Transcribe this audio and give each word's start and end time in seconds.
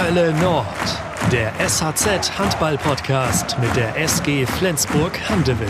Hölle 0.00 0.32
Nord, 0.34 0.66
der 1.32 1.52
SHZ 1.58 2.38
Handball 2.38 2.78
Podcast 2.78 3.58
mit 3.58 3.74
der 3.74 3.96
SG 3.96 4.46
Flensburg 4.46 5.18
Handewitt. 5.28 5.68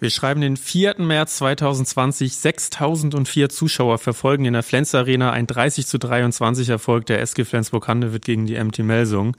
Wir 0.00 0.10
schreiben 0.10 0.42
den 0.42 0.58
4. 0.58 0.96
März 0.98 1.36
2020. 1.36 2.36
6004 2.36 3.48
Zuschauer 3.48 3.96
verfolgen 3.96 4.44
in 4.44 4.52
der 4.52 4.62
Flens 4.62 4.94
Arena 4.94 5.30
ein 5.32 5.46
30 5.46 5.86
zu 5.86 5.98
23 5.98 6.68
Erfolg 6.68 7.06
der 7.06 7.22
SG 7.22 7.46
Flensburg 7.46 7.88
Handewitt 7.88 8.26
gegen 8.26 8.44
die 8.44 8.62
MT 8.62 8.80
Melsung. 8.80 9.34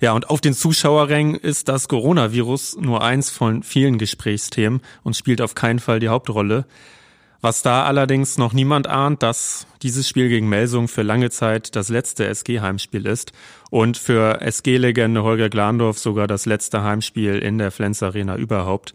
Ja, 0.00 0.12
und 0.12 0.30
auf 0.30 0.40
den 0.40 0.54
Zuschauerrängen 0.54 1.34
ist 1.34 1.68
das 1.68 1.88
Coronavirus 1.88 2.76
nur 2.76 3.02
eins 3.02 3.30
von 3.30 3.64
vielen 3.64 3.98
Gesprächsthemen 3.98 4.82
und 5.02 5.16
spielt 5.16 5.40
auf 5.40 5.56
keinen 5.56 5.80
Fall 5.80 5.98
die 5.98 6.08
Hauptrolle. 6.08 6.64
Was 7.42 7.62
da 7.62 7.84
allerdings 7.84 8.36
noch 8.36 8.52
niemand 8.52 8.86
ahnt, 8.86 9.22
dass 9.22 9.66
dieses 9.82 10.06
Spiel 10.06 10.28
gegen 10.28 10.48
Melsung 10.50 10.88
für 10.88 11.02
lange 11.02 11.30
Zeit 11.30 11.74
das 11.74 11.88
letzte 11.88 12.26
SG-Heimspiel 12.26 13.06
ist 13.06 13.32
und 13.70 13.96
für 13.96 14.42
SG-Legende 14.42 15.22
Holger 15.22 15.48
Glandorf 15.48 15.98
sogar 15.98 16.26
das 16.26 16.44
letzte 16.44 16.82
Heimspiel 16.82 17.38
in 17.38 17.56
der 17.56 17.70
Flens 17.70 18.02
Arena 18.02 18.36
überhaupt. 18.36 18.92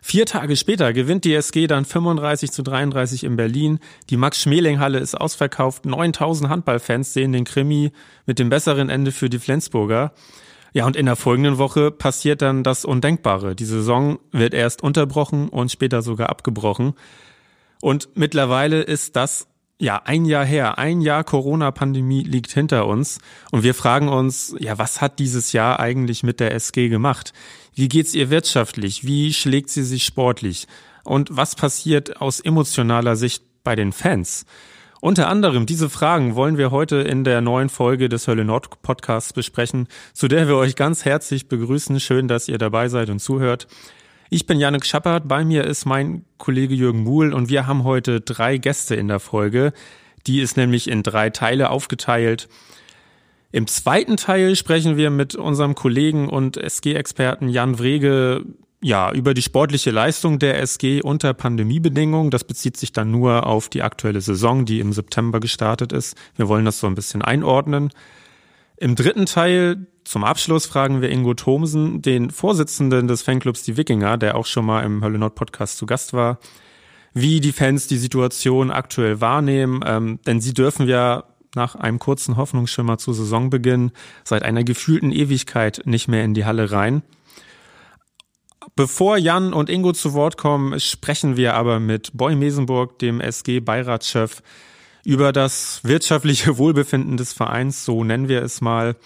Vier 0.00 0.26
Tage 0.26 0.56
später 0.56 0.92
gewinnt 0.92 1.24
die 1.24 1.34
SG 1.34 1.66
dann 1.66 1.84
35 1.84 2.52
zu 2.52 2.62
33 2.62 3.24
in 3.24 3.36
Berlin. 3.36 3.78
Die 4.10 4.16
Max-Schmeling-Halle 4.16 4.98
ist 4.98 5.20
ausverkauft. 5.20 5.84
9000 5.84 6.50
Handballfans 6.50 7.12
sehen 7.12 7.32
den 7.32 7.44
Krimi 7.44 7.92
mit 8.26 8.38
dem 8.38 8.48
besseren 8.48 8.90
Ende 8.90 9.10
für 9.10 9.28
die 9.28 9.38
Flensburger. 9.38 10.12
Ja, 10.72 10.86
und 10.86 10.96
in 10.96 11.06
der 11.06 11.16
folgenden 11.16 11.58
Woche 11.58 11.90
passiert 11.90 12.42
dann 12.42 12.64
das 12.64 12.84
Undenkbare. 12.84 13.54
Die 13.54 13.64
Saison 13.64 14.18
wird 14.32 14.54
erst 14.54 14.82
unterbrochen 14.82 15.48
und 15.48 15.70
später 15.70 16.02
sogar 16.02 16.30
abgebrochen. 16.30 16.94
Und 17.82 18.10
mittlerweile 18.14 18.80
ist 18.80 19.16
das 19.16 19.48
ja 19.80 20.02
ein 20.04 20.24
Jahr 20.24 20.44
her. 20.44 20.78
Ein 20.78 21.00
Jahr 21.00 21.24
Corona-Pandemie 21.24 22.22
liegt 22.22 22.52
hinter 22.52 22.86
uns. 22.86 23.18
Und 23.50 23.64
wir 23.64 23.74
fragen 23.74 24.08
uns, 24.08 24.54
ja, 24.60 24.78
was 24.78 25.00
hat 25.00 25.18
dieses 25.18 25.52
Jahr 25.52 25.80
eigentlich 25.80 26.22
mit 26.22 26.38
der 26.38 26.54
SG 26.54 26.88
gemacht? 26.88 27.32
Wie 27.74 27.88
geht's 27.88 28.14
ihr 28.14 28.30
wirtschaftlich? 28.30 29.04
Wie 29.04 29.32
schlägt 29.32 29.68
sie 29.68 29.82
sich 29.82 30.04
sportlich? 30.04 30.68
Und 31.02 31.36
was 31.36 31.56
passiert 31.56 32.20
aus 32.20 32.38
emotionaler 32.38 33.16
Sicht 33.16 33.42
bei 33.64 33.74
den 33.74 33.90
Fans? 33.90 34.46
Unter 35.00 35.26
anderem 35.26 35.66
diese 35.66 35.90
Fragen 35.90 36.36
wollen 36.36 36.58
wir 36.58 36.70
heute 36.70 36.98
in 36.98 37.24
der 37.24 37.40
neuen 37.40 37.68
Folge 37.68 38.08
des 38.08 38.28
Hölle 38.28 38.44
Nord 38.44 38.80
Podcasts 38.82 39.32
besprechen, 39.32 39.88
zu 40.12 40.28
der 40.28 40.46
wir 40.46 40.54
euch 40.54 40.76
ganz 40.76 41.04
herzlich 41.04 41.48
begrüßen. 41.48 41.98
Schön, 41.98 42.28
dass 42.28 42.46
ihr 42.46 42.58
dabei 42.58 42.88
seid 42.88 43.10
und 43.10 43.18
zuhört. 43.18 43.66
Ich 44.34 44.46
bin 44.46 44.58
Janik 44.58 44.86
Schappert, 44.86 45.28
bei 45.28 45.44
mir 45.44 45.64
ist 45.64 45.84
mein 45.84 46.24
Kollege 46.38 46.74
Jürgen 46.74 47.02
Muhl 47.02 47.34
und 47.34 47.50
wir 47.50 47.66
haben 47.66 47.84
heute 47.84 48.22
drei 48.22 48.56
Gäste 48.56 48.94
in 48.94 49.08
der 49.08 49.20
Folge. 49.20 49.74
Die 50.26 50.40
ist 50.40 50.56
nämlich 50.56 50.88
in 50.88 51.02
drei 51.02 51.28
Teile 51.28 51.68
aufgeteilt. 51.68 52.48
Im 53.50 53.66
zweiten 53.66 54.16
Teil 54.16 54.56
sprechen 54.56 54.96
wir 54.96 55.10
mit 55.10 55.34
unserem 55.34 55.74
Kollegen 55.74 56.30
und 56.30 56.56
SG-Experten 56.56 57.50
Jan 57.50 57.78
Wrege 57.78 58.46
ja, 58.80 59.12
über 59.12 59.34
die 59.34 59.42
sportliche 59.42 59.90
Leistung 59.90 60.38
der 60.38 60.58
SG 60.62 61.02
unter 61.02 61.34
Pandemiebedingungen. 61.34 62.30
Das 62.30 62.44
bezieht 62.44 62.78
sich 62.78 62.90
dann 62.90 63.10
nur 63.10 63.46
auf 63.46 63.68
die 63.68 63.82
aktuelle 63.82 64.22
Saison, 64.22 64.64
die 64.64 64.80
im 64.80 64.94
September 64.94 65.40
gestartet 65.40 65.92
ist. 65.92 66.16
Wir 66.36 66.48
wollen 66.48 66.64
das 66.64 66.80
so 66.80 66.86
ein 66.86 66.94
bisschen 66.94 67.20
einordnen. 67.20 67.90
Im 68.78 68.96
dritten 68.96 69.26
Teil 69.26 69.88
zum 70.04 70.24
Abschluss 70.24 70.66
fragen 70.66 71.00
wir 71.00 71.10
Ingo 71.10 71.34
Thomsen, 71.34 72.02
den 72.02 72.30
Vorsitzenden 72.30 73.08
des 73.08 73.22
Fanclubs 73.22 73.62
Die 73.62 73.76
Wikinger, 73.76 74.18
der 74.18 74.36
auch 74.36 74.46
schon 74.46 74.66
mal 74.66 74.82
im 74.82 75.02
Hölle 75.02 75.18
Nord 75.18 75.34
Podcast 75.34 75.78
zu 75.78 75.86
Gast 75.86 76.12
war, 76.12 76.38
wie 77.14 77.40
die 77.40 77.52
Fans 77.52 77.86
die 77.86 77.98
Situation 77.98 78.70
aktuell 78.70 79.20
wahrnehmen, 79.20 79.80
ähm, 79.86 80.18
denn 80.26 80.40
sie 80.40 80.54
dürfen 80.54 80.88
ja 80.88 81.24
nach 81.54 81.74
einem 81.74 81.98
kurzen 81.98 82.36
Hoffnungsschimmer 82.36 82.98
zu 82.98 83.12
Saisonbeginn 83.12 83.92
seit 84.24 84.42
einer 84.42 84.64
gefühlten 84.64 85.12
Ewigkeit 85.12 85.82
nicht 85.84 86.08
mehr 86.08 86.24
in 86.24 86.34
die 86.34 86.44
Halle 86.44 86.72
rein. 86.72 87.02
Bevor 88.74 89.18
Jan 89.18 89.52
und 89.52 89.68
Ingo 89.68 89.92
zu 89.92 90.14
Wort 90.14 90.38
kommen, 90.38 90.78
sprechen 90.80 91.36
wir 91.36 91.54
aber 91.54 91.78
mit 91.78 92.12
Boy 92.14 92.34
Mesenburg, 92.36 92.98
dem 92.98 93.20
SG-Beiratschef, 93.20 94.42
über 95.04 95.32
das 95.32 95.80
wirtschaftliche 95.82 96.58
Wohlbefinden 96.58 97.16
des 97.16 97.32
Vereins, 97.32 97.84
so 97.84 98.04
nennen 98.04 98.28
wir 98.28 98.42
es 98.42 98.60
mal. 98.60 98.96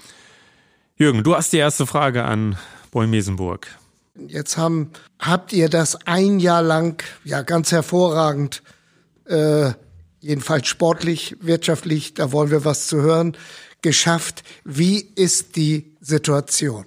Jürgen, 0.98 1.22
du 1.22 1.36
hast 1.36 1.52
die 1.52 1.58
erste 1.58 1.84
Frage 1.84 2.24
an 2.24 2.56
Boy 2.90 3.06
Mesenburg. 3.06 3.66
Jetzt 4.28 4.56
haben, 4.56 4.92
habt 5.18 5.52
ihr 5.52 5.68
das 5.68 6.06
ein 6.06 6.40
Jahr 6.40 6.62
lang, 6.62 7.02
ja 7.22 7.42
ganz 7.42 7.70
hervorragend, 7.70 8.62
äh, 9.26 9.72
jedenfalls 10.20 10.68
sportlich, 10.68 11.36
wirtschaftlich, 11.42 12.14
da 12.14 12.32
wollen 12.32 12.50
wir 12.50 12.64
was 12.64 12.86
zu 12.86 13.02
hören, 13.02 13.36
geschafft. 13.82 14.42
Wie 14.64 15.00
ist 15.16 15.56
die 15.56 15.94
Situation? 16.00 16.86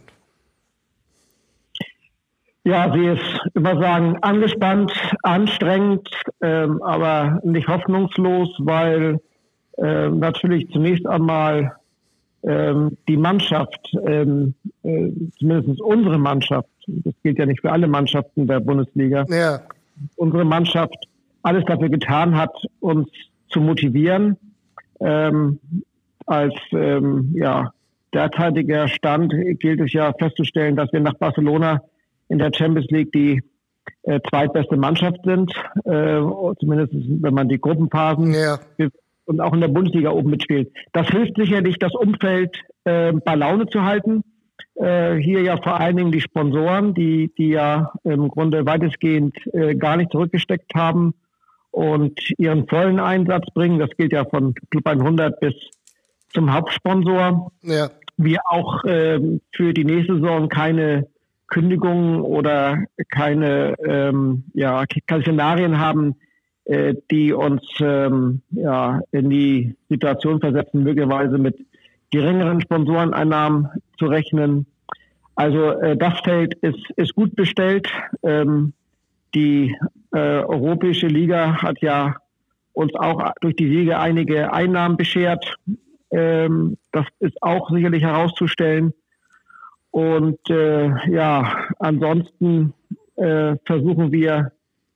Ja, 2.63 2.91
sie 2.91 3.05
ist, 3.05 3.39
immer 3.53 3.79
sagen, 3.79 4.17
angespannt, 4.23 4.91
anstrengend, 5.21 6.09
ähm, 6.41 6.81
aber 6.81 7.39
nicht 7.43 7.67
hoffnungslos, 7.67 8.49
weil 8.57 9.19
äh, 9.77 10.09
natürlich 10.09 10.67
zunächst 10.71 11.05
einmal 11.05 11.78
ähm, 12.43 12.97
die 13.07 13.17
Mannschaft, 13.17 13.93
ähm, 14.05 14.53
äh, 14.83 15.11
zumindest 15.37 15.81
unsere 15.81 16.17
Mannschaft, 16.17 16.69
das 16.87 17.13
gilt 17.23 17.37
ja 17.37 17.45
nicht 17.45 17.61
für 17.61 17.71
alle 17.71 17.87
Mannschaften 17.87 18.47
der 18.47 18.59
Bundesliga, 18.59 19.25
ja. 19.29 19.61
unsere 20.15 20.45
Mannschaft 20.45 20.95
alles 21.43 21.65
dafür 21.65 21.89
getan 21.89 22.37
hat, 22.37 22.53
uns 22.79 23.09
zu 23.49 23.59
motivieren. 23.59 24.37
Ähm, 25.01 25.59
als 26.25 26.53
ähm, 26.71 27.33
ja, 27.35 27.73
derzeitiger 28.13 28.87
Stand 28.87 29.33
gilt 29.59 29.81
es 29.81 29.93
ja 29.93 30.13
festzustellen, 30.13 30.75
dass 30.75 30.91
wir 30.93 30.99
nach 30.99 31.15
Barcelona 31.15 31.81
in 32.27 32.37
der 32.37 32.51
Champions 32.53 32.89
League 32.89 33.11
die 33.11 33.41
äh, 34.03 34.19
zweitbeste 34.29 34.77
Mannschaft 34.77 35.19
sind, 35.23 35.51
äh, 35.85 36.21
zumindest 36.59 36.93
wenn 36.93 37.33
man 37.33 37.49
die 37.49 37.59
Gruppenphasen 37.59 38.33
ja 38.33 38.59
und 39.29 39.41
auch 39.41 39.53
in 39.53 39.61
der 39.61 39.67
Bundesliga 39.67 40.09
oben 40.09 40.31
mitspielt. 40.31 40.71
Das 40.91 41.07
hilft 41.07 41.37
sicherlich, 41.37 41.77
das 41.77 41.93
Umfeld 41.93 42.57
äh, 42.83 43.13
bei 43.13 43.35
Laune 43.35 43.67
zu 43.67 43.83
halten. 43.83 44.23
Äh, 44.73 45.17
hier 45.17 45.41
ja 45.43 45.57
vor 45.57 45.79
allen 45.79 45.97
Dingen 45.97 46.11
die 46.11 46.19
Sponsoren, 46.19 46.95
die, 46.95 47.31
die 47.37 47.49
ja 47.49 47.93
im 48.03 48.27
Grunde 48.27 48.65
weitestgehend 48.65 49.37
äh, 49.53 49.75
gar 49.75 49.97
nicht 49.97 50.11
zurückgesteckt 50.11 50.73
haben 50.73 51.13
und 51.69 52.19
ihren 52.39 52.67
vollen 52.67 52.99
Einsatz 52.99 53.45
bringen. 53.53 53.77
Das 53.77 53.91
gilt 53.97 54.13
ja 54.13 54.25
von 54.25 54.55
Club 54.71 54.87
100 54.87 55.39
bis 55.39 55.53
zum 56.29 56.51
Hauptsponsor. 56.51 57.51
Ja. 57.61 57.91
Wir 58.17 58.39
auch 58.45 58.83
äh, 58.83 59.19
für 59.55 59.73
die 59.75 59.85
nächste 59.85 60.15
Saison 60.15 60.49
keine 60.49 61.07
Kündigungen 61.47 62.21
oder 62.21 62.83
keine 63.09 63.75
ähm, 63.85 64.45
ja, 64.55 64.85
keine 65.05 65.21
Szenarien 65.21 65.79
haben, 65.79 66.15
äh, 66.69 66.93
die 67.09 67.33
uns 67.33 67.63
ähm, 67.81 68.41
ja, 68.51 69.01
in 69.11 69.31
die 69.31 69.75
Situation 69.89 70.39
versetzen, 70.39 70.83
möglicherweise 70.83 71.39
mit 71.39 71.57
geringeren 72.11 72.61
Sponsoreneinnahmen 72.61 73.69
zu 73.97 74.05
rechnen. 74.05 74.67
Also 75.33 75.71
äh, 75.71 75.97
das 75.97 76.19
Feld 76.19 76.53
ist, 76.61 76.91
ist 76.95 77.15
gut 77.15 77.35
bestellt. 77.35 77.87
Ähm, 78.21 78.73
die 79.33 79.75
äh, 80.13 80.43
Europäische 80.43 81.07
Liga 81.07 81.59
hat 81.59 81.81
ja 81.81 82.17
uns 82.73 82.93
auch 82.93 83.31
durch 83.41 83.55
die 83.55 83.67
Siege 83.67 83.97
einige 83.97 84.53
Einnahmen 84.53 84.95
beschert. 84.95 85.55
Ähm, 86.11 86.77
das 86.91 87.07
ist 87.17 87.41
auch 87.41 87.71
sicherlich 87.71 88.03
herauszustellen. 88.03 88.93
Und 89.89 90.37
äh, 90.51 90.91
ja, 91.09 91.65
ansonsten 91.79 92.75
äh, 93.15 93.55
versuchen 93.65 94.11
wir 94.11 94.51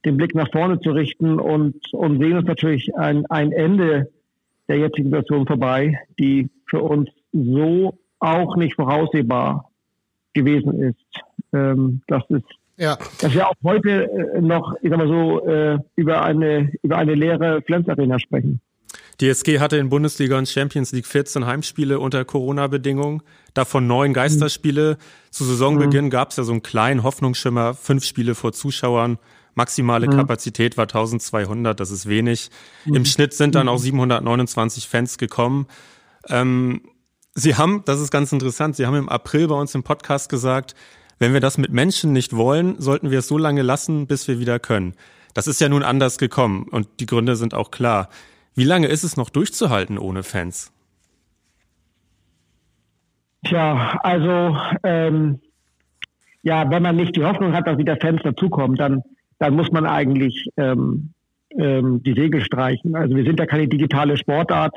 den 0.05 0.17
Blick 0.17 0.35
nach 0.35 0.51
vorne 0.51 0.79
zu 0.79 0.91
richten 0.91 1.39
und, 1.39 1.75
und 1.93 2.19
sehen 2.19 2.37
uns 2.37 2.47
natürlich 2.47 2.95
ein, 2.95 3.25
ein 3.27 3.51
Ende 3.51 4.11
der 4.67 4.77
jetzigen 4.77 5.09
Situation 5.09 5.47
vorbei, 5.47 5.99
die 6.19 6.49
für 6.65 6.81
uns 6.81 7.09
so 7.31 7.97
auch 8.19 8.55
nicht 8.55 8.75
voraussehbar 8.75 9.69
gewesen 10.33 10.81
ist. 10.81 11.23
Ähm, 11.53 12.01
das 12.07 12.23
ist 12.29 12.45
ja. 12.77 12.97
dass 13.19 13.33
wir 13.33 13.47
auch 13.47 13.55
heute 13.63 14.09
äh, 14.09 14.41
noch, 14.41 14.75
ich 14.81 14.89
sag 14.89 14.97
mal 14.97 15.07
so, 15.07 15.45
äh, 15.45 15.77
über 15.95 16.23
eine 16.23 16.71
über 16.81 16.97
eine 16.97 17.13
leere 17.13 17.61
Flens 17.61 17.87
Arena 17.87 18.19
sprechen. 18.19 18.61
Die 19.19 19.29
SG 19.29 19.59
hatte 19.59 19.77
in 19.77 19.89
Bundesliga 19.89 20.37
und 20.37 20.49
Champions 20.49 20.91
League 20.91 21.05
14 21.05 21.45
Heimspiele 21.45 21.99
unter 21.99 22.25
Corona-Bedingungen, 22.25 23.21
davon 23.53 23.85
neun 23.85 24.11
Geisterspiele. 24.13 24.97
Mhm. 24.97 25.31
Zu 25.31 25.43
Saisonbeginn 25.43 26.05
mhm. 26.05 26.09
gab 26.09 26.31
es 26.31 26.37
ja 26.37 26.43
so 26.43 26.51
einen 26.51 26.63
kleinen 26.63 27.03
Hoffnungsschimmer, 27.03 27.75
fünf 27.75 28.05
Spiele 28.05 28.33
vor 28.33 28.53
Zuschauern. 28.53 29.19
Maximale 29.55 30.07
mhm. 30.07 30.17
Kapazität 30.17 30.77
war 30.77 30.83
1200, 30.83 31.79
das 31.79 31.91
ist 31.91 32.07
wenig. 32.07 32.49
Mhm. 32.85 32.95
Im 32.95 33.05
Schnitt 33.05 33.33
sind 33.33 33.55
dann 33.55 33.67
auch 33.67 33.77
729 33.77 34.87
Fans 34.87 35.17
gekommen. 35.17 35.67
Ähm, 36.29 36.81
Sie 37.35 37.55
haben, 37.55 37.83
das 37.85 37.99
ist 37.99 38.11
ganz 38.11 38.31
interessant, 38.31 38.75
Sie 38.75 38.85
haben 38.85 38.95
im 38.95 39.09
April 39.09 39.47
bei 39.47 39.55
uns 39.55 39.73
im 39.73 39.83
Podcast 39.83 40.29
gesagt, 40.29 40.75
wenn 41.19 41.33
wir 41.33 41.39
das 41.39 41.57
mit 41.57 41.71
Menschen 41.71 42.13
nicht 42.13 42.35
wollen, 42.35 42.79
sollten 42.79 43.09
wir 43.09 43.19
es 43.19 43.27
so 43.27 43.37
lange 43.37 43.61
lassen, 43.61 44.07
bis 44.07 44.27
wir 44.27 44.39
wieder 44.39 44.59
können. 44.59 44.93
Das 45.33 45.47
ist 45.47 45.59
ja 45.61 45.69
nun 45.69 45.83
anders 45.83 46.17
gekommen 46.17 46.67
und 46.69 46.87
die 46.99 47.05
Gründe 47.05 47.35
sind 47.35 47.53
auch 47.53 47.71
klar. 47.71 48.09
Wie 48.55 48.65
lange 48.65 48.87
ist 48.87 49.03
es 49.03 49.17
noch 49.17 49.29
durchzuhalten 49.29 49.97
ohne 49.97 50.21
Fans? 50.21 50.71
Tja, 53.45 53.99
also 54.03 54.55
ähm, 54.83 55.41
ja, 56.43 56.69
wenn 56.69 56.83
man 56.83 56.95
nicht 56.95 57.15
die 57.15 57.23
Hoffnung 57.23 57.53
hat, 57.53 57.67
dass 57.67 57.77
wieder 57.77 57.97
Fans 57.97 58.21
dazukommen, 58.23 58.77
dann, 58.77 59.01
dann 59.39 59.55
muss 59.55 59.71
man 59.71 59.85
eigentlich 59.85 60.49
ähm, 60.57 61.13
ähm, 61.57 62.01
die 62.03 62.13
Segel 62.13 62.41
streichen. 62.41 62.95
Also 62.95 63.15
wir 63.15 63.23
sind 63.23 63.39
ja 63.39 63.45
keine 63.45 63.67
digitale 63.67 64.17
Sportart 64.17 64.75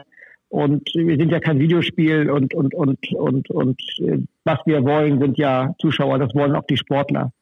und 0.49 0.89
wir 0.95 1.17
sind 1.17 1.31
ja 1.33 1.41
kein 1.41 1.59
Videospiel 1.59 2.31
und 2.31 2.55
und 2.55 2.75
und 2.75 3.13
und 3.13 3.51
und 3.51 3.81
äh, 4.01 4.19
was 4.45 4.59
wir 4.65 4.85
wollen, 4.85 5.21
sind 5.21 5.39
ja 5.39 5.75
Zuschauer. 5.81 6.19
Das 6.19 6.35
wollen 6.35 6.55
auch 6.55 6.67
die 6.67 6.77
Sportler. 6.77 7.33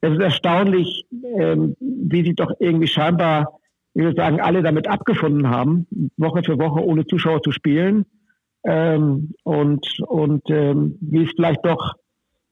Es 0.00 0.12
ist 0.12 0.20
erstaunlich, 0.20 1.06
ähm, 1.36 1.76
wie 1.80 2.24
sich 2.24 2.34
doch 2.36 2.52
irgendwie 2.58 2.86
scheinbar, 2.86 3.58
ich 3.94 4.02
würde 4.02 4.16
sagen, 4.16 4.40
alle 4.40 4.62
damit 4.62 4.88
abgefunden 4.88 5.48
haben, 5.48 5.86
Woche 6.16 6.42
für 6.44 6.58
Woche 6.58 6.84
ohne 6.84 7.06
Zuschauer 7.06 7.42
zu 7.42 7.52
spielen. 7.52 8.04
Ähm, 8.64 9.34
und 9.44 9.86
und 10.06 10.42
ähm, 10.48 10.96
wie 11.00 11.24
es 11.24 11.30
vielleicht 11.36 11.64
doch 11.64 11.94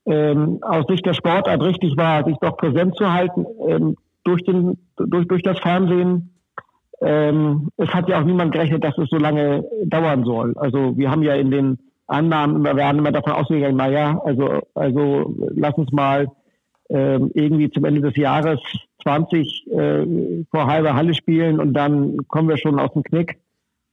ähm, 0.06 0.58
aus 0.62 0.84
Sicht 0.88 1.06
der 1.06 1.14
Sportart 1.14 1.62
richtig 1.62 1.96
war, 1.96 2.24
sich 2.24 2.36
doch 2.40 2.56
präsent 2.56 2.96
zu 2.96 3.12
halten 3.12 3.46
ähm, 3.66 3.96
durch, 4.24 4.42
den, 4.44 4.78
durch, 4.96 5.26
durch 5.26 5.42
das 5.42 5.58
Fernsehen. 5.58 6.34
Ähm, 7.00 7.68
es 7.76 7.88
hat 7.90 8.08
ja 8.08 8.20
auch 8.20 8.24
niemand 8.24 8.52
gerechnet, 8.52 8.84
dass 8.84 8.96
es 8.98 9.08
so 9.10 9.16
lange 9.16 9.64
dauern 9.84 10.24
soll. 10.24 10.54
Also 10.56 10.96
wir 10.96 11.10
haben 11.10 11.22
ja 11.22 11.34
in 11.34 11.50
den 11.50 11.78
Annahmen, 12.06 12.62
wir 12.64 12.76
werden 12.76 12.98
immer 12.98 13.12
davon 13.12 13.32
ausgegangen, 13.32 13.76
naja, 13.76 14.20
also, 14.24 14.60
also 14.74 15.34
lass 15.54 15.74
uns 15.74 15.90
mal 15.92 16.28
ähm, 16.90 17.30
irgendwie 17.34 17.70
zum 17.70 17.84
Ende 17.84 18.02
des 18.02 18.16
Jahres 18.16 18.60
20 19.02 19.66
äh, 19.70 20.44
vor 20.50 20.66
halber 20.66 20.94
Halle 20.94 21.14
spielen 21.14 21.58
und 21.58 21.72
dann 21.72 22.18
kommen 22.28 22.48
wir 22.48 22.58
schon 22.58 22.78
aus 22.78 22.92
dem 22.92 23.02
Knick. 23.02 23.38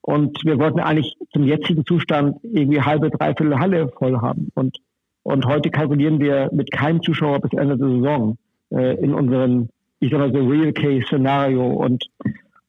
Und 0.01 0.43
wir 0.43 0.59
wollten 0.59 0.79
eigentlich 0.79 1.17
zum 1.33 1.43
jetzigen 1.43 1.85
Zustand 1.85 2.37
irgendwie 2.43 2.81
halbe, 2.81 3.09
dreiviertel 3.09 3.59
Halle 3.59 3.89
voll 3.97 4.19
haben. 4.21 4.49
Und 4.55 4.77
und 5.23 5.45
heute 5.45 5.69
kalkulieren 5.69 6.19
wir 6.19 6.49
mit 6.51 6.71
keinem 6.71 7.03
Zuschauer 7.03 7.39
bis 7.39 7.53
Ende 7.53 7.77
der 7.77 7.87
Saison 7.87 8.37
äh, 8.71 8.95
in 8.95 9.13
unseren, 9.13 9.69
ich 9.99 10.11
sag 10.11 10.19
mal 10.19 10.31
so, 10.31 10.47
Real 10.47 10.73
Case 10.73 11.05
Szenario. 11.07 11.65
Und, 11.65 12.05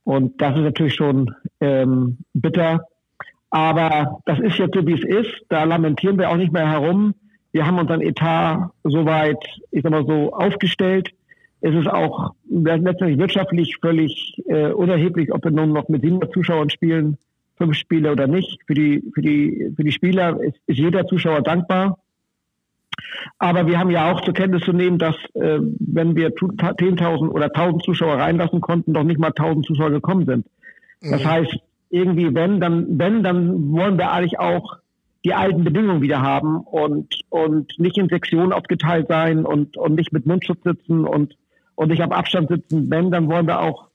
und 0.05 0.41
das 0.41 0.57
ist 0.57 0.63
natürlich 0.63 0.95
schon 0.95 1.35
ähm, 1.61 2.19
bitter. 2.35 2.87
Aber 3.51 4.21
das 4.27 4.39
ist 4.41 4.59
jetzt 4.59 4.75
so, 4.75 4.87
wie 4.87 4.95
es 4.95 5.05
ist. 5.05 5.45
Da 5.49 5.65
lamentieren 5.65 6.19
wir 6.19 6.31
auch 6.31 6.37
nicht 6.37 6.53
mehr 6.53 6.71
herum. 6.71 7.15
Wir 7.53 7.67
haben 7.67 7.79
unseren 7.79 8.01
Etat 8.01 8.71
soweit, 8.85 9.39
ich 9.71 9.83
sag 9.83 9.91
mal 9.91 10.07
so, 10.07 10.33
aufgestellt. 10.33 11.11
Es 11.61 11.75
ist 11.75 11.89
auch 11.89 12.33
letztendlich 12.49 13.19
wirtschaftlich 13.19 13.77
völlig 13.81 14.41
äh, 14.47 14.71
unerheblich, 14.71 15.33
ob 15.33 15.45
wir 15.45 15.51
nun 15.51 15.73
noch 15.73 15.89
mit 15.89 16.03
700 16.03 16.33
Zuschauern 16.33 16.71
spielen, 16.71 17.19
fünf 17.59 17.77
Spiele 17.77 18.13
oder 18.13 18.27
nicht. 18.27 18.61
Für 18.67 18.75
die, 18.75 19.03
für 19.15 19.21
die, 19.21 19.73
für 19.77 19.85
die 19.85 19.93
Spieler 19.93 20.41
ist, 20.41 20.57
ist 20.67 20.79
jeder 20.79 21.07
Zuschauer 21.07 21.43
dankbar. 21.43 21.99
Aber 23.39 23.67
wir 23.67 23.79
haben 23.79 23.91
ja 23.91 24.11
auch 24.11 24.21
zur 24.23 24.35
Kenntnis 24.35 24.63
zu 24.65 24.73
nehmen, 24.73 24.99
dass 24.99 25.17
äh, 25.35 25.59
wenn 25.79 26.17
wir 26.17 26.31
10.000 26.31 27.29
oder 27.29 27.47
1.000 27.47 27.85
Zuschauer 27.85 28.19
reinlassen 28.19 28.61
konnten, 28.61 28.93
doch 28.93 29.05
nicht 29.05 29.21
mal 29.21 29.31
1.000 29.31 29.67
Zuschauer 29.67 29.91
gekommen 29.91 30.27
sind. 30.27 30.47
Das 31.01 31.25
mhm. 31.25 31.29
heißt, 31.29 31.57
irgendwie, 31.91 32.35
wenn, 32.35 32.61
dann, 32.61 32.99
wenn, 32.99 33.23
dann 33.23 33.73
wollen 33.73 33.99
wir 33.99 34.13
eigentlich 34.13 34.39
auch 34.39 34.79
die 35.25 35.35
alten 35.35 35.65
Bedingungen 35.65 36.03
wieder 36.03 36.23
haben 36.23 36.59
und, 36.59 37.21
und 37.29 37.79
nicht 37.79 37.99
in 37.99 38.09
Sektionen 38.09 38.53
aufgeteilt 38.53 39.09
sein 39.09 39.45
und, 39.45 39.77
und 39.77 39.95
nicht 39.95 40.13
mit 40.13 40.25
Mundschutz 40.25 40.63
sitzen 40.65 41.05
und, 41.05 41.37
und 41.75 41.89
nicht 41.89 42.03
auf 42.03 42.13
Abstand 42.13 42.49
sitzen. 42.49 42.91
Wenn, 42.91 43.11
dann 43.11 43.29
wollen 43.29 43.47
wir 43.47 43.61
auch 43.61 43.89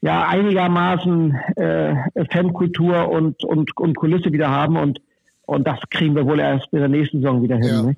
ja 0.00 0.26
einigermaßen 0.26 1.34
äh, 1.56 1.94
Fankultur 2.30 3.10
und, 3.10 3.44
und, 3.44 3.76
und 3.76 3.96
Kulisse 3.96 4.32
wieder 4.32 4.50
haben 4.50 4.76
und, 4.76 5.00
und 5.44 5.66
das 5.66 5.78
kriegen 5.90 6.14
wir 6.14 6.26
wohl 6.26 6.40
erst 6.40 6.72
in 6.72 6.78
der 6.78 6.88
nächsten 6.88 7.20
Saison 7.20 7.42
wieder 7.42 7.56
hin. 7.56 7.66
Ja. 7.66 7.82
Ne? 7.82 7.96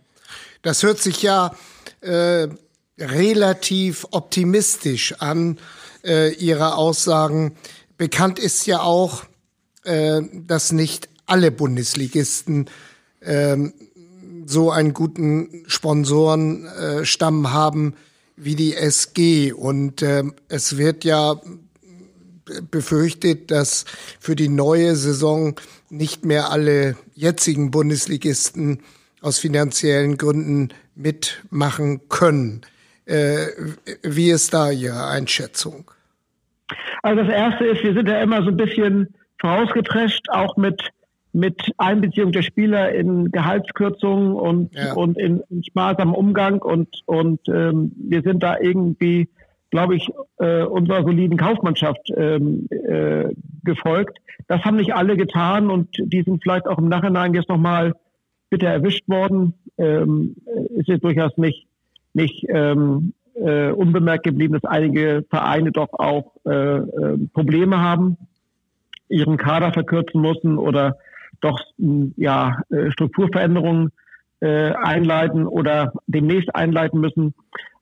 Das 0.65 0.83
hört 0.83 0.99
sich 0.99 1.21
ja 1.21 1.55
äh, 2.01 2.49
relativ 2.99 4.07
optimistisch 4.13 5.13
an, 5.21 5.59
äh, 6.03 6.33
Ihre 6.33 6.77
Aussagen. 6.77 7.55
Bekannt 7.99 8.39
ist 8.39 8.67
ja 8.67 8.81
auch, 8.81 9.25
äh, 9.85 10.23
dass 10.33 10.73
nicht 10.73 11.11
alle 11.27 11.51
Bundesligisten 11.51 12.71
äh, 13.21 13.59
so 14.47 14.71
einen 14.71 14.95
guten 14.95 15.65
Sponsorenstamm 15.67 17.45
äh, 17.45 17.49
haben 17.49 17.95
wie 18.37 18.57
die 18.57 18.75
SG. 18.75 19.53
Und 19.53 20.01
äh, 20.01 20.25
es 20.49 20.79
wird 20.79 21.05
ja 21.05 21.43
befürchtet, 22.71 23.51
dass 23.51 23.85
für 24.19 24.35
die 24.35 24.49
neue 24.49 24.97
Saison 24.97 25.61
nicht 25.91 26.25
mehr 26.25 26.51
alle 26.51 26.97
jetzigen 27.15 27.71
Bundesligisten 27.71 28.81
aus 29.25 29.39
finanziellen 29.39 30.19
Gründen 30.19 30.69
mitmachen 30.95 32.09
können. 32.09 32.61
Äh, 33.07 33.47
wie 34.03 34.31
ist 34.31 34.53
da 34.53 34.71
Ihre 34.71 35.07
Einschätzung? 35.07 35.91
Also 37.03 37.23
das 37.23 37.33
Erste 37.33 37.65
ist, 37.67 37.83
wir 37.83 37.95
sind 37.95 38.09
ja 38.09 38.21
immer 38.23 38.43
so 38.43 38.49
ein 38.49 38.57
bisschen 38.57 39.15
vorausgeprescht, 39.41 40.29
auch 40.31 40.57
mit 40.57 40.91
mit 41.37 41.73
Einbeziehung 41.79 42.31
der 42.31 42.43
Spieler 42.43 42.93
in 42.93 43.33
Gehaltskürzungen 43.33 44.35
und 44.35 44.73
ja. 44.73 44.93
und 44.93 45.19
in, 45.19 45.43
in 45.51 45.65
sparsamem 45.65 46.15
Umgang 46.15 46.63
und 46.63 46.89
und 47.07 47.41
ähm, 47.49 47.93
wir 47.97 48.23
sind 48.23 48.43
da 48.43 48.57
irgendwie, 48.61 49.29
glaube 49.71 49.97
ich, 49.97 50.09
äh, 50.39 50.63
unserer 50.63 51.03
soliden 51.03 51.37
Kaufmannschaft 51.37 52.09
ähm, 52.17 52.69
äh, 52.71 53.35
gefolgt. 53.65 54.19
Das 54.47 54.63
haben 54.65 54.77
nicht 54.77 54.95
alle 54.95 55.17
getan 55.17 55.71
und 55.71 55.89
die 55.99 56.23
sind 56.23 56.41
vielleicht 56.41 56.69
auch 56.69 56.79
im 56.79 56.89
Nachhinein 56.89 57.35
jetzt 57.35 57.49
nochmal 57.49 57.95
bitter 58.55 58.69
erwischt 58.69 59.09
worden. 59.09 59.55
Ähm, 59.79 60.37
ist 60.77 60.87
jetzt 60.87 61.03
durchaus 61.03 61.37
nicht, 61.37 61.67
nicht 62.13 62.47
ähm, 62.49 63.13
äh, 63.35 63.71
unbemerkt 63.71 64.23
geblieben, 64.23 64.55
dass 64.55 64.65
einige 64.65 65.25
Vereine 65.29 65.73
doch 65.73 65.93
auch 65.93 66.37
äh, 66.47 66.77
äh, 66.77 67.19
Probleme 67.33 67.81
haben, 67.81 68.17
ihren 69.09 69.39
Kader 69.39 69.73
verkürzen 69.73 70.21
müssen 70.21 70.57
oder 70.57 70.99
doch 71.41 71.59
ja, 72.17 72.63
äh, 72.71 72.93
Strukturveränderungen 72.93 73.91
äh, 74.41 74.71
einleiten 74.71 75.49
oder 75.49 75.93
demnächst 76.07 76.55
einleiten 76.55 77.01
müssen. 77.01 77.35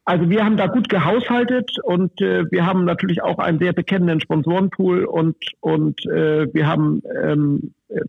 Also 0.07 0.31
wir 0.31 0.43
haben 0.43 0.57
da 0.57 0.69
gut 0.69 0.89
gehaushaltet 0.89 1.77
und 1.85 2.19
äh, 2.23 2.51
wir 2.51 2.65
haben 2.65 2.87
natürlich 2.87 3.23
auch 3.23 3.39
einen 3.39 3.59
sehr 3.59 3.75
bekennenden 3.75 4.21
Sponsorenpool 4.21 5.05
und 5.05 5.37
und 5.61 6.05
äh, 6.07 6.53
wir 6.53 6.67
haben 6.67 7.03
ähm, 7.23 7.75
äh, 7.89 8.01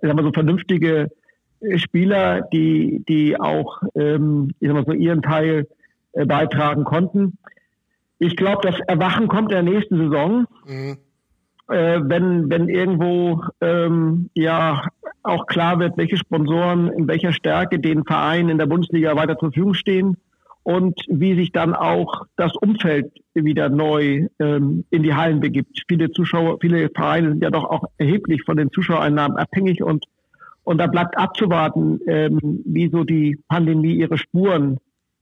sagen 0.00 0.22
so 0.22 0.32
vernünftige 0.32 1.10
Spieler, 1.76 2.42
die, 2.52 3.04
die 3.08 3.38
auch 3.38 3.82
ähm, 3.94 4.52
ich 4.60 4.68
sag 4.68 4.74
mal 4.74 4.84
so 4.86 4.92
ihren 4.92 5.22
Teil 5.22 5.66
äh, 6.12 6.26
beitragen 6.26 6.84
konnten. 6.84 7.38
Ich 8.18 8.36
glaube, 8.36 8.60
das 8.62 8.78
Erwachen 8.86 9.28
kommt 9.28 9.52
in 9.52 9.64
der 9.64 9.74
nächsten 9.74 9.96
Saison. 9.98 10.46
Mhm. 10.66 10.98
Äh, 11.68 12.00
wenn, 12.04 12.50
wenn 12.50 12.68
irgendwo 12.68 13.42
ähm, 13.60 14.30
ja 14.34 14.88
auch 15.22 15.46
klar 15.46 15.78
wird, 15.78 15.96
welche 15.96 16.16
Sponsoren 16.16 16.88
in 16.88 17.08
welcher 17.08 17.32
Stärke 17.32 17.78
den 17.78 18.04
Vereinen 18.04 18.50
in 18.50 18.58
der 18.58 18.66
Bundesliga 18.66 19.14
weiter 19.16 19.38
zur 19.38 19.50
Verfügung 19.50 19.74
stehen 19.74 20.16
und 20.64 21.00
wie 21.08 21.34
sich 21.34 21.52
dann 21.52 21.74
auch 21.74 22.26
das 22.36 22.54
Umfeld 22.56 23.12
wieder 23.34 23.68
neu 23.68 24.28
ähm, 24.38 24.84
in 24.90 25.02
die 25.02 25.14
Hallen 25.14 25.40
begibt. 25.40 25.82
Viele 25.88 26.10
Zuschauer, 26.10 26.58
viele 26.60 26.90
Vereine 26.94 27.30
sind 27.30 27.42
ja 27.42 27.50
doch 27.50 27.64
auch 27.64 27.84
erheblich 27.98 28.42
von 28.44 28.56
den 28.56 28.70
Zuschauereinnahmen 28.70 29.36
abhängig 29.38 29.82
und 29.82 30.04
und 30.64 30.78
da 30.78 30.86
bleibt 30.86 31.16
abzuwarten, 31.16 32.00
ähm, 32.06 32.38
wie 32.64 32.88
so 32.88 33.04
die 33.04 33.38
Pandemie 33.48 33.94
ihre 33.94 34.18
Spuren 34.18 34.78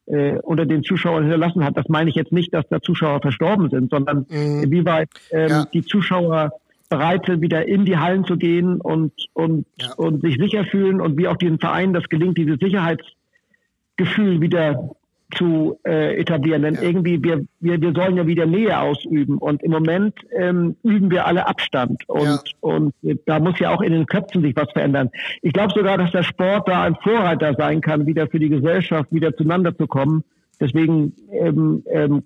äh, 0.07 0.39
unter 0.39 0.67
den 0.67 0.83
Zuschauern 0.83 1.23
hinterlassen 1.23 1.65
hat. 1.65 1.77
Das 1.77 1.89
meine 1.89 2.11
ich 2.11 2.17
jetzt 2.17 2.33
nicht, 2.33 2.53
dass 2.53 2.69
da 2.69 2.81
Zuschauer 2.81 3.21
verstorben 3.21 3.71
sind, 3.71 3.91
sondern 3.91 4.27
mhm. 4.29 4.71
wie 4.71 4.85
weit 4.85 5.09
ähm, 5.31 5.49
ja. 5.49 5.65
die 5.73 5.83
Zuschauer 5.83 6.53
bereit 6.89 7.25
sind, 7.27 7.41
wieder 7.41 7.67
in 7.67 7.85
die 7.85 7.97
Hallen 7.97 8.25
zu 8.25 8.37
gehen 8.37 8.81
und, 8.81 9.13
und, 9.33 9.67
ja. 9.81 9.93
und 9.95 10.23
sich 10.23 10.37
sicher 10.37 10.65
fühlen 10.65 11.01
und 11.01 11.17
wie 11.17 11.29
auch 11.29 11.37
diesen 11.37 11.59
Vereinen 11.59 11.95
das 11.95 12.09
gelingt, 12.09 12.37
dieses 12.37 12.59
Sicherheitsgefühl 12.59 14.41
wieder 14.41 14.91
zu 15.35 15.79
äh, 15.85 16.17
etablieren. 16.21 16.63
Denn 16.63 16.75
ja. 16.75 16.83
irgendwie, 16.83 17.23
wir, 17.23 17.45
wir, 17.61 17.81
wir 17.81 17.93
sollen 17.93 18.17
ja 18.17 18.27
wieder 18.27 18.47
Nähe 18.47 18.79
ausüben. 18.79 19.39
Und 19.39 19.63
im 19.63 19.71
Moment 19.71 20.15
ähm, 20.37 20.77
üben 20.83 21.11
wir 21.11 21.27
alle 21.27 21.47
Abstand. 21.47 22.09
Und, 22.09 22.25
ja. 22.27 22.41
und 22.61 22.95
da 23.27 23.39
muss 23.39 23.59
ja 23.59 23.71
auch 23.75 23.81
in 23.81 23.93
den 23.93 24.07
Köpfen 24.07 24.43
sich 24.43 24.55
was 24.57 24.71
verändern. 24.73 25.11
Ich 25.43 25.53
glaube 25.53 25.73
sogar, 25.75 25.99
dass 25.99 26.11
der 26.13 26.23
Sport 26.23 26.69
da 26.69 26.83
ein 26.85 26.97
Vorreiter 26.97 27.55
sein 27.55 27.81
kann, 27.81 28.07
wieder 28.07 28.27
für 28.27 28.39
die 28.39 28.49
Gesellschaft 28.49 29.13
wieder 29.13 29.37
zueinander 29.37 29.77
zu 29.77 29.87
kommen. 29.87 30.25
Deswegen 30.61 31.15
ähm, 31.33 31.83
ähm, 31.91 32.23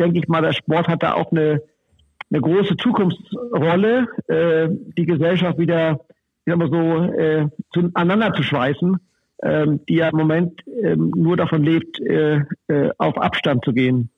denke 0.00 0.18
ich 0.18 0.28
mal, 0.28 0.42
der 0.42 0.52
Sport 0.52 0.88
hat 0.88 1.02
da 1.02 1.14
auch 1.14 1.30
eine, 1.30 1.62
eine 2.30 2.40
große 2.40 2.76
Zukunftsrolle, 2.76 4.08
äh, 4.26 4.68
die 4.96 5.06
Gesellschaft 5.06 5.58
wieder, 5.58 6.00
ich 6.44 6.52
sag 6.52 6.56
mal 6.56 6.70
so, 6.70 7.12
äh, 7.12 7.48
zueinander 7.72 8.32
zu 8.34 8.42
schweißen 8.42 8.98
ähm, 9.42 9.80
die 9.88 9.96
ja 9.96 10.08
im 10.08 10.16
Moment 10.16 10.60
ähm, 10.82 11.12
nur 11.16 11.36
davon 11.36 11.62
lebt, 11.62 12.00
äh, 12.00 12.40
äh, 12.68 12.90
auf 12.98 13.16
Abstand 13.18 13.64
zu 13.64 13.72
gehen. 13.72 14.10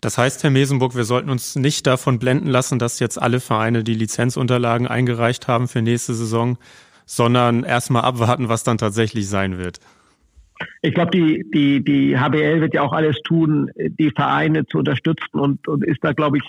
Das 0.00 0.16
heißt, 0.16 0.42
Herr 0.42 0.50
Mesenburg, 0.50 0.96
wir 0.96 1.04
sollten 1.04 1.28
uns 1.28 1.56
nicht 1.56 1.86
davon 1.86 2.18
blenden 2.18 2.46
lassen, 2.46 2.78
dass 2.78 3.00
jetzt 3.00 3.20
alle 3.20 3.40
Vereine 3.40 3.84
die 3.84 3.94
Lizenzunterlagen 3.94 4.86
eingereicht 4.86 5.46
haben 5.46 5.68
für 5.68 5.82
nächste 5.82 6.14
Saison, 6.14 6.56
sondern 7.04 7.64
erstmal 7.64 8.02
abwarten, 8.02 8.48
was 8.48 8.62
dann 8.62 8.78
tatsächlich 8.78 9.28
sein 9.28 9.58
wird. 9.58 9.78
Ich 10.82 10.94
glaube, 10.94 11.10
die, 11.10 11.44
die, 11.52 11.82
die 11.82 12.18
HBL 12.18 12.60
wird 12.60 12.74
ja 12.74 12.82
auch 12.82 12.92
alles 12.92 13.16
tun, 13.24 13.70
die 13.76 14.10
Vereine 14.10 14.66
zu 14.66 14.78
unterstützen 14.78 15.38
und, 15.38 15.66
und 15.68 15.84
ist 15.84 16.02
da, 16.02 16.12
glaube 16.12 16.38
ich, 16.38 16.44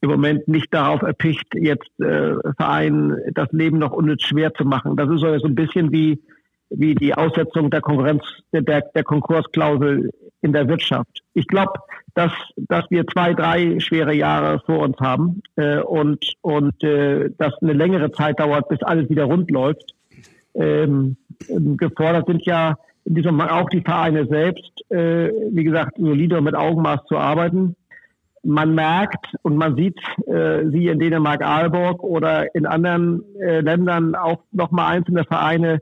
im 0.00 0.10
Moment 0.10 0.48
nicht 0.48 0.74
darauf 0.74 1.02
erpicht, 1.02 1.46
jetzt 1.54 1.88
äh, 2.00 2.34
Vereinen 2.56 3.16
das 3.34 3.48
Leben 3.52 3.78
noch 3.78 3.92
unnütz 3.92 4.24
schwer 4.24 4.52
zu 4.52 4.64
machen. 4.64 4.96
Das 4.96 5.08
ist 5.08 5.20
so 5.20 5.26
ein 5.26 5.54
bisschen 5.54 5.92
wie, 5.92 6.18
wie 6.74 6.94
die 6.94 7.14
Aussetzung 7.14 7.70
der 7.70 7.80
Konkurrenz, 7.80 8.22
der, 8.52 8.62
der 8.62 9.04
Konkursklausel 9.04 10.10
in 10.40 10.52
der 10.52 10.68
Wirtschaft. 10.68 11.20
Ich 11.34 11.46
glaube, 11.46 11.72
dass, 12.14 12.32
dass 12.56 12.84
wir 12.90 13.06
zwei, 13.06 13.32
drei 13.34 13.80
schwere 13.80 14.14
Jahre 14.14 14.60
vor 14.66 14.80
uns 14.80 14.96
haben 15.00 15.42
äh, 15.56 15.78
und, 15.78 16.24
und 16.42 16.82
äh, 16.82 17.30
dass 17.38 17.54
eine 17.62 17.72
längere 17.72 18.12
Zeit 18.12 18.40
dauert, 18.40 18.68
bis 18.68 18.82
alles 18.82 19.08
wieder 19.08 19.24
rund 19.24 19.50
läuft. 19.50 19.94
Ähm, 20.54 21.16
gefordert 21.48 22.26
sind 22.26 22.44
ja 22.44 22.76
in 23.04 23.14
diesem 23.14 23.38
Fall 23.38 23.48
auch 23.48 23.68
die 23.70 23.80
Vereine 23.80 24.26
selbst, 24.26 24.90
äh, 24.90 25.30
wie 25.50 25.64
gesagt, 25.64 25.96
solide 25.98 26.38
und 26.38 26.44
mit 26.44 26.54
Augenmaß 26.54 27.04
zu 27.06 27.16
arbeiten. 27.16 27.76
Man 28.44 28.74
merkt 28.74 29.34
und 29.42 29.56
man 29.56 29.76
sieht, 29.76 29.98
äh, 30.26 30.64
wie 30.64 30.88
in 30.88 30.98
Dänemark, 30.98 31.42
Aalborg 31.42 32.02
oder 32.02 32.54
in 32.54 32.66
anderen 32.66 33.22
äh, 33.40 33.60
Ländern 33.60 34.14
auch 34.14 34.42
nochmal 34.50 34.96
einzelne 34.96 35.24
Vereine, 35.24 35.80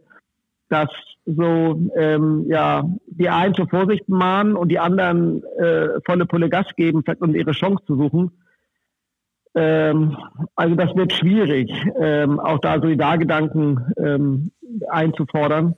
dass 0.71 0.89
so 1.27 1.91
ähm, 1.97 2.47
ja 2.49 2.85
die 3.07 3.29
einen 3.29 3.55
zur 3.55 3.69
Vorsicht 3.69 4.09
mahnen 4.09 4.57
und 4.57 4.69
die 4.69 4.79
anderen 4.79 5.45
äh, 5.59 6.01
volle 6.05 6.27
Pulle 6.27 6.49
Gas 6.49 6.67
geben, 6.77 7.05
um 7.21 7.35
ihre 7.35 7.53
Chance 7.53 7.85
zu 7.87 7.97
suchen. 7.97 8.31
Ähm, 9.55 10.17
also 10.55 10.75
das 10.75 10.95
wird 10.97 11.13
schwierig, 11.13 11.71
ähm, 12.01 12.39
auch 12.41 12.61
da 12.61 12.81
Solidargedanken 12.81 13.93
ähm, 13.97 14.51
einzufordern. 14.89 15.75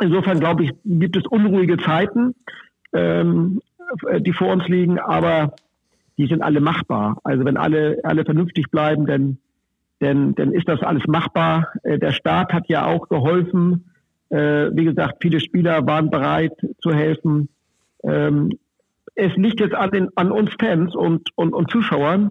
Insofern 0.00 0.40
glaube 0.40 0.64
ich, 0.64 0.72
gibt 0.84 1.16
es 1.16 1.26
unruhige 1.26 1.76
Zeiten, 1.76 2.34
ähm, 2.92 3.60
die 4.20 4.32
vor 4.32 4.52
uns 4.52 4.66
liegen, 4.66 4.98
aber 4.98 5.54
die 6.20 6.26
sind 6.26 6.42
alle 6.42 6.60
machbar. 6.60 7.18
Also 7.24 7.44
wenn 7.44 7.56
alle, 7.56 8.00
alle 8.02 8.24
vernünftig 8.24 8.70
bleiben, 8.70 9.06
dann, 9.06 9.38
dann, 10.00 10.34
dann 10.34 10.52
ist 10.52 10.68
das 10.68 10.82
alles 10.82 11.06
machbar. 11.06 11.68
Äh, 11.82 11.98
der 11.98 12.12
Staat 12.12 12.52
hat 12.52 12.68
ja 12.68 12.86
auch 12.86 13.08
geholfen. 13.08 13.89
Äh, 14.30 14.70
wie 14.74 14.84
gesagt, 14.84 15.16
viele 15.20 15.40
Spieler 15.40 15.86
waren 15.86 16.10
bereit 16.10 16.52
zu 16.80 16.92
helfen. 16.92 17.48
Ähm, 18.02 18.58
es 19.14 19.34
liegt 19.36 19.60
jetzt 19.60 19.74
an, 19.74 19.90
den, 19.90 20.08
an 20.16 20.30
uns 20.30 20.50
Fans 20.58 20.94
und, 20.94 21.30
und, 21.36 21.52
und 21.52 21.70
Zuschauern, 21.70 22.30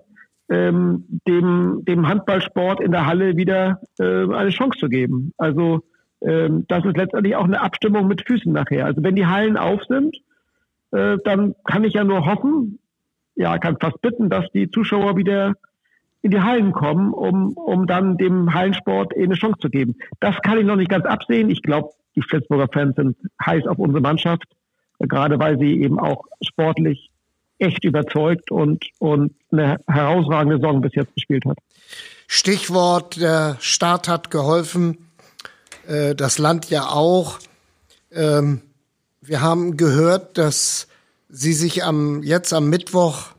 ähm, 0.50 1.06
dem, 1.28 1.84
dem 1.86 2.08
Handballsport 2.08 2.82
in 2.82 2.92
der 2.92 3.06
Halle 3.06 3.38
wieder 3.38 3.82
äh, 4.00 4.04
eine 4.34 4.50
Chance 4.50 4.80
zu 4.80 4.90
geben. 4.90 5.34
Also 5.38 5.82
ähm, 6.22 6.66
das 6.68 6.86
ist 6.86 6.98
letztendlich 6.98 7.36
auch 7.36 7.46
eine 7.46 7.62
Abstimmung 7.62 8.08
mit 8.08 8.26
Füßen 8.26 8.52
nachher. 8.52 8.86
Also 8.86 9.04
wenn 9.04 9.16
die 9.16 9.28
Hallen 9.28 9.58
auf 9.58 9.84
sind, 9.88 10.16
äh, 10.92 11.18
dann 11.24 11.54
kann 11.66 11.84
ich 11.84 11.94
ja 11.94 12.04
nur 12.04 12.26
hoffen, 12.26 12.80
ja, 13.36 13.58
kann 13.58 13.78
fast 13.80 14.02
bitten, 14.02 14.30
dass 14.30 14.50
die 14.52 14.72
Zuschauer 14.72 15.16
wieder 15.18 15.54
in 16.22 16.32
die 16.32 16.42
Hallen 16.42 16.72
kommen, 16.72 17.14
um, 17.14 17.54
um 17.54 17.88
dann 17.88 18.18
dem 18.18 18.54
Hallensport 18.54 19.16
eine 19.16 19.36
Chance 19.36 19.60
zu 19.62 19.70
geben. 19.70 19.96
Das 20.20 20.36
kann 20.42 20.58
ich 20.58 20.66
noch 20.66 20.76
nicht 20.76 20.90
ganz 20.90 21.06
absehen. 21.06 21.50
Ich 21.50 21.62
glaube, 21.62 21.90
die 22.16 22.22
Flensburger 22.22 22.68
Fans 22.72 22.96
sind 22.96 23.18
heiß 23.44 23.66
auf 23.68 23.78
unsere 23.78 24.02
Mannschaft, 24.02 24.44
gerade 25.00 25.40
weil 25.40 25.58
sie 25.58 25.82
eben 25.82 26.00
auch 26.00 26.26
sportlich 26.42 27.10
echt 27.58 27.84
überzeugt 27.84 28.52
und, 28.52 28.86
und 29.00 29.34
eine 29.52 29.80
herausragende 29.88 30.58
Saison 30.58 30.82
bis 30.82 30.96
jetzt 30.96 31.14
gespielt 31.14 31.46
hat. 31.46 31.58
Stichwort, 32.28 33.20
der 33.20 33.58
Staat 33.60 34.08
hat 34.08 34.32
geholfen. 34.32 34.98
Äh, 35.88 36.16
das 36.16 36.38
Land 36.38 36.70
ja 36.70 36.88
auch. 36.88 37.40
Ähm, 38.12 38.62
wir 39.22 39.42
haben 39.42 39.78
gehört, 39.78 40.38
dass 40.38 40.88
Sie 41.32 41.54
sich 41.54 41.84
am, 41.84 42.24
jetzt 42.24 42.54
am 42.54 42.70
Mittwoch 42.70 43.34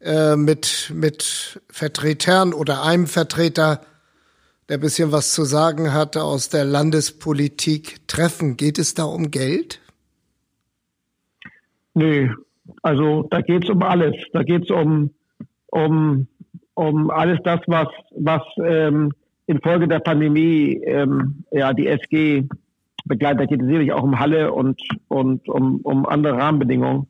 äh, 0.00 0.36
mit, 0.36 0.92
mit 0.94 1.60
Vertretern 1.70 2.52
oder 2.52 2.84
einem 2.84 3.06
Vertreter, 3.06 3.80
der 4.68 4.78
bisschen 4.78 5.12
was 5.12 5.32
zu 5.32 5.44
sagen 5.44 5.92
hatte, 5.92 6.22
aus 6.22 6.50
der 6.50 6.64
Landespolitik 6.64 8.06
treffen. 8.06 8.56
Geht 8.56 8.78
es 8.78 8.94
da 8.94 9.04
um 9.04 9.30
Geld? 9.30 9.80
Nö, 11.94 12.28
also 12.82 13.26
da 13.30 13.40
geht 13.40 13.64
es 13.64 13.70
um 13.70 13.82
alles. 13.82 14.14
Da 14.32 14.42
geht 14.42 14.64
es 14.64 14.70
um, 14.70 15.10
um, 15.68 16.28
um 16.74 17.10
alles 17.10 17.38
das, 17.42 17.60
was, 17.66 17.88
was 18.14 18.42
ähm, 18.64 19.12
infolge 19.46 19.88
der 19.88 20.00
Pandemie 20.00 20.80
ähm, 20.84 21.44
ja 21.50 21.72
die 21.72 21.86
SG 21.88 22.44
begleitet, 23.04 23.48
geht 23.48 23.62
es 23.62 23.66
sicherlich 23.66 23.92
auch 23.92 24.02
um 24.02 24.20
Halle 24.20 24.52
und, 24.52 24.80
und 25.08 25.48
um, 25.48 25.80
um 25.80 26.06
andere 26.06 26.36
Rahmenbedingungen. 26.36 27.06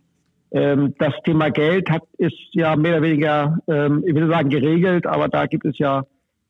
Ähm, 0.51 0.95
das 0.99 1.15
Thema 1.25 1.51
Geld 1.51 1.91
hat, 1.91 2.03
ist 2.17 2.37
ja 2.53 2.77
mehr 2.77 2.93
oder 2.93 3.03
weniger, 3.03 3.59
ähm, 3.69 4.03
ich 4.07 4.15
will 4.15 4.29
sagen 4.29 4.49
geregelt, 4.49 5.07
aber 5.07 5.29
da 5.29 5.47
gibt 5.47 5.67
es 5.67 5.79
ja 5.79 6.05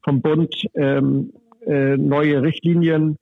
vom 0.05 0.21
Bund 0.21 0.55
ähm, 0.75 1.33
äh, 1.67 1.97
neue 1.97 2.43
Richtlinien 2.43 3.19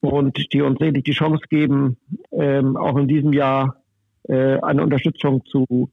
und 0.00 0.52
die 0.52 0.62
uns 0.62 0.78
sicherlich 0.78 1.04
die 1.04 1.12
Chance 1.12 1.44
geben, 1.48 1.96
ähm, 2.32 2.76
auch 2.76 2.96
in 2.96 3.06
diesem 3.06 3.32
Jahr 3.32 3.76
äh, 4.28 4.58
eine 4.60 4.82
Unterstützung 4.82 5.44
zu 5.46 5.90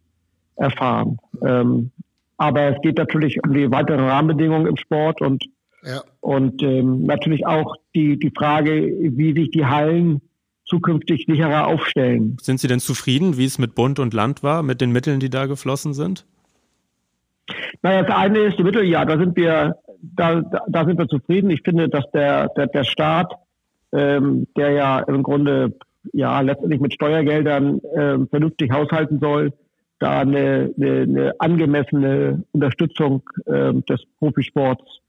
erfahren. 0.55 1.19
Ähm, 1.45 1.91
aber 2.37 2.75
es 2.75 2.81
geht 2.81 2.97
natürlich 2.97 3.43
um 3.43 3.53
die 3.53 3.69
weiteren 3.71 4.05
Rahmenbedingungen 4.05 4.67
im 4.67 4.77
Sport 4.77 5.21
und 5.21 5.43
ja. 5.83 6.01
Und 6.19 6.61
ähm, 6.63 7.05
natürlich 7.05 7.45
auch 7.45 7.75
die, 7.95 8.19
die 8.19 8.31
Frage, 8.35 8.71
wie 8.71 9.33
sich 9.33 9.51
die 9.51 9.65
Hallen 9.65 10.21
zukünftig 10.67 11.25
sicherer 11.27 11.67
aufstellen. 11.67 12.37
Sind 12.41 12.59
Sie 12.59 12.67
denn 12.67 12.79
zufrieden, 12.79 13.37
wie 13.37 13.45
es 13.45 13.57
mit 13.57 13.75
Bund 13.75 13.99
und 13.99 14.13
Land 14.13 14.43
war, 14.43 14.63
mit 14.63 14.81
den 14.81 14.91
Mitteln, 14.91 15.19
die 15.19 15.29
da 15.29 15.45
geflossen 15.45 15.93
sind? 15.93 16.25
Naja, 17.81 18.03
das 18.03 18.15
eine 18.15 18.39
ist 18.39 18.59
die 18.59 18.63
Mittel, 18.63 18.83
ja, 18.83 19.05
da 19.05 19.17
sind 19.17 19.35
wir, 19.35 19.77
da, 20.01 20.41
da 20.67 20.85
sind 20.85 20.97
wir 20.97 21.07
zufrieden. 21.07 21.49
Ich 21.49 21.61
finde, 21.63 21.87
dass 21.89 22.09
der, 22.11 22.49
der, 22.49 22.67
der 22.67 22.83
Staat, 22.83 23.33
ähm, 23.93 24.47
der 24.57 24.71
ja 24.71 24.99
im 24.99 25.23
Grunde 25.23 25.73
ja 26.13 26.39
letztendlich 26.41 26.81
mit 26.81 26.93
Steuergeldern 26.93 27.81
ähm, 27.95 28.27
vernünftig 28.27 28.71
haushalten 28.71 29.19
soll, 29.19 29.53
da 29.99 30.19
eine, 30.19 30.73
eine, 30.77 31.01
eine 31.01 31.33
angemessene 31.39 32.43
Unterstützung 32.51 33.23
ähm, 33.47 33.83
des 33.85 34.03
Profisports 34.19 35.01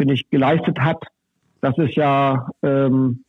finde 0.00 0.14
ich, 0.14 0.30
geleistet 0.30 0.80
hat. 0.80 1.04
Das 1.60 1.76
ist 1.76 1.94
ja, 1.94 2.48
ähm, 2.62 3.22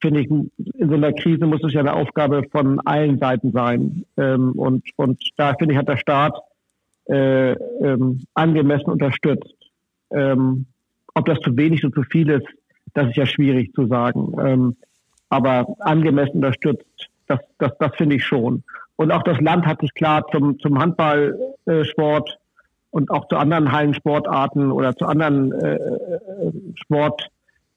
finde 0.00 0.20
ich, 0.20 0.30
in 0.30 0.88
so 0.88 0.94
einer 0.94 1.12
Krise 1.12 1.46
muss 1.46 1.62
es 1.64 1.72
ja 1.72 1.80
eine 1.80 1.94
Aufgabe 1.94 2.44
von 2.50 2.80
allen 2.80 3.18
Seiten 3.18 3.52
sein. 3.52 4.04
Ähm, 4.16 4.52
und, 4.52 4.84
und 4.96 5.22
da, 5.36 5.54
finde 5.54 5.74
ich, 5.74 5.78
hat 5.78 5.88
der 5.88 5.96
Staat 5.98 6.36
äh, 7.08 7.52
ähm, 7.52 8.24
angemessen 8.34 8.90
unterstützt. 8.90 9.54
Ähm, 10.10 10.66
ob 11.14 11.26
das 11.26 11.38
zu 11.40 11.56
wenig 11.56 11.84
oder 11.84 11.94
zu 11.94 12.02
viel 12.04 12.30
ist, 12.30 12.46
das 12.94 13.08
ist 13.08 13.16
ja 13.16 13.26
schwierig 13.26 13.72
zu 13.74 13.86
sagen. 13.86 14.34
Ähm, 14.44 14.76
aber 15.28 15.76
angemessen 15.80 16.36
unterstützt, 16.36 16.84
das, 17.26 17.38
das, 17.58 17.72
das 17.78 17.90
finde 17.96 18.16
ich 18.16 18.24
schon. 18.24 18.64
Und 18.96 19.12
auch 19.12 19.22
das 19.22 19.40
Land 19.40 19.66
hat 19.66 19.80
sich 19.80 19.94
klar 19.94 20.26
zum, 20.30 20.58
zum 20.58 20.78
Handballsport 20.78 22.38
und 22.90 23.10
auch 23.10 23.28
zu 23.28 23.36
anderen 23.36 23.72
Hallensportarten 23.72 24.70
oder 24.72 24.94
zu 24.96 25.06
anderen 25.06 25.52
äh, 25.52 25.76
äh, 25.76 26.52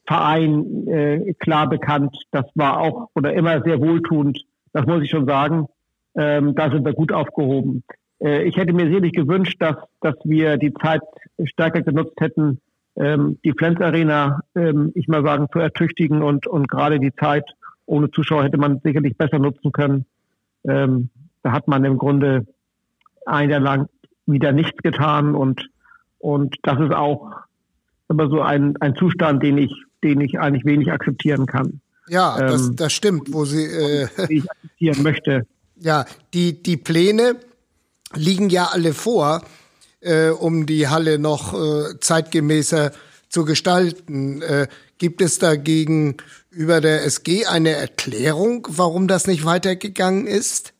Sportvereinen 0.03 0.87
äh, 0.87 1.33
klar 1.39 1.67
bekannt. 1.69 2.15
Das 2.31 2.45
war 2.55 2.79
auch 2.79 3.09
oder 3.15 3.33
immer 3.33 3.61
sehr 3.63 3.79
wohltuend. 3.79 4.39
Das 4.73 4.85
muss 4.85 5.03
ich 5.03 5.09
schon 5.09 5.25
sagen. 5.25 5.67
Ähm, 6.15 6.55
da 6.55 6.69
sind 6.69 6.85
wir 6.85 6.93
gut 6.93 7.11
aufgehoben. 7.11 7.83
Äh, 8.19 8.43
ich 8.43 8.55
hätte 8.57 8.73
mir 8.73 8.87
sicherlich 8.87 9.13
gewünscht, 9.13 9.57
dass, 9.59 9.75
dass 10.01 10.15
wir 10.23 10.57
die 10.57 10.73
Zeit 10.73 11.01
stärker 11.45 11.81
genutzt 11.81 12.19
hätten, 12.19 12.59
ähm, 12.95 13.39
die 13.43 13.53
Flens 13.53 13.81
Arena, 13.81 14.41
ähm, 14.55 14.91
ich 14.93 15.07
mal 15.07 15.23
sagen, 15.23 15.47
zu 15.51 15.59
ertüchtigen 15.59 16.21
und, 16.21 16.45
und 16.45 16.67
gerade 16.67 16.99
die 16.99 17.13
Zeit 17.15 17.45
ohne 17.85 18.11
Zuschauer 18.11 18.43
hätte 18.43 18.57
man 18.57 18.79
sicherlich 18.83 19.17
besser 19.17 19.39
nutzen 19.39 19.71
können. 19.71 20.05
Ähm, 20.65 21.09
da 21.41 21.51
hat 21.51 21.67
man 21.67 21.83
im 21.83 21.97
Grunde 21.97 22.45
ein 23.25 23.49
Jahr 23.49 23.59
lang 23.59 23.89
wieder 24.25 24.51
nichts 24.51 24.77
getan 24.83 25.35
und, 25.35 25.67
und 26.19 26.55
das 26.63 26.79
ist 26.79 26.93
auch 26.93 27.31
immer 28.07 28.29
so 28.29 28.41
ein, 28.41 28.77
ein 28.79 28.95
Zustand, 28.95 29.43
den 29.43 29.57
ich, 29.57 29.73
den 30.03 30.21
ich 30.21 30.39
eigentlich 30.39 30.65
wenig 30.65 30.91
akzeptieren 30.91 31.45
kann. 31.45 31.81
Ja, 32.07 32.39
ähm, 32.39 32.47
das, 32.47 32.71
das 32.75 32.93
stimmt, 32.93 33.33
wo 33.33 33.45
sie 33.45 33.63
äh, 33.63 34.07
ich 34.29 34.49
akzeptieren 34.49 35.03
möchte. 35.03 35.47
Ja, 35.79 36.05
die, 36.33 36.61
die 36.61 36.77
Pläne 36.77 37.37
liegen 38.13 38.49
ja 38.49 38.69
alle 38.71 38.93
vor, 38.93 39.43
äh, 40.01 40.29
um 40.29 40.65
die 40.65 40.87
Halle 40.87 41.19
noch 41.19 41.53
äh, 41.53 41.99
zeitgemäßer 41.99 42.91
zu 43.29 43.45
gestalten. 43.45 44.41
Äh, 44.41 44.67
gibt 44.97 45.21
es 45.21 45.39
dagegen 45.39 46.17
über 46.49 46.81
der 46.81 47.03
SG 47.03 47.45
eine 47.45 47.71
Erklärung, 47.71 48.67
warum 48.69 49.07
das 49.07 49.27
nicht 49.27 49.45
weitergegangen 49.45 50.27
ist? 50.27 50.72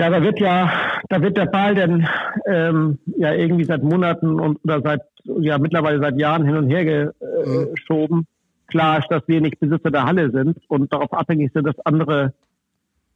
Ja, 0.00 0.08
da 0.08 0.22
wird 0.22 0.40
ja, 0.40 0.72
da 1.10 1.20
wird 1.20 1.36
der 1.36 1.44
Ball 1.44 1.74
dann 1.74 2.08
ähm, 2.46 2.98
ja 3.18 3.34
irgendwie 3.34 3.64
seit 3.64 3.82
Monaten 3.82 4.40
und 4.40 4.58
oder 4.64 4.80
seit 4.80 5.02
ja 5.24 5.58
mittlerweile 5.58 6.00
seit 6.00 6.18
Jahren 6.18 6.46
hin 6.46 6.56
und 6.56 6.70
her 6.70 7.12
mhm. 7.20 7.74
geschoben. 7.74 8.26
Klar 8.68 9.00
ist, 9.00 9.08
dass 9.10 9.28
wir 9.28 9.42
nicht 9.42 9.60
Besitzer 9.60 9.90
der 9.90 10.04
Halle 10.04 10.30
sind 10.30 10.56
und 10.68 10.90
darauf 10.90 11.12
abhängig 11.12 11.52
sind, 11.52 11.66
dass 11.66 11.78
andere 11.84 12.32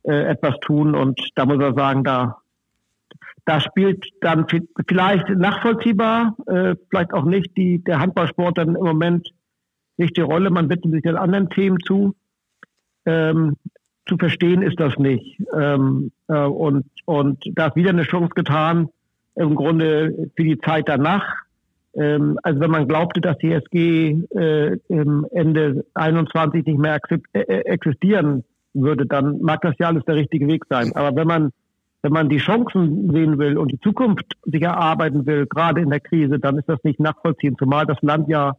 äh, 0.03 0.25
etwas 0.25 0.61
tun. 0.61 0.95
Und 0.95 1.19
da 1.37 1.47
muss 1.47 1.59
er 1.59 1.73
sagen, 1.73 2.05
da 2.05 2.37
da 3.47 3.61
spielt 3.61 4.05
dann 4.21 4.45
vielleicht 4.87 5.31
nachvollziehbar, 5.31 6.37
äh, 6.49 6.75
vielleicht 6.91 7.15
auch 7.15 7.25
nicht 7.25 7.57
die 7.57 7.83
der 7.83 8.01
Handballsport 8.01 8.59
dann 8.59 8.77
im 8.77 8.85
Moment 8.85 9.31
nicht 9.97 10.19
die 10.19 10.21
Rolle. 10.21 10.51
Man 10.51 10.69
widmet 10.69 10.93
sich 10.93 11.03
den 11.03 11.17
anderen 11.17 11.49
Themen 11.49 11.79
zu. 11.81 12.15
Ähm, 13.07 13.57
zu 14.07 14.17
verstehen 14.17 14.63
ist 14.63 14.79
das 14.79 14.97
nicht. 14.99 15.41
Ähm, 15.59 16.11
äh, 16.29 16.39
und, 16.39 16.87
und 17.07 17.43
da 17.55 17.69
ist 17.69 17.77
wieder 17.77 17.91
eine 17.91 18.03
Chance 18.03 18.35
getan, 18.35 18.89
im 19.37 19.55
Grunde 19.55 20.31
für 20.37 20.45
die 20.45 20.59
Zeit 20.59 20.89
danach. 20.89 21.25
Ähm, 21.95 22.39
also 22.43 22.61
wenn 22.61 22.71
man 22.71 22.89
glaubte, 22.89 23.21
dass 23.21 23.39
die 23.39 23.53
SG 23.53 24.19
äh, 24.37 24.79
Ende 24.89 25.85
21 25.95 26.67
nicht 26.67 26.79
mehr 26.79 26.99
äh, 27.11 27.41
äh, 27.41 27.61
existieren 27.67 28.45
würde, 28.75 29.07
dann 29.07 29.41
mag 29.41 29.63
das 29.63 29.75
ja 29.79 29.89
alles 29.89 30.05
der 30.05 30.17
richtige 30.17 30.47
Weg 30.49 30.65
sein. 30.69 30.93
Aber 30.95 31.17
wenn 31.17 31.27
man 31.27 31.51
wenn 32.03 32.13
man 32.13 32.29
die 32.29 32.37
Chancen 32.37 33.11
sehen 33.13 33.39
will 33.39 33.57
und 33.57 33.73
die 33.73 33.81
Zukunft 33.81 34.27
sich 34.45 34.61
erarbeiten 34.61 35.25
will, 35.25 35.47
gerade 35.47 35.81
in 35.81 35.89
der 35.89 36.01
Krise, 36.01 36.39
dann 36.39 36.59
ist 36.59 36.69
das 36.69 36.85
nicht 36.85 37.01
nachvollziehen, 37.01 37.57
zumal 37.59 37.87
das 37.87 37.97
Land 38.03 38.29
ja 38.29 38.57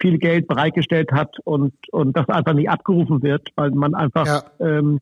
viel 0.00 0.16
Geld 0.18 0.48
bereitgestellt 0.48 1.12
hat 1.12 1.38
und, 1.44 1.74
und 1.92 2.16
das 2.16 2.28
einfach 2.30 2.54
nicht 2.54 2.70
abgerufen 2.70 3.22
wird, 3.22 3.50
weil 3.56 3.72
man 3.72 3.94
einfach 3.94 4.26
ja. 4.26 4.42
ähm, 4.58 5.00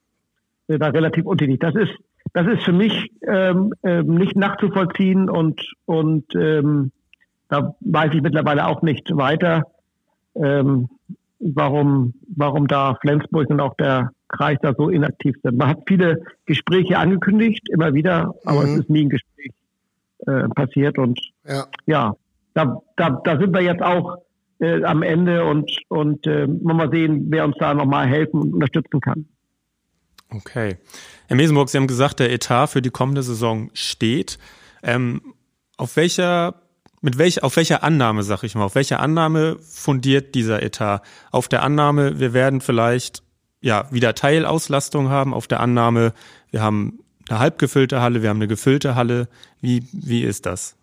da 0.66 0.88
relativ 0.88 1.26
untätig. 1.26 1.61
Das 1.61 1.75
ist, 1.76 1.92
das 2.33 2.47
ist 2.49 2.64
für 2.64 2.73
mich 2.73 3.12
ähm, 3.26 3.73
ähm, 3.85 4.14
nicht 4.16 4.37
nachzuvollziehen 4.37 5.30
und, 5.30 5.61
und 5.85 6.25
ähm, 6.35 6.90
da 7.49 7.75
weiß 7.80 8.12
ich 8.14 8.23
mittlerweile 8.23 8.66
auch 8.66 8.83
nicht 8.83 9.16
weiter, 9.16 9.62
ähm, 10.35 10.88
warum, 11.38 12.14
warum 12.35 12.66
da 12.66 12.97
Flensburg 13.00 13.50
und 13.50 13.61
auch 13.61 13.75
der 13.76 14.11
Kreis 14.28 14.59
da 14.62 14.75
so 14.76 14.88
inaktiv 14.88 15.37
sind. 15.42 15.59
Man 15.59 15.68
hat 15.68 15.83
viele 15.87 16.25
Gespräche 16.47 16.99
angekündigt, 16.99 17.68
immer 17.71 17.94
wieder, 17.94 18.35
aber 18.44 18.62
mhm. 18.62 18.66
es 18.66 18.78
ist 18.80 18.90
nie 18.90 19.04
ein 19.04 19.11
Gespräch 19.11 19.52
äh, 20.26 20.49
passiert 20.49 20.99
und 20.99 21.21
ja, 21.47 21.66
ja 21.87 22.16
da, 22.54 22.80
da, 22.97 23.11
da 23.25 23.38
sind 23.38 23.52
wir 23.54 23.62
jetzt 23.62 23.83
auch 23.83 24.16
äh, 24.61 24.82
am 24.84 25.02
Ende 25.02 25.44
und, 25.44 25.70
und 25.88 26.26
äh, 26.26 26.46
mal 26.46 26.90
sehen, 26.90 27.26
wer 27.30 27.44
uns 27.44 27.56
da 27.58 27.75
nochmal 27.75 28.06
helfen 28.06 28.40
und 28.40 28.54
unterstützen 28.54 29.00
kann. 29.00 29.26
Okay. 30.30 30.78
Herr 31.28 31.37
Mesenburg, 31.37 31.68
Sie 31.68 31.78
haben 31.78 31.87
gesagt, 31.87 32.20
der 32.20 32.32
Etat 32.32 32.68
für 32.68 32.82
die 32.82 32.90
kommende 32.90 33.23
Saison 33.23 33.70
steht. 33.73 34.38
Ähm, 34.82 35.34
auf 35.76 35.96
welcher, 35.96 36.62
mit 37.00 37.18
welcher, 37.18 37.44
auf 37.44 37.56
welcher 37.56 37.82
Annahme, 37.82 38.23
sag 38.23 38.42
ich 38.42 38.54
mal, 38.54 38.64
auf 38.64 38.75
welcher 38.75 39.00
Annahme 39.00 39.56
fundiert 39.61 40.34
dieser 40.34 40.62
Etat? 40.62 41.02
Auf 41.30 41.49
der 41.49 41.62
Annahme, 41.62 42.18
wir 42.20 42.32
werden 42.32 42.61
vielleicht 42.61 43.23
ja 43.61 43.87
wieder 43.90 44.14
Teilauslastung 44.14 45.08
haben, 45.08 45.32
auf 45.32 45.46
der 45.46 45.61
Annahme, 45.61 46.12
wir 46.50 46.62
haben 46.62 47.00
eine 47.28 47.38
halb 47.38 47.58
gefüllte 47.58 48.00
Halle, 48.00 48.23
wir 48.23 48.28
haben 48.28 48.38
eine 48.38 48.49
gefüllte 48.49 48.94
Halle. 48.94 49.28
Wie, 49.61 49.87
wie 49.92 50.23
ist 50.23 50.46
das? 50.46 50.76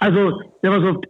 Also, 0.00 0.42
so, 0.62 1.02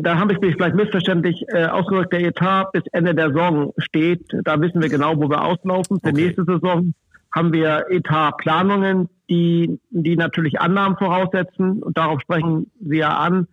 da 0.00 0.18
habe 0.18 0.34
ich 0.34 0.40
mich 0.40 0.54
vielleicht 0.54 0.76
missverständlich 0.76 1.44
äh, 1.48 1.64
ausgedrückt, 1.64 2.12
der 2.12 2.20
Etat 2.20 2.72
bis 2.72 2.82
Ende 2.92 3.14
der 3.14 3.28
Saison 3.28 3.72
steht. 3.78 4.26
Da 4.44 4.60
wissen 4.60 4.82
wir 4.82 4.90
genau, 4.90 5.16
wo 5.16 5.30
wir 5.30 5.42
auslaufen. 5.42 5.98
Für 6.00 6.10
okay. 6.10 6.22
nächste 6.22 6.44
Saison 6.44 6.92
haben 7.34 7.52
wir 7.54 7.86
Etatplanungen, 7.90 9.08
die, 9.30 9.80
die 9.90 10.16
natürlich 10.16 10.60
Annahmen 10.60 10.96
voraussetzen 10.98 11.82
und 11.82 11.96
darauf 11.96 12.20
sprechen 12.20 12.70
Sie 12.80 12.98
ja 12.98 13.16
an. 13.16 13.48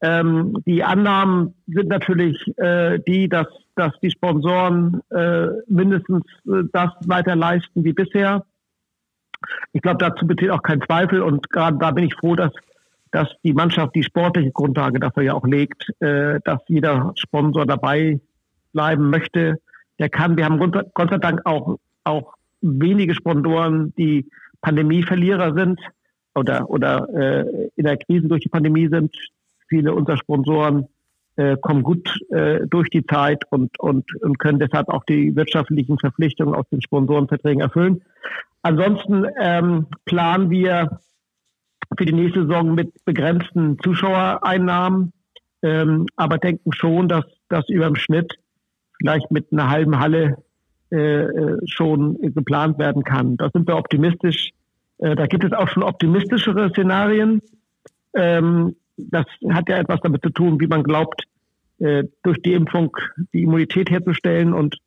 Ähm, 0.00 0.56
die 0.66 0.82
Annahmen 0.82 1.54
sind 1.66 1.88
natürlich 1.88 2.36
äh, 2.56 2.98
die, 3.06 3.28
dass, 3.28 3.46
dass 3.76 3.92
die 4.00 4.10
Sponsoren 4.10 5.00
äh, 5.10 5.46
mindestens 5.68 6.24
äh, 6.46 6.64
das 6.72 6.90
weiter 7.06 7.36
leisten 7.36 7.84
wie 7.84 7.92
bisher. 7.92 8.44
Ich 9.72 9.82
glaube, 9.82 9.98
dazu 9.98 10.26
besteht 10.26 10.50
auch 10.50 10.62
kein 10.62 10.80
Zweifel 10.80 11.20
und 11.20 11.50
gerade 11.50 11.78
da 11.78 11.90
bin 11.92 12.04
ich 12.04 12.14
froh, 12.14 12.34
dass 12.34 12.52
dass 13.12 13.28
die 13.44 13.52
Mannschaft 13.52 13.94
die 13.94 14.02
sportliche 14.02 14.50
Grundlage 14.50 14.98
dafür 14.98 15.22
ja 15.22 15.34
auch 15.34 15.46
legt, 15.46 15.88
äh, 16.00 16.40
dass 16.44 16.60
jeder 16.66 17.12
Sponsor 17.16 17.66
dabei 17.66 18.20
bleiben 18.72 19.10
möchte, 19.10 19.60
der 19.98 20.08
kann. 20.08 20.36
Wir 20.36 20.46
haben 20.46 20.58
Gott 20.94 21.10
sei 21.10 21.18
Dank 21.18 21.42
auch, 21.44 21.78
auch 22.04 22.34
wenige 22.62 23.14
Sponsoren, 23.14 23.92
die 23.96 24.28
Pandemieverlierer 24.62 25.54
sind 25.54 25.80
oder, 26.34 26.70
oder 26.70 27.08
äh, 27.14 27.70
in 27.76 27.84
der 27.84 27.98
Krise 27.98 28.28
durch 28.28 28.42
die 28.42 28.48
Pandemie 28.48 28.88
sind. 28.88 29.14
Viele 29.68 29.92
unserer 29.92 30.16
Sponsoren 30.16 30.88
äh, 31.36 31.56
kommen 31.60 31.82
gut 31.82 32.18
äh, 32.30 32.60
durch 32.66 32.88
die 32.88 33.04
Zeit 33.04 33.44
und, 33.50 33.78
und, 33.78 34.04
und 34.22 34.38
können 34.38 34.58
deshalb 34.58 34.88
auch 34.88 35.04
die 35.04 35.36
wirtschaftlichen 35.36 35.98
Verpflichtungen 35.98 36.54
aus 36.54 36.68
den 36.70 36.80
Sponsorenverträgen 36.80 37.60
erfüllen. 37.60 38.02
Ansonsten 38.62 39.26
ähm, 39.40 39.86
planen 40.04 40.50
wir 40.50 41.00
für 41.96 42.04
die 42.04 42.12
nächste 42.12 42.42
Saison 42.46 42.74
mit 42.74 43.04
begrenzten 43.04 43.78
Zuschauereinnahmen, 43.82 45.12
ähm, 45.62 46.06
aber 46.16 46.38
denken 46.38 46.72
schon, 46.72 47.08
dass 47.08 47.24
das 47.48 47.68
über 47.68 47.86
dem 47.86 47.96
Schnitt 47.96 48.34
vielleicht 48.98 49.30
mit 49.30 49.52
einer 49.52 49.68
halben 49.70 49.98
Halle 49.98 50.36
äh, 50.90 51.22
äh, 51.22 51.58
schon 51.66 52.18
geplant 52.20 52.78
werden 52.78 53.02
kann. 53.04 53.36
Da 53.36 53.50
sind 53.52 53.66
wir 53.66 53.76
optimistisch. 53.76 54.50
Äh, 54.98 55.16
da 55.16 55.26
gibt 55.26 55.44
es 55.44 55.52
auch 55.52 55.68
schon 55.68 55.82
optimistischere 55.82 56.70
Szenarien. 56.70 57.40
Ähm, 58.14 58.76
das 58.96 59.24
hat 59.50 59.68
ja 59.68 59.78
etwas 59.78 60.00
damit 60.02 60.22
zu 60.22 60.30
tun, 60.30 60.60
wie 60.60 60.66
man 60.66 60.82
glaubt, 60.82 61.24
äh, 61.78 62.04
durch 62.22 62.42
die 62.42 62.52
Impfung 62.52 62.96
die 63.32 63.42
Immunität 63.42 63.90
herzustellen 63.90 64.52
und 64.52 64.78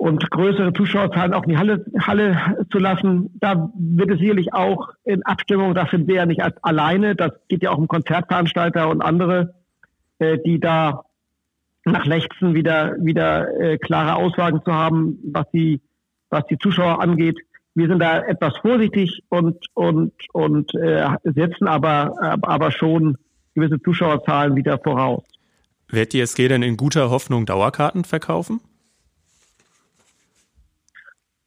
und 0.00 0.30
größere 0.30 0.72
Zuschauerzahlen 0.72 1.34
auch 1.34 1.42
in 1.42 1.50
die 1.50 1.58
Halle, 1.58 1.84
Halle 2.00 2.66
zu 2.72 2.78
lassen. 2.78 3.28
Da 3.34 3.70
wird 3.78 4.10
es 4.10 4.18
sicherlich 4.18 4.54
auch 4.54 4.88
in 5.04 5.22
Abstimmung, 5.24 5.74
das 5.74 5.90
sind 5.90 6.08
wir 6.08 6.14
ja 6.14 6.26
nicht 6.26 6.40
alleine, 6.62 7.14
das 7.14 7.32
geht 7.48 7.62
ja 7.62 7.70
auch 7.70 7.76
um 7.76 7.86
Konzertveranstalter 7.86 8.88
und 8.88 9.02
andere, 9.02 9.56
äh, 10.18 10.38
die 10.38 10.58
da 10.58 11.02
nach 11.84 12.06
Lechzen 12.06 12.54
wieder, 12.54 12.96
wieder 12.98 13.60
äh, 13.60 13.76
klare 13.76 14.16
Aussagen 14.16 14.62
zu 14.64 14.72
haben, 14.72 15.18
was 15.22 15.44
die, 15.52 15.82
was 16.30 16.46
die 16.46 16.56
Zuschauer 16.56 17.02
angeht. 17.02 17.38
Wir 17.74 17.86
sind 17.86 17.98
da 17.98 18.20
etwas 18.20 18.56
vorsichtig 18.56 19.20
und, 19.28 19.66
und, 19.74 20.14
und 20.32 20.74
äh, 20.76 21.10
setzen 21.24 21.68
aber, 21.68 22.14
aber 22.40 22.72
schon 22.72 23.18
gewisse 23.54 23.78
Zuschauerzahlen 23.82 24.56
wieder 24.56 24.78
voraus. 24.78 25.24
Wird 25.90 26.14
die 26.14 26.20
SG 26.20 26.48
denn 26.48 26.62
in 26.62 26.78
guter 26.78 27.10
Hoffnung 27.10 27.44
Dauerkarten 27.44 28.04
verkaufen? 28.04 28.60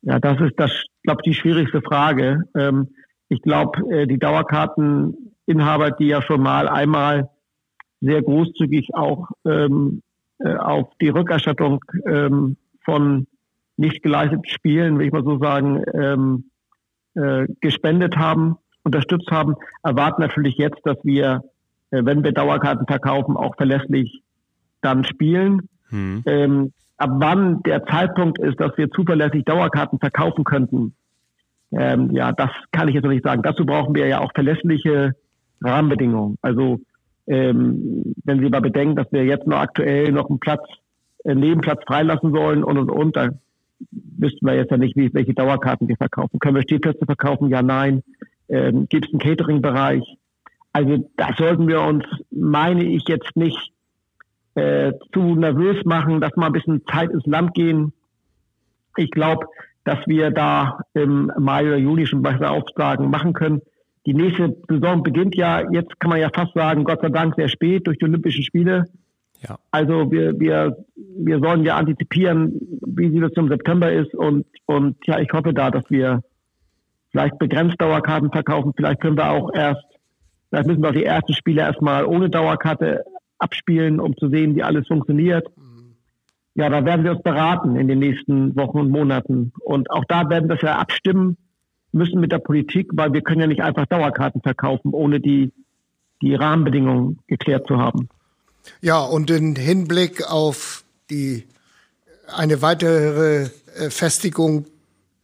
Ja, 0.03 0.19
das 0.19 0.39
ist 0.41 0.53
das, 0.57 0.71
glaube 1.03 1.21
ich, 1.23 1.31
die 1.31 1.39
schwierigste 1.39 1.81
Frage. 1.81 2.43
Ähm, 2.55 2.89
ich 3.29 3.41
glaube, 3.41 3.79
äh, 3.89 4.07
die 4.07 4.19
Dauerkarteninhaber, 4.19 5.91
die 5.91 6.07
ja 6.07 6.21
schon 6.21 6.41
mal 6.41 6.67
einmal 6.67 7.29
sehr 8.01 8.21
großzügig 8.21 8.93
auch 8.93 9.29
ähm, 9.45 10.01
äh, 10.39 10.55
auf 10.55 10.89
die 11.01 11.07
Rückerstattung 11.07 11.79
ähm, 12.05 12.57
von 12.83 13.27
nicht 13.77 14.03
geleisteten 14.03 14.45
Spielen, 14.45 14.99
will 14.99 15.07
ich 15.07 15.13
mal 15.13 15.23
so 15.23 15.39
sagen, 15.39 15.81
ähm, 15.93 16.49
äh, 17.15 17.47
gespendet 17.61 18.17
haben, 18.17 18.57
unterstützt 18.83 19.31
haben, 19.31 19.55
erwarten 19.83 20.21
natürlich 20.21 20.57
jetzt, 20.57 20.81
dass 20.83 20.97
wir, 21.03 21.43
äh, 21.91 22.03
wenn 22.03 22.23
wir 22.23 22.33
Dauerkarten 22.33 22.85
verkaufen, 22.87 23.37
auch 23.37 23.55
verlässlich 23.55 24.21
dann 24.81 25.05
spielen. 25.05 25.69
Hm. 25.89 26.23
Ähm, 26.25 26.73
ab 26.97 27.10
wann 27.15 27.62
der 27.63 27.86
Zeitpunkt 27.86 28.39
ist, 28.39 28.60
dass 28.60 28.77
wir 28.77 28.89
zuverlässig 28.91 29.45
Dauerkarten 29.45 29.99
verkaufen 29.99 30.43
könnten, 30.43 30.93
ähm, 31.71 32.12
ja, 32.12 32.32
das 32.32 32.51
kann 32.71 32.88
ich 32.88 32.93
jetzt 32.93 33.03
noch 33.03 33.12
nicht 33.12 33.25
sagen. 33.25 33.41
Dazu 33.41 33.65
brauchen 33.65 33.95
wir 33.95 34.08
ja 34.08 34.19
auch 34.19 34.32
verlässliche 34.34 35.15
Rahmenbedingungen. 35.62 36.38
Also 36.41 36.79
ähm, 37.27 38.13
wenn 38.23 38.39
Sie 38.39 38.49
mal 38.49 38.62
bedenken, 38.62 38.95
dass 38.95 39.12
wir 39.12 39.23
jetzt 39.25 39.47
noch 39.47 39.58
aktuell 39.58 40.12
noch 40.12 40.29
einen 40.29 40.39
Platz, 40.39 40.62
einen 41.25 41.39
Nebenplatz 41.39 41.82
freilassen 41.88 42.34
sollen 42.34 42.63
und 42.63 42.77
und 42.77 42.91
und, 42.91 43.15
dann 43.15 43.39
wüssten 43.91 44.45
wir 44.45 44.56
jetzt 44.56 44.71
ja 44.71 44.77
nicht, 44.77 44.95
wie, 44.95 45.13
welche 45.13 45.34
Dauerkarten 45.34 45.88
wir 45.88 45.97
verkaufen. 45.97 46.39
Können 46.39 46.56
wir 46.56 46.62
Stehplätze 46.63 47.06
verkaufen? 47.06 47.49
Ja, 47.49 47.62
nein. 47.62 48.03
Ähm, 48.49 48.88
Gibt 48.88 49.08
es 49.08 49.13
einen 49.13 49.19
Catering-Bereich? 49.19 50.03
Also 50.73 51.10
da 51.17 51.29
sollten 51.38 51.67
wir 51.67 51.82
uns, 51.82 52.03
meine 52.32 52.84
ich, 52.84 53.08
jetzt 53.08 53.36
nicht 53.36 53.72
äh, 54.55 54.93
zu 55.13 55.35
nervös 55.35 55.83
machen, 55.85 56.21
dass 56.21 56.35
mal 56.35 56.47
ein 56.47 56.53
bisschen 56.53 56.83
Zeit 56.91 57.11
ins 57.11 57.25
Land 57.25 57.53
gehen. 57.53 57.93
Ich 58.97 59.11
glaube, 59.11 59.47
dass 59.83 59.99
wir 60.05 60.31
da 60.31 60.79
im 60.93 61.31
Mai 61.37 61.67
oder 61.67 61.77
Juli 61.77 62.05
schon 62.05 62.23
weitere 62.23 62.47
Aufsagen 62.47 63.09
machen 63.09 63.33
können. 63.33 63.61
Die 64.05 64.13
nächste 64.13 64.55
Saison 64.67 65.03
beginnt 65.03 65.35
ja, 65.35 65.63
jetzt 65.71 65.99
kann 65.99 66.09
man 66.09 66.19
ja 66.19 66.29
fast 66.33 66.53
sagen, 66.53 66.83
Gott 66.83 67.01
sei 67.01 67.09
Dank 67.09 67.35
sehr 67.35 67.47
spät 67.47 67.87
durch 67.87 67.97
die 67.97 68.05
Olympischen 68.05 68.43
Spiele. 68.43 68.85
Ja. 69.47 69.57
Also 69.71 70.11
wir, 70.11 70.39
wir, 70.39 70.77
wir 70.95 71.39
sollen 71.39 71.63
ja 71.63 71.75
antizipieren, 71.75 72.53
wie 72.85 73.09
sie 73.09 73.19
das 73.19 73.31
im 73.33 73.49
September 73.49 73.91
ist 73.91 74.13
und, 74.13 74.45
und 74.65 74.95
ja, 75.05 75.19
ich 75.19 75.31
hoffe 75.33 75.53
da, 75.53 75.69
dass 75.71 75.83
wir 75.89 76.21
vielleicht 77.11 77.37
begrenzt 77.39 77.79
Dauerkarten 77.79 78.31
verkaufen. 78.31 78.73
Vielleicht 78.75 79.01
können 79.01 79.17
wir 79.17 79.29
auch 79.29 79.53
erst, 79.53 79.85
vielleicht 80.49 80.67
müssen 80.67 80.81
wir 80.81 80.89
auch 80.89 80.93
die 80.93 81.05
ersten 81.05 81.33
Spiele 81.33 81.61
erstmal 81.61 82.05
ohne 82.05 82.29
Dauerkarte 82.29 83.03
abspielen, 83.43 83.99
um 83.99 84.17
zu 84.17 84.29
sehen, 84.29 84.56
wie 84.56 84.63
alles 84.63 84.88
funktioniert. 84.88 85.47
Ja, 86.56 86.69
da 86.69 86.86
werden 86.86 87.03
wir 87.03 87.12
uns 87.12 87.23
beraten 87.23 87.75
in 87.75 87.88
den 87.88 87.99
nächsten 87.99 88.56
Wochen 88.56 88.79
und 88.79 88.89
Monaten. 88.89 89.53
Und 89.60 89.89
auch 89.89 90.06
da 90.06 90.29
werden 90.29 90.49
wir 90.49 90.58
ja 90.62 90.77
abstimmen 90.77 91.38
müssen 91.91 92.19
mit 92.19 92.32
der 92.32 92.39
Politik, 92.39 92.89
weil 92.93 93.13
wir 93.13 93.21
können 93.21 93.41
ja 93.41 93.47
nicht 93.47 93.62
einfach 93.62 93.86
Dauerkarten 93.86 94.41
verkaufen, 94.41 94.93
ohne 94.93 95.19
die, 95.19 95.51
die 96.21 96.36
Rahmenbedingungen 96.36 97.19
geklärt 97.27 97.67
zu 97.67 97.77
haben. 97.77 98.10
Ja, 98.82 99.01
und 99.01 99.29
in 99.29 99.56
Hinblick 99.56 100.29
auf 100.29 100.84
die 101.10 101.43
eine 102.27 102.62
weitere 102.62 103.49
äh, 103.75 103.89
Festigung 103.89 104.65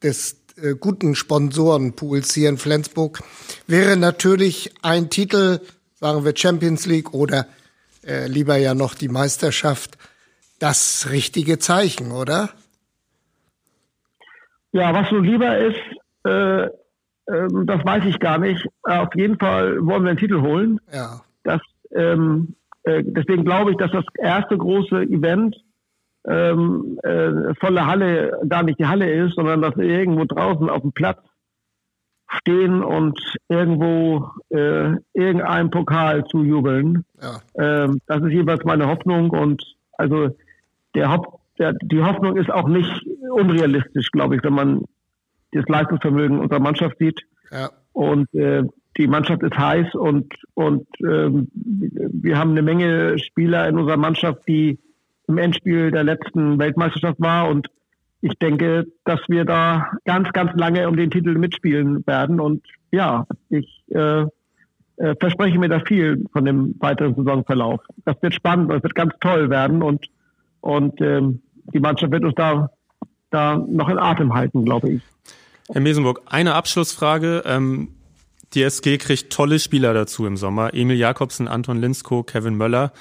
des 0.03 0.37
äh, 0.61 0.75
guten 0.75 1.15
Sponsorenpools 1.15 2.33
hier 2.33 2.49
in 2.49 2.57
Flensburg 2.57 3.21
wäre 3.67 3.97
natürlich 3.97 4.73
ein 4.81 5.09
Titel, 5.09 5.59
sagen 5.95 6.25
wir 6.25 6.33
Champions 6.35 6.85
League 6.85 7.13
oder 7.13 7.47
äh, 8.05 8.27
lieber 8.27 8.57
ja 8.57 8.73
noch 8.73 8.95
die 8.95 9.09
Meisterschaft, 9.09 9.97
das 10.59 11.07
richtige 11.11 11.59
Zeichen, 11.59 12.11
oder? 12.11 12.49
Ja, 14.71 14.93
was 14.93 15.09
so 15.09 15.17
lieber 15.17 15.57
ist, 15.57 15.79
äh, 16.25 16.63
äh, 16.63 17.47
das 17.65 17.85
weiß 17.85 18.05
ich 18.05 18.19
gar 18.19 18.37
nicht. 18.37 18.65
Auf 18.83 19.09
jeden 19.15 19.37
Fall 19.37 19.77
wollen 19.85 20.03
wir 20.03 20.09
einen 20.09 20.19
Titel 20.19 20.41
holen. 20.41 20.79
Ja. 20.93 21.21
Das, 21.43 21.61
ähm, 21.91 22.55
äh, 22.83 23.03
deswegen 23.05 23.45
glaube 23.45 23.71
ich, 23.71 23.77
dass 23.77 23.91
das 23.91 24.05
erste 24.17 24.57
große 24.57 25.03
Event 25.03 25.55
ähm, 26.27 26.99
äh, 27.03 27.55
volle 27.59 27.85
Halle 27.85 28.39
gar 28.47 28.63
nicht 28.63 28.79
die 28.79 28.85
Halle 28.85 29.11
ist, 29.11 29.35
sondern 29.35 29.61
dass 29.61 29.75
wir 29.77 29.85
irgendwo 29.85 30.25
draußen 30.25 30.69
auf 30.69 30.81
dem 30.81 30.91
Platz 30.91 31.19
stehen 32.37 32.83
und 32.83 33.19
irgendwo 33.47 34.29
äh, 34.49 34.93
irgendeinem 35.13 35.69
Pokal 35.71 36.25
zujubeln. 36.25 37.05
Ja. 37.21 37.41
Ähm, 37.57 38.01
das 38.07 38.21
ist 38.21 38.31
jeweils 38.31 38.63
meine 38.65 38.87
Hoffnung 38.87 39.31
und 39.31 39.63
also 39.97 40.29
der 40.95 41.11
Haupt, 41.11 41.39
der, 41.57 41.73
die 41.81 42.01
Hoffnung 42.01 42.37
ist 42.37 42.51
auch 42.51 42.67
nicht 42.67 43.05
unrealistisch, 43.31 44.11
glaube 44.11 44.35
ich, 44.35 44.43
wenn 44.43 44.53
man 44.53 44.83
das 45.51 45.65
Leistungsvermögen 45.67 46.39
unserer 46.39 46.59
Mannschaft 46.59 46.97
sieht. 46.99 47.21
Ja. 47.51 47.71
Und 47.93 48.33
äh, 48.33 48.63
die 48.97 49.07
Mannschaft 49.07 49.41
ist 49.43 49.57
heiß 49.57 49.95
und 49.95 50.33
und 50.53 50.87
ähm, 51.01 51.47
wir 51.53 52.37
haben 52.37 52.51
eine 52.51 52.61
Menge 52.61 53.17
Spieler 53.19 53.67
in 53.67 53.77
unserer 53.77 53.97
Mannschaft, 53.97 54.47
die 54.47 54.77
im 55.27 55.37
Endspiel 55.37 55.91
der 55.91 56.03
letzten 56.03 56.59
Weltmeisterschaft 56.59 57.19
war. 57.19 57.49
Und 57.49 57.67
ich 58.21 58.33
denke, 58.39 58.87
dass 59.05 59.19
wir 59.27 59.45
da 59.45 59.91
ganz, 60.05 60.31
ganz 60.33 60.51
lange 60.55 60.87
um 60.87 60.97
den 60.97 61.11
Titel 61.11 61.37
mitspielen 61.37 62.05
werden. 62.05 62.39
Und 62.39 62.65
ja, 62.91 63.25
ich 63.49 63.67
äh, 63.89 64.21
äh, 64.21 65.15
verspreche 65.19 65.57
mir 65.57 65.69
da 65.69 65.79
viel 65.79 66.25
von 66.33 66.45
dem 66.45 66.75
weiteren 66.79 67.15
Saisonverlauf. 67.15 67.79
Das 68.05 68.21
wird 68.21 68.33
spannend, 68.33 68.71
das 68.71 68.83
wird 68.83 68.95
ganz 68.95 69.13
toll 69.21 69.49
werden 69.49 69.81
und, 69.81 70.05
und 70.61 70.99
ähm, 71.01 71.41
die 71.73 71.79
Mannschaft 71.79 72.11
wird 72.11 72.25
uns 72.25 72.35
da, 72.35 72.69
da 73.29 73.57
noch 73.57 73.89
in 73.89 73.97
Atem 73.97 74.33
halten, 74.33 74.65
glaube 74.65 74.89
ich. 74.91 75.01
Herr 75.71 75.81
Mesenburg, 75.81 76.21
eine 76.25 76.55
Abschlussfrage. 76.55 77.43
Ähm, 77.45 77.89
die 78.53 78.63
SG 78.63 78.97
kriegt 78.97 79.31
tolle 79.31 79.59
Spieler 79.59 79.93
dazu 79.93 80.25
im 80.25 80.35
Sommer. 80.35 80.73
Emil 80.73 80.97
Jakobsen, 80.97 81.47
Anton 81.47 81.79
Linsko, 81.79 82.23
Kevin 82.23 82.55
Möller. 82.55 82.91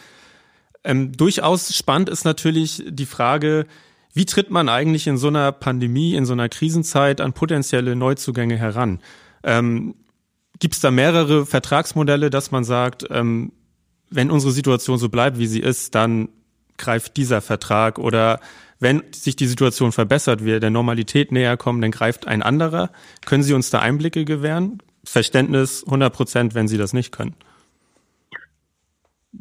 Ähm, 0.85 1.13
durchaus 1.13 1.75
spannend 1.75 2.09
ist 2.09 2.25
natürlich 2.25 2.85
die 2.87 3.07
Frage, 3.07 3.67
wie 4.13 4.27
tritt 4.27 4.51
man 4.51 4.69
eigentlich 4.69 5.07
in 5.07 5.17
so 5.17 5.29
einer 5.29 5.53
Pandemie, 5.53 6.15
in 6.15 6.25
so 6.25 6.33
einer 6.33 6.49
Krisenzeit 6.49 7.21
an 7.21 7.33
potenzielle 7.33 7.97
Neuzugänge 7.97 8.57
heran? 8.57 9.01
Ähm, 9.43 9.95
Gibt 10.59 10.75
es 10.75 10.81
da 10.81 10.91
mehrere 10.91 11.47
Vertragsmodelle, 11.47 12.31
dass 12.31 12.51
man 12.51 12.65
sagt, 12.65 13.07
ähm, 13.11 13.53
wenn 14.11 14.31
unsere 14.31 14.53
Situation 14.53 14.99
so 14.99 15.09
bleibt, 15.09 15.39
wie 15.39 15.47
sie 15.47 15.61
ist, 15.61 15.95
dann 15.95 16.29
greift 16.79 17.17
dieser 17.17 17.41
Vertrag 17.41 17.99
oder 17.99 18.41
wenn 18.81 19.03
sich 19.13 19.37
die 19.37 19.47
Situation 19.47 19.93
verbessert, 19.93 20.45
wir 20.45 20.61
der 20.61 20.71
Normalität 20.71 21.33
näher 21.33 21.57
kommen, 21.57 21.81
dann 21.81 21.91
greift 21.91 22.27
ein 22.27 22.43
anderer. 22.43 22.91
Können 23.25 23.43
Sie 23.43 23.53
uns 23.53 23.71
da 23.71 23.81
Einblicke 23.81 24.25
gewähren? 24.25 24.79
Verständnis 25.05 25.83
100 25.85 26.13
Prozent, 26.13 26.55
wenn 26.55 26.69
Sie 26.69 26.79
das 26.79 26.93
nicht 26.93 27.11
können. 27.11 27.35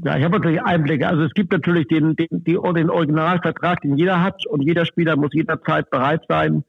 Ja, 0.03 0.17
ich 0.17 0.23
habe 0.23 0.37
natürlich 0.37 0.61
Einblicke. 0.61 1.07
Also 1.07 1.23
es 1.23 1.33
gibt 1.33 1.51
natürlich 1.51 1.87
den, 1.87 2.15
den, 2.15 2.27
den 2.31 2.89
Originalvertrag, 2.89 3.81
den 3.81 3.97
jeder 3.97 4.21
hat 4.21 4.45
und 4.45 4.61
jeder 4.61 4.85
Spieler 4.85 5.15
muss 5.15 5.33
jederzeit 5.33 5.89
bereit 5.89 6.21
sein, 6.27 6.63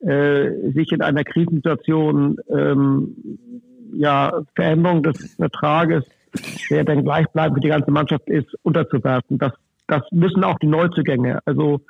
äh, 0.00 0.70
sich 0.72 0.92
in 0.92 1.02
einer 1.02 1.24
Krisensituation 1.24 2.38
ähm, 2.48 3.14
ja, 3.92 4.42
Veränderung 4.54 5.02
des 5.02 5.34
Vertrages, 5.34 6.04
der 6.70 6.84
dann 6.84 7.04
gleichbleibend 7.04 7.58
für 7.58 7.60
die 7.60 7.68
ganze 7.68 7.90
Mannschaft 7.90 8.28
ist, 8.28 8.48
unterzuwerfen. 8.62 9.38
Das, 9.38 9.52
das 9.86 10.02
müssen 10.10 10.44
auch 10.44 10.58
die 10.58 10.68
Neuzugänge. 10.68 11.40
Also 11.44 11.82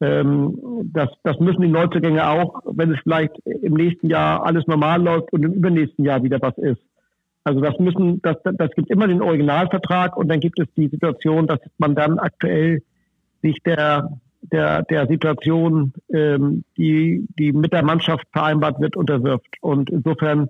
ähm, 0.00 0.58
das, 0.92 1.08
das 1.22 1.38
müssen 1.38 1.62
die 1.62 1.68
Neuzugänge 1.68 2.28
auch, 2.28 2.60
wenn 2.66 2.92
es 2.92 3.00
vielleicht 3.02 3.38
im 3.46 3.74
nächsten 3.74 4.08
Jahr 4.08 4.44
alles 4.44 4.66
normal 4.66 5.02
läuft 5.02 5.32
und 5.32 5.44
im 5.44 5.52
übernächsten 5.52 6.04
Jahr 6.04 6.22
wieder 6.22 6.38
was 6.42 6.58
ist. 6.58 6.82
Also 7.46 7.60
das 7.60 7.78
müssen, 7.78 8.20
das, 8.22 8.38
das 8.42 8.72
gibt 8.72 8.90
immer 8.90 9.06
den 9.06 9.22
Originalvertrag 9.22 10.16
und 10.16 10.26
dann 10.26 10.40
gibt 10.40 10.58
es 10.58 10.66
die 10.76 10.88
Situation, 10.88 11.46
dass 11.46 11.60
man 11.78 11.94
dann 11.94 12.18
aktuell 12.18 12.82
sich 13.40 13.62
der 13.64 14.18
der 14.42 14.82
der 14.82 15.06
Situation, 15.06 15.92
ähm, 16.12 16.64
die 16.76 17.24
die 17.38 17.52
mit 17.52 17.72
der 17.72 17.84
Mannschaft 17.84 18.24
vereinbart 18.32 18.80
wird, 18.80 18.96
unterwirft. 18.96 19.46
Und 19.60 19.90
insofern, 19.90 20.48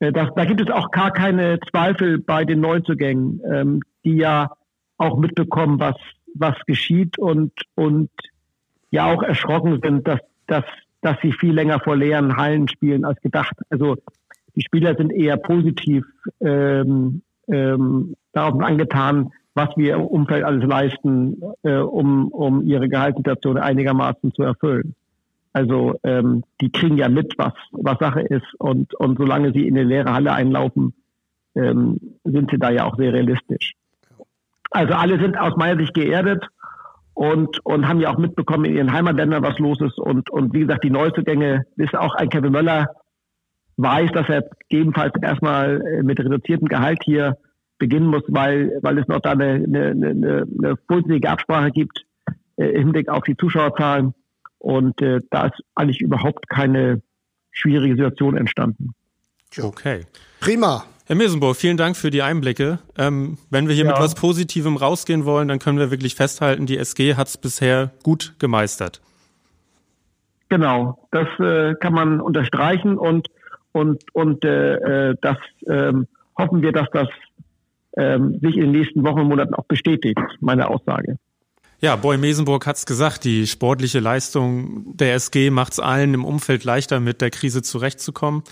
äh, 0.00 0.10
das, 0.10 0.30
da 0.34 0.44
gibt 0.44 0.60
es 0.60 0.74
auch 0.74 0.90
gar 0.90 1.12
keine 1.12 1.60
Zweifel 1.70 2.18
bei 2.18 2.44
den 2.44 2.58
Neuzugängen, 2.58 3.40
ähm, 3.48 3.80
die 4.04 4.16
ja 4.16 4.50
auch 4.98 5.16
mitbekommen, 5.18 5.78
was 5.78 5.94
was 6.34 6.56
geschieht 6.66 7.16
und 7.16 7.52
und 7.76 8.10
ja 8.90 9.06
auch 9.06 9.22
erschrocken 9.22 9.78
sind, 9.80 10.08
dass 10.08 10.18
dass 10.48 10.64
dass 11.00 11.16
sie 11.22 11.30
viel 11.32 11.54
länger 11.54 11.78
vor 11.78 11.94
leeren 11.94 12.36
Hallen 12.36 12.66
spielen 12.66 13.04
als 13.04 13.20
gedacht. 13.20 13.54
Also 13.70 13.98
die 14.56 14.62
Spieler 14.62 14.94
sind 14.96 15.12
eher 15.12 15.36
positiv 15.36 16.04
ähm, 16.40 17.22
ähm, 17.48 18.14
darauf 18.32 18.60
angetan, 18.60 19.32
was 19.54 19.68
wir 19.76 19.94
im 19.94 20.02
Umfeld 20.02 20.44
alles 20.44 20.64
leisten, 20.64 21.42
äh, 21.62 21.76
um, 21.76 22.28
um 22.28 22.62
ihre 22.66 22.88
Gehaltssituation 22.88 23.58
einigermaßen 23.58 24.32
zu 24.32 24.42
erfüllen. 24.42 24.94
Also 25.52 25.98
ähm, 26.02 26.44
die 26.60 26.70
kriegen 26.70 26.96
ja 26.96 27.08
mit, 27.08 27.34
was, 27.36 27.52
was 27.72 27.98
Sache 27.98 28.22
ist 28.22 28.46
und, 28.58 28.94
und 28.94 29.18
solange 29.18 29.52
sie 29.52 29.66
in 29.66 29.76
eine 29.76 29.86
leere 29.86 30.12
Halle 30.12 30.32
einlaufen, 30.32 30.94
ähm, 31.54 31.98
sind 32.24 32.50
sie 32.50 32.58
da 32.58 32.70
ja 32.70 32.84
auch 32.84 32.96
sehr 32.96 33.12
realistisch. 33.12 33.74
Also 34.70 34.94
alle 34.94 35.20
sind 35.20 35.36
aus 35.36 35.54
meiner 35.56 35.78
Sicht 35.78 35.92
geerdet 35.92 36.42
und, 37.12 37.64
und 37.66 37.86
haben 37.86 38.00
ja 38.00 38.10
auch 38.10 38.18
mitbekommen 38.18 38.64
in 38.64 38.76
ihren 38.76 38.92
Heimatländern, 38.92 39.42
was 39.42 39.58
los 39.58 39.78
ist. 39.82 39.98
Und, 39.98 40.30
und 40.30 40.54
wie 40.54 40.60
gesagt, 40.60 40.84
die 40.84 40.90
Neuzugänge 40.90 41.66
ist 41.76 41.94
auch 41.94 42.14
ein 42.14 42.30
Kevin 42.30 42.52
Möller, 42.52 42.86
weiß, 43.82 44.10
dass 44.12 44.28
er 44.28 44.48
gegebenenfalls 44.68 45.12
erstmal 45.20 45.80
äh, 45.80 46.02
mit 46.02 46.18
reduziertem 46.18 46.68
Gehalt 46.68 47.00
hier 47.04 47.36
beginnen 47.78 48.06
muss, 48.06 48.22
weil, 48.28 48.78
weil 48.82 48.98
es 48.98 49.08
noch 49.08 49.20
da 49.20 49.32
eine, 49.32 49.54
eine, 49.54 49.90
eine, 49.90 50.46
eine 50.58 50.76
positive 50.86 51.28
Absprache 51.28 51.70
gibt 51.70 52.04
äh, 52.56 52.66
im 52.66 52.82
Hinblick 52.82 53.08
auf 53.08 53.24
die 53.24 53.36
Zuschauerzahlen. 53.36 54.14
Und 54.58 55.02
äh, 55.02 55.20
da 55.30 55.46
ist 55.46 55.60
eigentlich 55.74 56.00
überhaupt 56.00 56.48
keine 56.48 57.02
schwierige 57.50 57.96
Situation 57.96 58.36
entstanden. 58.36 58.94
Okay. 59.60 60.06
Prima. 60.40 60.84
Herr 61.06 61.16
Mesenburg, 61.16 61.56
vielen 61.56 61.76
Dank 61.76 61.96
für 61.96 62.10
die 62.10 62.22
Einblicke. 62.22 62.78
Ähm, 62.96 63.36
wenn 63.50 63.66
wir 63.66 63.74
hier 63.74 63.84
ja. 63.84 63.90
mit 63.90 64.00
was 64.00 64.14
Positivem 64.14 64.76
rausgehen 64.76 65.24
wollen, 65.24 65.48
dann 65.48 65.58
können 65.58 65.78
wir 65.78 65.90
wirklich 65.90 66.14
festhalten, 66.14 66.66
die 66.66 66.78
SG 66.78 67.16
hat 67.16 67.26
es 67.26 67.36
bisher 67.36 67.90
gut 68.02 68.34
gemeistert. 68.38 69.02
Genau, 70.48 71.08
das 71.10 71.26
äh, 71.40 71.74
kann 71.80 71.92
man 71.92 72.20
unterstreichen 72.20 72.96
und 72.96 73.26
und, 73.72 74.02
und 74.12 74.44
äh, 74.44 75.10
äh, 75.10 75.16
das 75.20 75.36
ähm, 75.66 76.06
hoffen 76.36 76.62
wir, 76.62 76.72
dass 76.72 76.88
das 76.92 77.08
ähm, 77.96 78.38
sich 78.40 78.56
in 78.56 78.72
den 78.72 78.72
nächsten 78.72 79.04
Wochen 79.04 79.20
und 79.20 79.28
Monaten 79.28 79.54
auch 79.54 79.64
bestätigt, 79.64 80.18
meine 80.40 80.68
Aussage. 80.68 81.18
Ja, 81.80 81.96
Boy 81.96 82.16
Mesenburg 82.16 82.66
hat's 82.66 82.86
gesagt, 82.86 83.24
die 83.24 83.46
sportliche 83.46 83.98
Leistung 83.98 84.96
der 84.96 85.14
SG 85.14 85.50
macht's 85.50 85.80
allen 85.80 86.14
im 86.14 86.24
Umfeld 86.24 86.62
leichter, 86.62 87.00
mit 87.00 87.20
der 87.20 87.30
Krise 87.30 87.60
zurechtzukommen. 87.62 88.44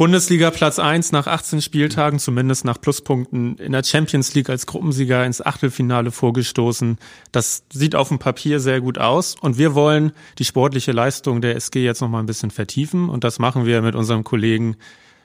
Bundesliga 0.00 0.50
Platz 0.50 0.78
1 0.78 1.12
nach 1.12 1.26
18 1.26 1.60
Spieltagen, 1.60 2.18
zumindest 2.18 2.64
nach 2.64 2.80
Pluspunkten 2.80 3.58
in 3.58 3.72
der 3.72 3.84
Champions 3.84 4.32
League 4.32 4.48
als 4.48 4.64
Gruppensieger 4.64 5.26
ins 5.26 5.44
Achtelfinale 5.44 6.10
vorgestoßen. 6.10 6.96
Das 7.32 7.64
sieht 7.70 7.94
auf 7.94 8.08
dem 8.08 8.18
Papier 8.18 8.60
sehr 8.60 8.80
gut 8.80 8.96
aus 8.96 9.36
und 9.38 9.58
wir 9.58 9.74
wollen 9.74 10.12
die 10.38 10.46
sportliche 10.46 10.92
Leistung 10.92 11.42
der 11.42 11.54
SG 11.54 11.84
jetzt 11.84 12.00
noch 12.00 12.08
mal 12.08 12.20
ein 12.20 12.24
bisschen 12.24 12.50
vertiefen 12.50 13.10
und 13.10 13.24
das 13.24 13.38
machen 13.38 13.66
wir 13.66 13.82
mit 13.82 13.94
unserem 13.94 14.24
Kollegen 14.24 14.76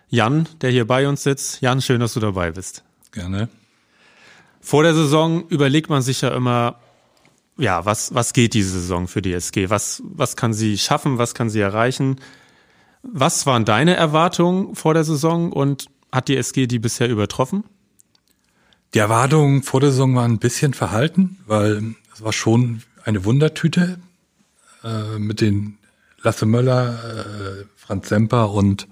Jan, 0.10 0.46
der 0.60 0.72
hier 0.72 0.86
bei 0.86 1.08
uns 1.08 1.24
sitzt. 1.24 1.62
Jan, 1.62 1.82
schön, 1.82 2.02
dass 2.02 2.14
du 2.14 2.20
dabei 2.20 2.52
bist. 2.52 2.84
Gerne. 3.14 3.48
Vor 4.60 4.84
der 4.84 4.94
Saison 4.94 5.48
überlegt 5.48 5.90
man 5.90 6.02
sich 6.02 6.20
ja 6.20 6.36
immer, 6.36 6.82
ja, 7.58 7.86
was, 7.86 8.14
was 8.14 8.34
geht 8.34 8.54
diese 8.54 8.72
Saison 8.72 9.08
für 9.08 9.22
die 9.22 9.32
SG? 9.32 9.70
Was, 9.70 10.04
was 10.04 10.36
kann 10.36 10.52
sie 10.52 10.78
schaffen? 10.78 11.18
Was 11.18 11.34
kann 11.34 11.50
sie 11.50 11.62
erreichen? 11.62 12.18
Was 13.12 13.46
waren 13.46 13.66
deine 13.66 13.96
Erwartungen 13.96 14.76
vor 14.76 14.94
der 14.94 15.04
Saison 15.04 15.52
und 15.52 15.88
hat 16.12 16.28
die 16.28 16.38
SG 16.38 16.68
die 16.68 16.80
bisher 16.80 17.10
übertroffen? 17.10 17.64
Die 18.94 19.00
Erwartungen 19.00 19.64
vor 19.64 19.82
der 19.82 19.92
Saison 19.92 20.16
waren 20.16 20.34
ein 20.34 20.40
bisschen 20.40 20.74
verhalten, 20.74 21.38
weil 21.46 21.96
es 22.14 22.24
war 22.24 22.34
schon 22.34 22.82
eine 23.04 23.26
Wundertüte 23.26 24.00
äh, 24.84 25.20
mit 25.20 25.42
den 25.42 25.78
Lasse 26.22 26.46
Möller, 26.46 26.94
äh, 26.94 27.66
Franz 27.76 28.10
Semper 28.10 28.52
und 28.52 28.88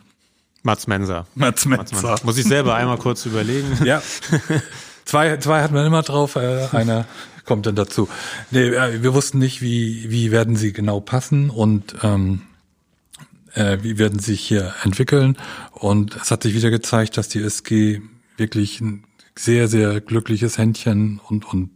Mats 0.62 0.88
Menser. 0.88 1.26
Mats 1.36 1.66
Menser. 1.66 2.16
Muss 2.24 2.38
ich 2.38 2.46
selber 2.46 2.76
einmal 2.76 2.98
kurz 2.98 3.26
überlegen. 3.26 3.78
Ja. 3.84 4.02
Zwei, 5.06 5.36
zwei 5.38 5.62
hatten 5.62 5.74
wir 5.74 5.86
immer 5.86 6.02
drauf, 6.02 6.38
äh, 6.38 6.68
einer 6.72 7.06
kommt 7.46 7.66
dann 7.66 7.76
dazu. 7.76 8.08
Nee, 8.52 8.70
äh, 8.70 9.04
wir 9.04 9.14
wussten 9.14 9.40
nicht, 9.40 9.62
wie, 9.62 10.10
wie 10.10 10.32
werden 10.32 10.56
sie 10.56 10.72
genau 10.72 11.02
passen 11.02 11.50
und 11.50 11.96
ähm, 12.04 12.44
äh, 13.56 13.80
wie 13.82 13.98
werden 13.98 14.20
sie 14.20 14.32
sich 14.32 14.42
hier 14.42 14.74
entwickeln. 14.84 15.38
Und 15.72 16.16
es 16.16 16.32
hat 16.32 16.44
sich 16.44 16.54
wieder 16.54 16.70
gezeigt, 16.70 17.18
dass 17.18 17.30
die 17.30 17.42
SG 17.42 18.02
wirklich 18.38 18.82
ein 18.82 19.04
sehr, 19.36 19.68
sehr 19.68 20.02
glückliches 20.02 20.58
Händchen 20.58 21.20
und, 21.28 21.46
und 21.46 21.72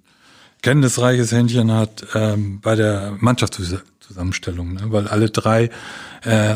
kenntnisreiches 0.62 1.32
Händchen 1.32 1.72
hat 1.72 2.06
ähm, 2.14 2.60
bei 2.62 2.76
der 2.76 3.16
Mannschaftszusammenstellung, 3.20 4.74
ne? 4.74 4.82
weil 4.88 5.08
alle 5.08 5.30
drei 5.30 5.70
äh, 6.24 6.56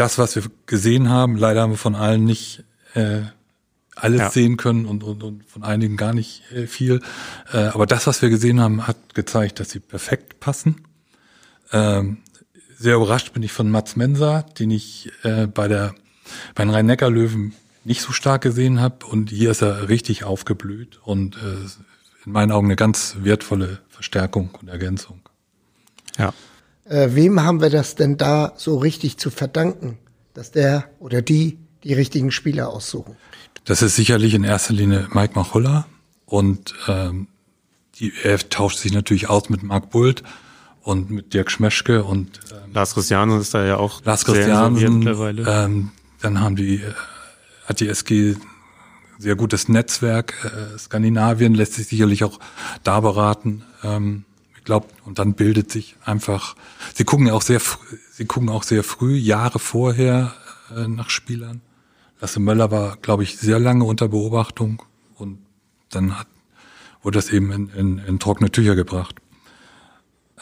das, 0.00 0.18
was 0.18 0.34
wir 0.34 0.44
gesehen 0.66 1.10
haben, 1.10 1.36
leider 1.36 1.60
haben 1.60 1.72
wir 1.72 1.78
von 1.78 1.94
allen 1.94 2.24
nicht 2.24 2.64
äh, 2.94 3.20
alles 3.94 4.20
ja. 4.20 4.30
sehen 4.30 4.56
können 4.56 4.86
und, 4.86 5.04
und, 5.04 5.22
und 5.22 5.44
von 5.44 5.62
einigen 5.62 5.96
gar 5.96 6.14
nicht 6.14 6.42
äh, 6.52 6.66
viel. 6.66 7.02
Äh, 7.52 7.58
aber 7.66 7.86
das, 7.86 8.06
was 8.06 8.22
wir 8.22 8.30
gesehen 8.30 8.60
haben, 8.60 8.86
hat 8.86 9.14
gezeigt, 9.14 9.60
dass 9.60 9.70
sie 9.70 9.80
perfekt 9.80 10.40
passen. 10.40 10.84
Ähm, 11.72 12.18
sehr 12.80 12.96
überrascht 12.96 13.34
bin 13.34 13.42
ich 13.42 13.52
von 13.52 13.70
Mats 13.70 13.94
Mensa, 13.94 14.42
den 14.58 14.70
ich 14.70 15.12
äh, 15.22 15.46
bei 15.46 15.68
der 15.68 15.94
bei 16.54 16.64
den 16.64 16.70
Rhein-Neckar-Löwen 16.70 17.54
nicht 17.84 18.00
so 18.00 18.12
stark 18.12 18.42
gesehen 18.42 18.80
habe. 18.80 19.04
Und 19.06 19.30
hier 19.30 19.50
ist 19.50 19.62
er 19.62 19.88
richtig 19.88 20.24
aufgeblüht 20.24 20.98
und 21.04 21.36
äh, 21.36 21.66
in 22.24 22.32
meinen 22.32 22.52
Augen 22.52 22.68
eine 22.68 22.76
ganz 22.76 23.16
wertvolle 23.20 23.80
Verstärkung 23.88 24.50
und 24.60 24.68
Ergänzung. 24.68 25.20
Ja. 26.16 26.32
Äh, 26.84 27.10
wem 27.12 27.42
haben 27.42 27.60
wir 27.60 27.70
das 27.70 27.96
denn 27.96 28.16
da 28.16 28.54
so 28.56 28.78
richtig 28.78 29.18
zu 29.18 29.30
verdanken, 29.30 29.98
dass 30.32 30.50
der 30.50 30.88
oder 30.98 31.20
die 31.20 31.58
die 31.84 31.94
richtigen 31.94 32.30
Spieler 32.30 32.68
aussuchen? 32.68 33.16
Das 33.64 33.82
ist 33.82 33.96
sicherlich 33.96 34.32
in 34.34 34.44
erster 34.44 34.72
Linie 34.72 35.08
Mike 35.12 35.34
Machulla 35.34 35.86
und 36.24 36.74
ähm, 36.88 37.28
die, 37.96 38.12
er 38.22 38.38
tauscht 38.38 38.78
sich 38.78 38.92
natürlich 38.92 39.28
aus 39.28 39.50
mit 39.50 39.62
Marc 39.62 39.90
Bult 39.90 40.22
und 40.90 41.10
mit 41.10 41.32
Dirk 41.32 41.50
Schmeschke 41.50 42.02
und 42.02 42.40
ähm, 42.50 42.72
Lars 42.74 42.94
Christiansen 42.94 43.40
ist 43.40 43.54
da 43.54 43.64
ja 43.64 43.76
auch 43.76 44.04
Lars 44.04 44.24
Christiansen, 44.24 45.06
ähm, 45.46 45.90
dann 46.20 46.40
haben 46.40 46.56
die 46.56 46.76
äh, 46.76 46.92
hat 47.66 47.78
die 47.78 47.88
SG 47.88 48.34
sehr 49.18 49.36
gutes 49.36 49.68
Netzwerk. 49.68 50.34
Äh, 50.44 50.78
Skandinavien 50.78 51.54
lässt 51.54 51.74
sich 51.74 51.86
sicherlich 51.86 52.24
auch 52.24 52.40
da 52.82 52.98
beraten. 53.00 53.62
Ähm, 53.84 54.24
ich 54.56 54.64
glaube, 54.64 54.88
und 55.04 55.20
dann 55.20 55.34
bildet 55.34 55.70
sich 55.70 55.94
einfach. 56.04 56.56
Sie 56.92 57.04
gucken 57.04 57.28
ja 57.28 57.34
auch 57.34 57.42
sehr, 57.42 57.60
sie 58.10 58.24
gucken 58.24 58.48
auch 58.48 58.64
sehr 58.64 58.82
früh, 58.82 59.14
Jahre 59.14 59.60
vorher 59.60 60.34
äh, 60.76 60.88
nach 60.88 61.08
Spielern. 61.08 61.60
Lasse 62.20 62.40
Möller 62.40 62.70
war, 62.72 62.96
glaube 62.96 63.22
ich, 63.22 63.38
sehr 63.38 63.60
lange 63.60 63.84
unter 63.84 64.08
Beobachtung 64.08 64.82
und 65.14 65.38
dann 65.90 66.18
hat, 66.18 66.26
wurde 67.02 67.18
das 67.18 67.30
eben 67.30 67.52
in, 67.52 67.68
in, 67.70 67.98
in 67.98 68.18
trockene 68.18 68.50
Tücher 68.50 68.74
gebracht. 68.74 69.16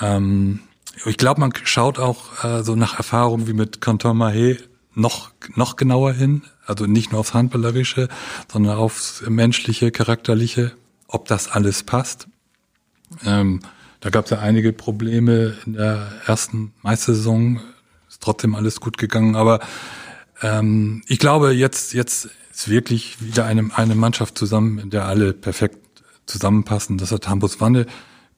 Ähm, 0.00 0.60
ich 1.06 1.16
glaube, 1.16 1.40
man 1.40 1.52
schaut 1.64 1.98
auch 1.98 2.44
äh, 2.44 2.62
so 2.62 2.74
nach 2.74 2.96
Erfahrungen 2.96 3.46
wie 3.46 3.52
mit 3.52 3.80
Canton 3.80 4.16
Mahé 4.16 4.58
noch, 4.94 5.30
noch 5.54 5.76
genauer 5.76 6.12
hin. 6.12 6.42
Also 6.66 6.86
nicht 6.86 7.12
nur 7.12 7.20
aufs 7.20 7.34
Handballerische, 7.34 8.08
sondern 8.50 8.76
aufs 8.76 9.22
menschliche, 9.26 9.90
charakterliche, 9.90 10.72
ob 11.06 11.26
das 11.26 11.48
alles 11.48 11.82
passt. 11.82 12.28
Ähm, 13.24 13.60
da 14.00 14.10
gab 14.10 14.26
es 14.26 14.30
ja 14.30 14.38
einige 14.40 14.72
Probleme 14.72 15.56
in 15.64 15.74
der 15.74 16.12
ersten 16.26 16.72
Meistersaison. 16.82 17.60
Ist 18.08 18.22
trotzdem 18.22 18.54
alles 18.54 18.80
gut 18.80 18.98
gegangen, 18.98 19.34
aber 19.34 19.60
ähm, 20.42 21.02
ich 21.06 21.18
glaube, 21.18 21.52
jetzt, 21.52 21.94
jetzt 21.94 22.28
ist 22.52 22.68
wirklich 22.68 23.20
wieder 23.20 23.44
eine, 23.44 23.70
eine 23.74 23.94
Mannschaft 23.94 24.36
zusammen, 24.36 24.78
in 24.78 24.90
der 24.90 25.06
alle 25.06 25.32
perfekt 25.32 25.78
zusammenpassen. 26.26 26.98
Das 26.98 27.12
hat 27.12 27.28
Hampus 27.28 27.60
Wanne 27.60 27.86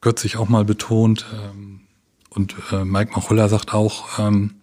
kürzlich 0.01 0.37
auch 0.37 0.49
mal 0.49 0.65
betont. 0.65 1.25
Ähm, 1.33 1.81
und 2.29 2.55
äh, 2.71 2.83
Mike 2.83 3.11
Machulla 3.15 3.47
sagt 3.47 3.73
auch, 3.73 4.19
ähm, 4.19 4.55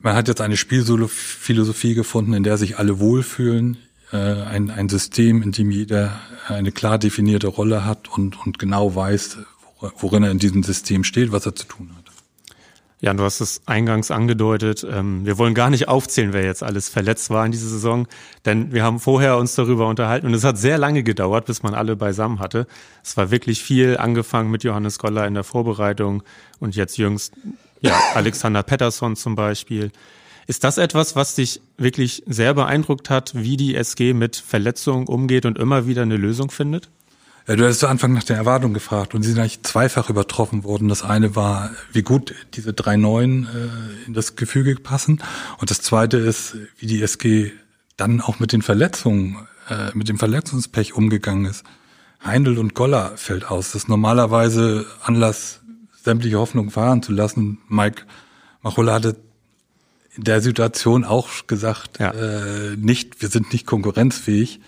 man 0.00 0.14
hat 0.14 0.28
jetzt 0.28 0.40
eine 0.40 0.56
Spielphilosophie 0.56 1.94
gefunden, 1.94 2.32
in 2.32 2.42
der 2.42 2.56
sich 2.56 2.78
alle 2.78 2.98
wohlfühlen. 2.98 3.76
Äh, 4.12 4.16
ein, 4.16 4.70
ein 4.70 4.88
System, 4.88 5.42
in 5.42 5.52
dem 5.52 5.70
jeder 5.70 6.18
eine 6.46 6.72
klar 6.72 6.98
definierte 6.98 7.48
Rolle 7.48 7.84
hat 7.84 8.08
und, 8.08 8.44
und 8.46 8.58
genau 8.58 8.94
weiß, 8.94 9.38
worin 9.98 10.22
er 10.22 10.30
in 10.30 10.38
diesem 10.38 10.62
System 10.62 11.04
steht, 11.04 11.32
was 11.32 11.46
er 11.46 11.54
zu 11.54 11.66
tun 11.66 11.90
hat. 11.96 11.97
Ja, 13.00 13.14
du 13.14 13.22
hast 13.22 13.40
es 13.40 13.62
eingangs 13.66 14.10
angedeutet. 14.10 14.84
Ähm, 14.90 15.24
wir 15.24 15.38
wollen 15.38 15.54
gar 15.54 15.70
nicht 15.70 15.86
aufzählen, 15.86 16.32
wer 16.32 16.44
jetzt 16.44 16.64
alles 16.64 16.88
verletzt 16.88 17.30
war 17.30 17.46
in 17.46 17.52
dieser 17.52 17.68
Saison, 17.68 18.08
denn 18.44 18.72
wir 18.72 18.82
haben 18.82 18.98
vorher 18.98 19.36
uns 19.36 19.54
darüber 19.54 19.86
unterhalten 19.86 20.26
und 20.26 20.34
es 20.34 20.42
hat 20.42 20.58
sehr 20.58 20.78
lange 20.78 21.04
gedauert, 21.04 21.46
bis 21.46 21.62
man 21.62 21.74
alle 21.74 21.94
beisammen 21.94 22.40
hatte. 22.40 22.66
Es 23.04 23.16
war 23.16 23.30
wirklich 23.30 23.62
viel, 23.62 23.96
angefangen 23.96 24.50
mit 24.50 24.64
Johannes 24.64 24.98
Goller 24.98 25.28
in 25.28 25.34
der 25.34 25.44
Vorbereitung 25.44 26.24
und 26.58 26.74
jetzt 26.74 26.98
jüngst 26.98 27.34
ja, 27.80 27.96
Alexander 28.14 28.64
Pettersson 28.64 29.14
zum 29.14 29.36
Beispiel. 29.36 29.92
Ist 30.48 30.64
das 30.64 30.78
etwas, 30.78 31.14
was 31.14 31.36
dich 31.36 31.60
wirklich 31.76 32.24
sehr 32.26 32.54
beeindruckt 32.54 33.10
hat, 33.10 33.32
wie 33.34 33.56
die 33.56 33.76
SG 33.76 34.12
mit 34.12 34.34
Verletzungen 34.34 35.06
umgeht 35.06 35.46
und 35.46 35.58
immer 35.58 35.86
wieder 35.86 36.02
eine 36.02 36.16
Lösung 36.16 36.50
findet? 36.50 36.88
Ja, 37.48 37.56
du 37.56 37.66
hast 37.66 37.78
zu 37.78 37.88
Anfang 37.88 38.12
nach 38.12 38.24
der 38.24 38.36
Erwartung 38.36 38.74
gefragt 38.74 39.14
und 39.14 39.22
sie 39.22 39.30
sind 39.30 39.38
eigentlich 39.38 39.62
zweifach 39.62 40.10
übertroffen 40.10 40.64
worden. 40.64 40.88
Das 40.88 41.02
eine 41.02 41.34
war, 41.34 41.70
wie 41.92 42.02
gut 42.02 42.34
diese 42.52 42.74
drei 42.74 42.98
Neuen 42.98 43.46
äh, 43.46 44.06
in 44.06 44.12
das 44.12 44.36
Gefüge 44.36 44.74
passen. 44.74 45.22
Und 45.56 45.70
das 45.70 45.80
zweite 45.80 46.18
ist, 46.18 46.56
wie 46.76 46.86
die 46.86 47.00
SG 47.00 47.52
dann 47.96 48.20
auch 48.20 48.38
mit 48.38 48.52
den 48.52 48.60
Verletzungen, 48.60 49.48
äh, 49.70 49.90
mit 49.94 50.10
dem 50.10 50.18
Verletzungspech 50.18 50.92
umgegangen 50.92 51.46
ist. 51.46 51.64
Heindl 52.22 52.58
und 52.58 52.74
Goller 52.74 53.16
fällt 53.16 53.50
aus. 53.50 53.72
Das 53.72 53.84
ist 53.84 53.88
normalerweise 53.88 54.84
Anlass, 55.02 55.60
sämtliche 56.02 56.38
Hoffnung 56.38 56.70
fahren 56.70 57.02
zu 57.02 57.12
lassen. 57.12 57.62
Mike 57.68 58.02
Machulla 58.60 58.92
hatte 58.92 59.16
in 60.14 60.24
der 60.24 60.42
Situation 60.42 61.02
auch 61.02 61.28
gesagt, 61.46 61.98
ja. 61.98 62.10
äh, 62.10 62.76
nicht, 62.76 63.22
wir 63.22 63.30
sind 63.30 63.54
nicht 63.54 63.64
konkurrenzfähig. 63.64 64.60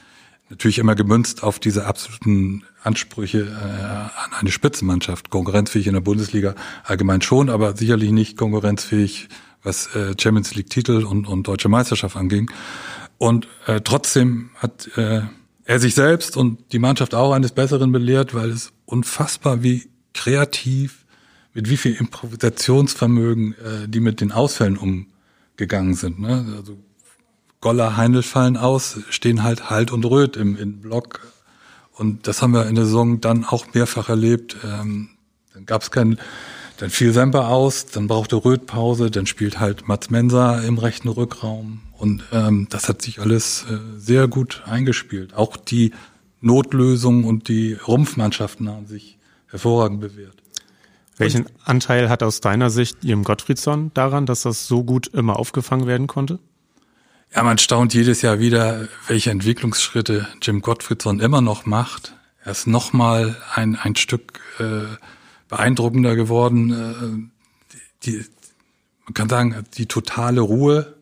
Natürlich 0.50 0.80
immer 0.80 0.96
gemünzt 0.96 1.44
auf 1.44 1.60
diese 1.60 1.86
absoluten 1.86 2.64
Ansprüche 2.82 3.42
äh, 3.42 4.24
an 4.24 4.32
eine 4.40 4.50
Spitzenmannschaft. 4.50 5.30
Konkurrenzfähig 5.30 5.86
in 5.86 5.94
der 5.94 6.00
Bundesliga 6.00 6.56
allgemein 6.82 7.22
schon, 7.22 7.48
aber 7.48 7.76
sicherlich 7.76 8.10
nicht 8.10 8.36
konkurrenzfähig, 8.36 9.28
was 9.62 9.94
äh, 9.94 10.14
Champions 10.20 10.54
League 10.56 10.68
Titel 10.68 11.04
und, 11.04 11.28
und 11.28 11.46
deutsche 11.46 11.68
Meisterschaft 11.68 12.16
anging. 12.16 12.50
Und 13.16 13.46
äh, 13.66 13.80
trotzdem 13.80 14.50
hat 14.56 14.88
äh, 14.96 15.22
er 15.64 15.78
sich 15.78 15.94
selbst 15.94 16.36
und 16.36 16.72
die 16.72 16.80
Mannschaft 16.80 17.14
auch 17.14 17.32
eines 17.32 17.52
Besseren 17.52 17.92
belehrt, 17.92 18.34
weil 18.34 18.50
es 18.50 18.72
unfassbar 18.86 19.62
wie 19.62 19.88
kreativ, 20.14 21.06
mit 21.54 21.70
wie 21.70 21.76
viel 21.76 21.94
Improvisationsvermögen 21.94 23.52
äh, 23.52 23.88
die 23.88 24.00
mit 24.00 24.20
den 24.20 24.32
Ausfällen 24.32 24.76
umgegangen 24.76 25.94
sind. 25.94 26.18
Ne? 26.18 26.54
Also 26.56 26.76
Goller, 27.60 27.96
Heindl 27.96 28.22
fallen 28.22 28.56
aus, 28.56 29.00
stehen 29.10 29.42
halt 29.42 29.70
Halt 29.70 29.90
und 29.90 30.04
Röt 30.04 30.36
im, 30.36 30.56
im 30.56 30.80
Block 30.80 31.20
und 32.00 32.26
das 32.26 32.40
haben 32.40 32.54
wir 32.54 32.66
in 32.66 32.76
der 32.76 32.86
Saison 32.86 33.20
dann 33.20 33.44
auch 33.44 33.74
mehrfach 33.74 34.08
erlebt. 34.08 34.56
Ähm, 34.64 35.10
dann 35.52 35.66
gab 35.66 35.82
es 35.82 35.90
kein, 35.90 36.18
dann 36.78 36.88
fiel 36.88 37.12
Semper 37.12 37.48
aus, 37.48 37.84
dann 37.84 38.06
brauchte 38.06 38.36
Röth 38.36 38.64
Pause, 38.64 39.10
dann 39.10 39.26
spielt 39.26 39.60
halt 39.60 39.86
Mats 39.86 40.08
Mensa 40.08 40.60
im 40.60 40.78
rechten 40.78 41.08
Rückraum. 41.08 41.82
Und 41.98 42.24
ähm, 42.32 42.68
das 42.70 42.88
hat 42.88 43.02
sich 43.02 43.20
alles 43.20 43.66
äh, 43.68 43.76
sehr 43.98 44.28
gut 44.28 44.62
eingespielt. 44.64 45.34
Auch 45.34 45.58
die 45.58 45.92
Notlösung 46.40 47.24
und 47.24 47.48
die 47.48 47.74
Rumpfmannschaften 47.74 48.70
haben 48.70 48.86
sich 48.86 49.18
hervorragend 49.48 50.00
bewährt. 50.00 50.36
Welchen 51.18 51.44
Anteil 51.64 52.08
hat 52.08 52.22
aus 52.22 52.40
deiner 52.40 52.70
Sicht 52.70 52.96
Jim 53.02 53.24
Gottfriedson 53.24 53.90
daran, 53.92 54.24
dass 54.24 54.40
das 54.40 54.66
so 54.66 54.84
gut 54.84 55.08
immer 55.08 55.38
aufgefangen 55.38 55.86
werden 55.86 56.06
konnte? 56.06 56.38
Ja, 57.32 57.44
man 57.44 57.58
staunt 57.58 57.94
jedes 57.94 58.22
Jahr 58.22 58.40
wieder, 58.40 58.88
welche 59.06 59.30
Entwicklungsschritte 59.30 60.26
Jim 60.42 60.62
Gottfriedson 60.62 61.20
immer 61.20 61.40
noch 61.40 61.64
macht. 61.64 62.16
Er 62.42 62.50
ist 62.50 62.66
nochmal 62.66 63.36
ein, 63.54 63.76
ein 63.76 63.94
Stück 63.94 64.40
äh, 64.58 64.96
beeindruckender 65.48 66.16
geworden. 66.16 67.30
Äh, 67.70 67.76
die, 68.02 68.24
man 69.04 69.14
kann 69.14 69.28
sagen, 69.28 69.64
die 69.74 69.86
totale 69.86 70.40
Ruhe, 70.40 70.96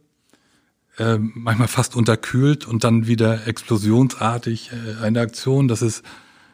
äh, 0.99 1.17
manchmal 1.19 1.69
fast 1.69 1.97
unterkühlt 1.97 2.67
und 2.67 2.85
dann 2.85 3.07
wieder 3.07 3.47
explosionsartig 3.47 4.71
äh, 4.73 5.03
eine 5.03 5.21
Aktion. 5.21 5.67
Das 5.67 5.81
ist 5.81 6.03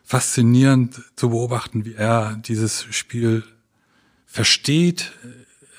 faszinierend 0.04 1.02
zu 1.16 1.30
beobachten, 1.30 1.84
wie 1.84 1.94
er 1.94 2.36
dieses 2.46 2.86
Spiel 2.90 3.42
versteht, 4.24 5.10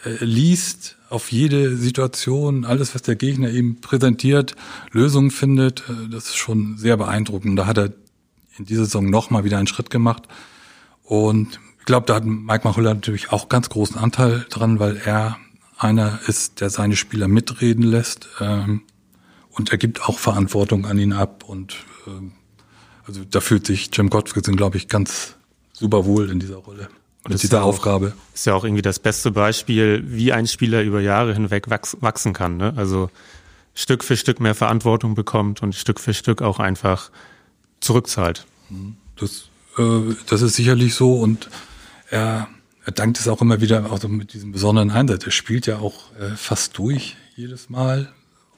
äh, 0.03 0.21
liest 0.23 0.94
auf 1.09 1.31
jede 1.31 1.77
Situation, 1.77 2.65
alles, 2.65 2.95
was 2.95 3.01
der 3.01 3.15
Gegner 3.15 3.49
ihm 3.49 3.81
präsentiert, 3.81 4.55
Lösungen 4.91 5.31
findet. 5.31 5.81
Äh, 5.89 6.09
das 6.09 6.25
ist 6.25 6.37
schon 6.37 6.77
sehr 6.77 6.97
beeindruckend. 6.97 7.57
Da 7.57 7.67
hat 7.67 7.77
er 7.77 7.93
in 8.57 8.65
dieser 8.65 8.85
Saison 8.85 9.09
nochmal 9.09 9.43
wieder 9.43 9.57
einen 9.57 9.67
Schritt 9.67 9.89
gemacht. 9.89 10.23
Und 11.03 11.59
ich 11.79 11.85
glaube, 11.85 12.07
da 12.07 12.15
hat 12.15 12.25
Mike 12.25 12.67
Machulla 12.67 12.93
natürlich 12.93 13.31
auch 13.31 13.49
ganz 13.49 13.69
großen 13.69 13.97
Anteil 13.97 14.45
dran, 14.49 14.79
weil 14.79 14.97
er 14.97 15.37
einer 15.77 16.19
ist, 16.27 16.61
der 16.61 16.69
seine 16.69 16.95
Spieler 16.95 17.27
mitreden 17.27 17.83
lässt. 17.83 18.27
Ähm, 18.39 18.81
und 19.51 19.71
er 19.71 19.77
gibt 19.77 20.01
auch 20.03 20.19
Verantwortung 20.19 20.85
an 20.85 20.97
ihn 20.97 21.13
ab. 21.13 21.43
Und 21.47 21.77
ähm, 22.07 22.31
also 23.05 23.23
da 23.23 23.39
fühlt 23.39 23.65
sich 23.65 23.89
Jim 23.93 24.09
Gottfriedson, 24.09 24.55
glaube 24.55 24.77
ich, 24.77 24.87
ganz 24.87 25.35
super 25.73 26.05
wohl 26.05 26.29
in 26.29 26.39
dieser 26.39 26.57
Rolle. 26.57 26.89
Und 27.25 27.31
mit 27.31 27.41
dieser 27.41 27.57
ja 27.57 27.63
auch, 27.63 27.69
Aufgabe. 27.69 28.13
Ist 28.35 28.45
ja 28.45 28.53
auch 28.53 28.63
irgendwie 28.63 28.83
das 28.83 28.99
beste 28.99 29.31
Beispiel, 29.31 30.03
wie 30.05 30.31
ein 30.31 30.45
Spieler 30.45 30.83
über 30.83 31.01
Jahre 31.01 31.33
hinweg 31.33 31.71
wachs 31.71 31.97
wachsen 31.99 32.33
kann. 32.33 32.57
Ne? 32.57 32.73
Also 32.77 33.09
Stück 33.73 34.03
für 34.03 34.15
Stück 34.15 34.39
mehr 34.39 34.53
Verantwortung 34.53 35.15
bekommt 35.15 35.63
und 35.63 35.73
Stück 35.73 35.99
für 35.99 36.13
Stück 36.13 36.43
auch 36.43 36.59
einfach 36.59 37.09
zurückzahlt. 37.79 38.45
Das, 39.15 39.49
äh, 39.77 40.13
das 40.27 40.43
ist 40.43 40.53
sicherlich 40.53 40.93
so 40.93 41.15
und 41.15 41.49
er, 42.11 42.47
er 42.85 42.91
dankt 42.91 43.19
es 43.19 43.27
auch 43.27 43.41
immer 43.41 43.59
wieder 43.59 43.91
auch 43.91 44.01
mit 44.03 44.33
diesem 44.33 44.51
besonderen 44.51 44.91
Einsatz. 44.91 45.25
Er 45.25 45.31
spielt 45.31 45.65
ja 45.65 45.79
auch 45.79 46.15
äh, 46.19 46.35
fast 46.35 46.77
durch 46.77 47.17
jedes 47.35 47.71
Mal 47.71 48.13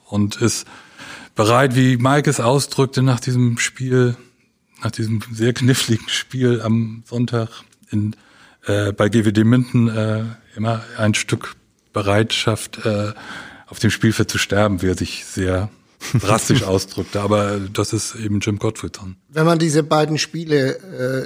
und 0.07 0.41
ist 0.41 0.67
bereit, 1.35 1.73
wie 1.77 1.95
Mike 1.95 2.29
es 2.29 2.41
ausdrückte 2.41 3.01
nach 3.01 3.21
diesem 3.21 3.59
Spiel, 3.59 4.17
nach 4.83 4.91
diesem 4.91 5.21
sehr 5.31 5.53
kniffligen 5.53 6.09
Spiel 6.09 6.61
am 6.61 7.03
Sonntag 7.05 7.49
in 7.91 8.13
äh, 8.67 8.91
bei 8.91 9.09
GWD 9.09 9.43
Minden 9.43 9.87
äh, 9.87 10.23
immer 10.55 10.83
ein 10.97 11.13
Stück 11.13 11.55
Bereitschaft, 11.93 12.85
äh, 12.85 13.13
auf 13.67 13.79
dem 13.79 13.89
Spielfeld 13.89 14.29
zu 14.29 14.37
sterben, 14.37 14.81
wie 14.81 14.87
er 14.87 14.97
sich 14.97 15.25
sehr 15.25 15.69
drastisch 16.19 16.63
ausdrückte. 16.63 17.21
Aber 17.21 17.59
das 17.59 17.93
ist 17.93 18.15
eben 18.15 18.39
Jim 18.39 18.59
Gottfriedson. 18.59 19.15
Wenn 19.29 19.45
man 19.45 19.59
diese 19.59 19.83
beiden 19.83 20.17
Spiele 20.17 20.77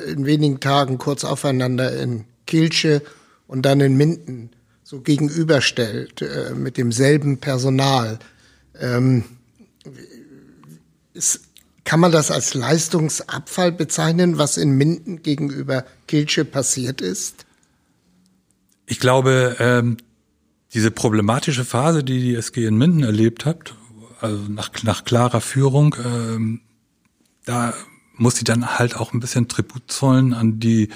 äh, 0.07 0.11
in 0.11 0.25
wenigen 0.25 0.59
Tagen 0.59 0.97
kurz 0.97 1.23
aufeinander 1.23 1.91
in 1.99 2.25
Kilsche 2.47 3.01
und 3.47 3.63
dann 3.63 3.81
in 3.81 3.97
Minden 3.97 4.49
so 4.83 5.01
gegenüberstellt, 5.01 6.21
äh, 6.21 6.53
mit 6.55 6.77
demselben 6.77 7.37
Personal, 7.37 8.19
ähm, 8.79 9.25
ist, 11.13 11.41
kann 11.83 11.99
man 11.99 12.11
das 12.11 12.31
als 12.31 12.53
Leistungsabfall 12.53 13.71
bezeichnen, 13.71 14.37
was 14.37 14.57
in 14.57 14.71
Minden 14.71 15.21
gegenüber 15.23 15.85
Kilsche 16.11 16.43
passiert 16.43 16.99
ist? 16.99 17.45
Ich 18.85 18.99
glaube, 18.99 19.55
ähm, 19.59 19.95
diese 20.73 20.91
problematische 20.91 21.63
Phase, 21.63 22.03
die 22.03 22.19
die 22.19 22.35
SG 22.35 22.65
in 22.65 22.75
Minden 22.75 23.03
erlebt 23.03 23.45
hat, 23.45 23.75
also 24.19 24.43
nach, 24.49 24.71
nach 24.83 25.05
klarer 25.05 25.39
Führung, 25.39 25.95
ähm, 26.03 26.59
da 27.45 27.73
muss 28.17 28.35
sie 28.35 28.43
dann 28.43 28.77
halt 28.77 28.97
auch 28.97 29.13
ein 29.13 29.21
bisschen 29.21 29.47
Tribut 29.47 29.89
zollen 29.89 30.33
an 30.33 30.59
die, 30.59 30.89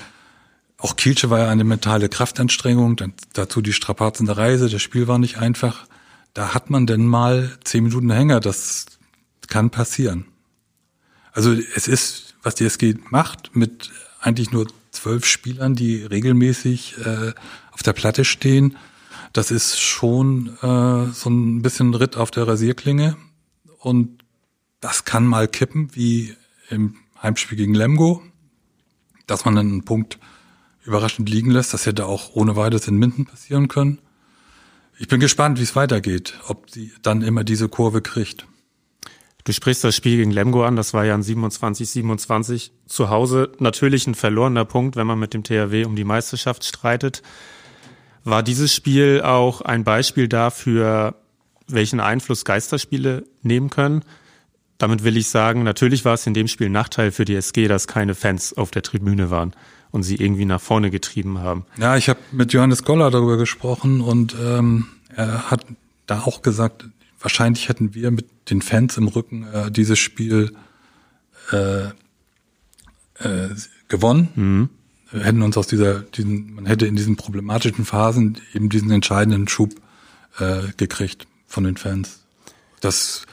auch 0.78 0.97
Kielce 0.97 1.30
war 1.30 1.39
ja 1.39 1.49
eine 1.49 1.63
mentale 1.63 2.10
Kraftanstrengung, 2.10 2.97
dann 2.97 3.13
dazu 3.32 3.62
die 3.62 3.71
Strapazen 3.71 4.25
der 4.25 4.36
Reise, 4.36 4.67
das 4.67 4.82
Spiel 4.82 5.08
war 5.08 5.17
nicht 5.17 5.38
einfach. 5.38 5.88
Da 6.34 6.54
hat 6.54 6.69
man 6.69 6.88
denn 6.88 7.06
mal 7.06 7.58
zehn 7.63 7.86
Minuten 7.86 8.12
Hänger, 8.12 8.41
das 8.41 8.86
kann 9.47 9.69
passieren. 9.69 10.25
Also 11.32 11.54
es 11.54 11.88
ist, 11.88 12.36
was 12.43 12.56
die 12.56 12.65
SG 12.65 12.95
macht, 13.10 13.56
mit 13.56 13.91
eigentlich 14.19 14.51
nur 14.51 14.67
zwölf 14.95 15.25
Spielern, 15.25 15.75
die 15.75 16.03
regelmäßig 16.03 16.95
äh, 16.97 17.34
auf 17.71 17.84
der 17.84 17.93
Platte 17.93 18.25
stehen. 18.25 18.77
Das 19.34 19.51
ist 19.51 19.79
schon 19.79 20.58
äh, 20.62 21.12
so 21.13 21.29
ein 21.29 21.62
bisschen 21.62 21.93
Ritt 21.93 22.17
auf 22.17 22.31
der 22.31 22.47
Rasierklinge. 22.47 23.17
Und 23.79 24.23
das 24.79 25.05
kann 25.05 25.25
mal 25.25 25.47
kippen, 25.47 25.93
wie 25.93 26.36
im 26.69 26.95
Heimspiel 27.21 27.58
gegen 27.58 27.73
Lemgo, 27.73 28.21
dass 29.27 29.45
man 29.45 29.58
einen 29.58 29.84
Punkt 29.84 30.19
überraschend 30.84 31.29
liegen 31.29 31.51
lässt. 31.51 31.73
Das 31.73 31.86
hätte 31.86 32.05
auch 32.05 32.36
ohne 32.36 32.55
weiteres 32.55 32.88
in 32.88 32.97
Minden 32.97 33.25
passieren 33.25 33.67
können. 33.67 33.99
Ich 34.97 35.08
bin 35.08 35.19
gespannt, 35.19 35.60
wie 35.60 35.63
es 35.63 35.75
weitergeht, 35.75 36.39
ob 36.47 36.69
sie 36.71 36.93
dann 37.01 37.21
immer 37.21 37.43
diese 37.43 37.67
Kurve 37.67 38.01
kriegt. 38.01 38.47
Du 39.45 39.53
sprichst 39.53 39.84
das 39.84 39.95
Spiel 39.95 40.17
gegen 40.17 40.31
Lemgo 40.31 40.65
an, 40.65 40.75
das 40.75 40.95
war 40.95 41.05
ja 41.05 41.13
ein 41.13 41.21
27-27 41.21 42.71
zu 42.88 43.10
Hause. 43.12 43.51
Natürlich 43.60 44.08
ein 44.08 44.15
verlorener 44.15 44.65
Punkt, 44.65 44.95
wenn 44.95 45.05
man 45.05 45.19
mit 45.19 45.36
dem 45.36 45.43
THW 45.43 45.86
um 45.86 45.95
die 45.95 46.03
Meisterschaft 46.03 46.65
streitet. 46.65 47.21
War 48.23 48.41
dieses 48.41 48.73
Spiel 48.73 49.21
auch 49.21 49.62
ein 49.62 49.84
Beispiel 49.84 50.27
dafür, 50.27 51.13
welchen 51.67 51.99
Einfluss 51.99 52.43
Geisterspiele 52.43 53.23
nehmen 53.43 53.69
können? 53.69 54.01
Damit 54.79 55.03
will 55.03 55.15
ich 55.15 55.29
sagen, 55.29 55.62
natürlich 55.62 56.05
war 56.05 56.15
es 56.15 56.25
in 56.25 56.34
dem 56.34 56.47
Spiel 56.47 56.71
Nachteil 56.71 57.12
für 57.12 57.23
die 57.23 57.36
SG, 57.36 57.67
dass 57.67 57.88
keine 57.88 58.15
Fans 58.15 58.58
auf 58.58 58.71
der 58.71 58.81
Tribüne 58.81 59.29
waren 59.29 59.53
und 59.91 60.01
sie 60.01 60.15
irgendwie 60.15 60.45
nach 60.45 60.60
vorne 60.60 60.89
getrieben 60.89 61.38
haben. 61.38 61.67
Ja, 61.77 61.95
ich 61.97 62.10
habe 62.10 62.19
mit 62.31 62.51
Johannes 62.51 62.84
Goller 62.84 63.12
darüber 63.12 63.38
gesprochen 63.38 64.01
und 64.01 64.36
ähm, 64.41 64.88
er 65.15 65.51
hat 65.51 65.67
da 66.08 66.21
auch 66.21 66.41
gesagt, 66.41 66.86
wahrscheinlich 67.26 67.70
hätten 67.70 67.96
wir 67.96 68.12
mit 68.12 68.28
den 68.52 68.62
Fans 68.62 68.98
im 68.98 69.08
Rücken 69.08 69.48
äh, 69.52 69.72
dieses 69.72 69.98
Spiel 69.98 70.56
äh, 71.52 71.86
äh, 71.86 73.50
gewonnen. 73.88 74.30
Mhm. 74.36 74.70
Wir 75.12 75.24
hätten 75.24 75.42
uns 75.42 75.58
aus 75.58 75.66
dieser, 75.66 76.02
diesen, 76.02 76.54
man 76.54 76.68
hätte 76.68 76.86
in 76.86 76.96
diesen 76.96 77.16
problematischen 77.16 77.84
Phasen 77.84 78.38
eben 78.54 78.70
diesen 78.70 78.92
entscheidenden 78.92 79.48
Schub 79.48 79.74
äh, 80.38 80.68
gekriegt 80.78 81.26
von 81.48 81.64
den 81.64 81.78
Fans. 81.78 82.24
Das 82.80 83.26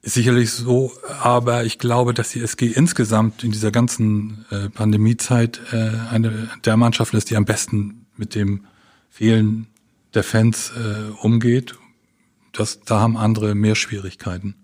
ist 0.00 0.14
sicherlich 0.14 0.50
so, 0.50 0.92
aber 1.20 1.64
ich 1.64 1.78
glaube, 1.78 2.14
dass 2.14 2.30
die 2.30 2.40
SG 2.40 2.68
insgesamt 2.68 3.44
in 3.44 3.52
dieser 3.52 3.72
ganzen 3.72 4.46
äh, 4.50 4.70
Pandemiezeit 4.70 5.60
äh, 5.70 5.90
eine 6.10 6.48
der 6.64 6.78
Mannschaften 6.78 7.18
ist, 7.18 7.28
die 7.28 7.36
am 7.36 7.44
besten 7.44 8.06
mit 8.16 8.34
dem 8.34 8.64
Fehlen 9.10 9.66
der 10.14 10.24
Fans 10.24 10.72
äh, 10.74 11.10
umgeht 11.20 11.74
das, 12.52 12.80
da 12.80 13.00
haben 13.00 13.16
andere 13.16 13.54
mehr 13.54 13.74
Schwierigkeiten. 13.74 14.54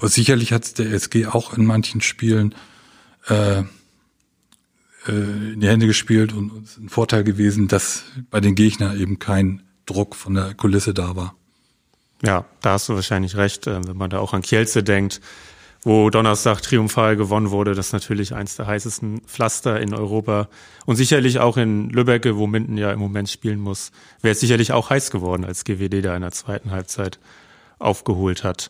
Und 0.00 0.12
sicherlich 0.12 0.52
hat 0.52 0.78
der 0.78 0.92
SG 0.92 1.26
auch 1.26 1.56
in 1.56 1.64
manchen 1.64 2.00
Spielen 2.00 2.54
äh, 3.28 3.60
äh, 3.60 3.62
in 5.12 5.60
die 5.60 5.68
Hände 5.68 5.86
gespielt 5.86 6.32
und 6.32 6.64
es 6.64 6.72
ist 6.72 6.78
ein 6.78 6.88
Vorteil 6.88 7.24
gewesen, 7.24 7.68
dass 7.68 8.04
bei 8.30 8.40
den 8.40 8.54
Gegnern 8.54 9.00
eben 9.00 9.18
kein 9.18 9.62
Druck 9.86 10.14
von 10.14 10.34
der 10.34 10.54
Kulisse 10.54 10.94
da 10.94 11.16
war. 11.16 11.34
Ja, 12.22 12.46
da 12.62 12.72
hast 12.72 12.88
du 12.88 12.94
wahrscheinlich 12.94 13.36
recht, 13.36 13.66
äh, 13.66 13.86
wenn 13.86 13.96
man 13.96 14.10
da 14.10 14.18
auch 14.18 14.32
an 14.32 14.42
Kielce 14.42 14.82
denkt, 14.82 15.20
wo 15.86 16.10
Donnerstag 16.10 16.62
triumphal 16.62 17.14
gewonnen 17.14 17.52
wurde. 17.52 17.76
Das 17.76 17.86
ist 17.86 17.92
natürlich 17.92 18.34
eins 18.34 18.56
der 18.56 18.66
heißesten 18.66 19.20
Pflaster 19.20 19.80
in 19.80 19.94
Europa. 19.94 20.48
Und 20.84 20.96
sicherlich 20.96 21.38
auch 21.38 21.56
in 21.56 21.90
Lübbecke, 21.90 22.36
wo 22.36 22.48
Minden 22.48 22.76
ja 22.76 22.90
im 22.90 22.98
Moment 22.98 23.30
spielen 23.30 23.60
muss, 23.60 23.92
wäre 24.20 24.32
es 24.32 24.40
sicherlich 24.40 24.72
auch 24.72 24.90
heiß 24.90 25.12
geworden, 25.12 25.44
als 25.44 25.62
GWD 25.62 26.04
da 26.04 26.16
in 26.16 26.22
der 26.22 26.32
zweiten 26.32 26.72
Halbzeit 26.72 27.20
aufgeholt 27.78 28.42
hat. 28.42 28.68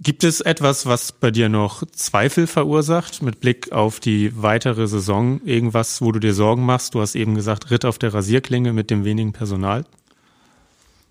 Gibt 0.00 0.24
es 0.24 0.40
etwas, 0.40 0.86
was 0.86 1.12
bei 1.12 1.30
dir 1.30 1.48
noch 1.48 1.84
Zweifel 1.92 2.48
verursacht 2.48 3.22
mit 3.22 3.38
Blick 3.38 3.70
auf 3.70 4.00
die 4.00 4.32
weitere 4.34 4.88
Saison? 4.88 5.40
Irgendwas, 5.44 6.02
wo 6.02 6.10
du 6.10 6.18
dir 6.18 6.34
Sorgen 6.34 6.66
machst? 6.66 6.96
Du 6.96 7.00
hast 7.00 7.14
eben 7.14 7.36
gesagt, 7.36 7.70
Ritt 7.70 7.84
auf 7.84 7.98
der 7.98 8.12
Rasierklinge 8.12 8.72
mit 8.72 8.90
dem 8.90 9.04
wenigen 9.04 9.32
Personal. 9.32 9.84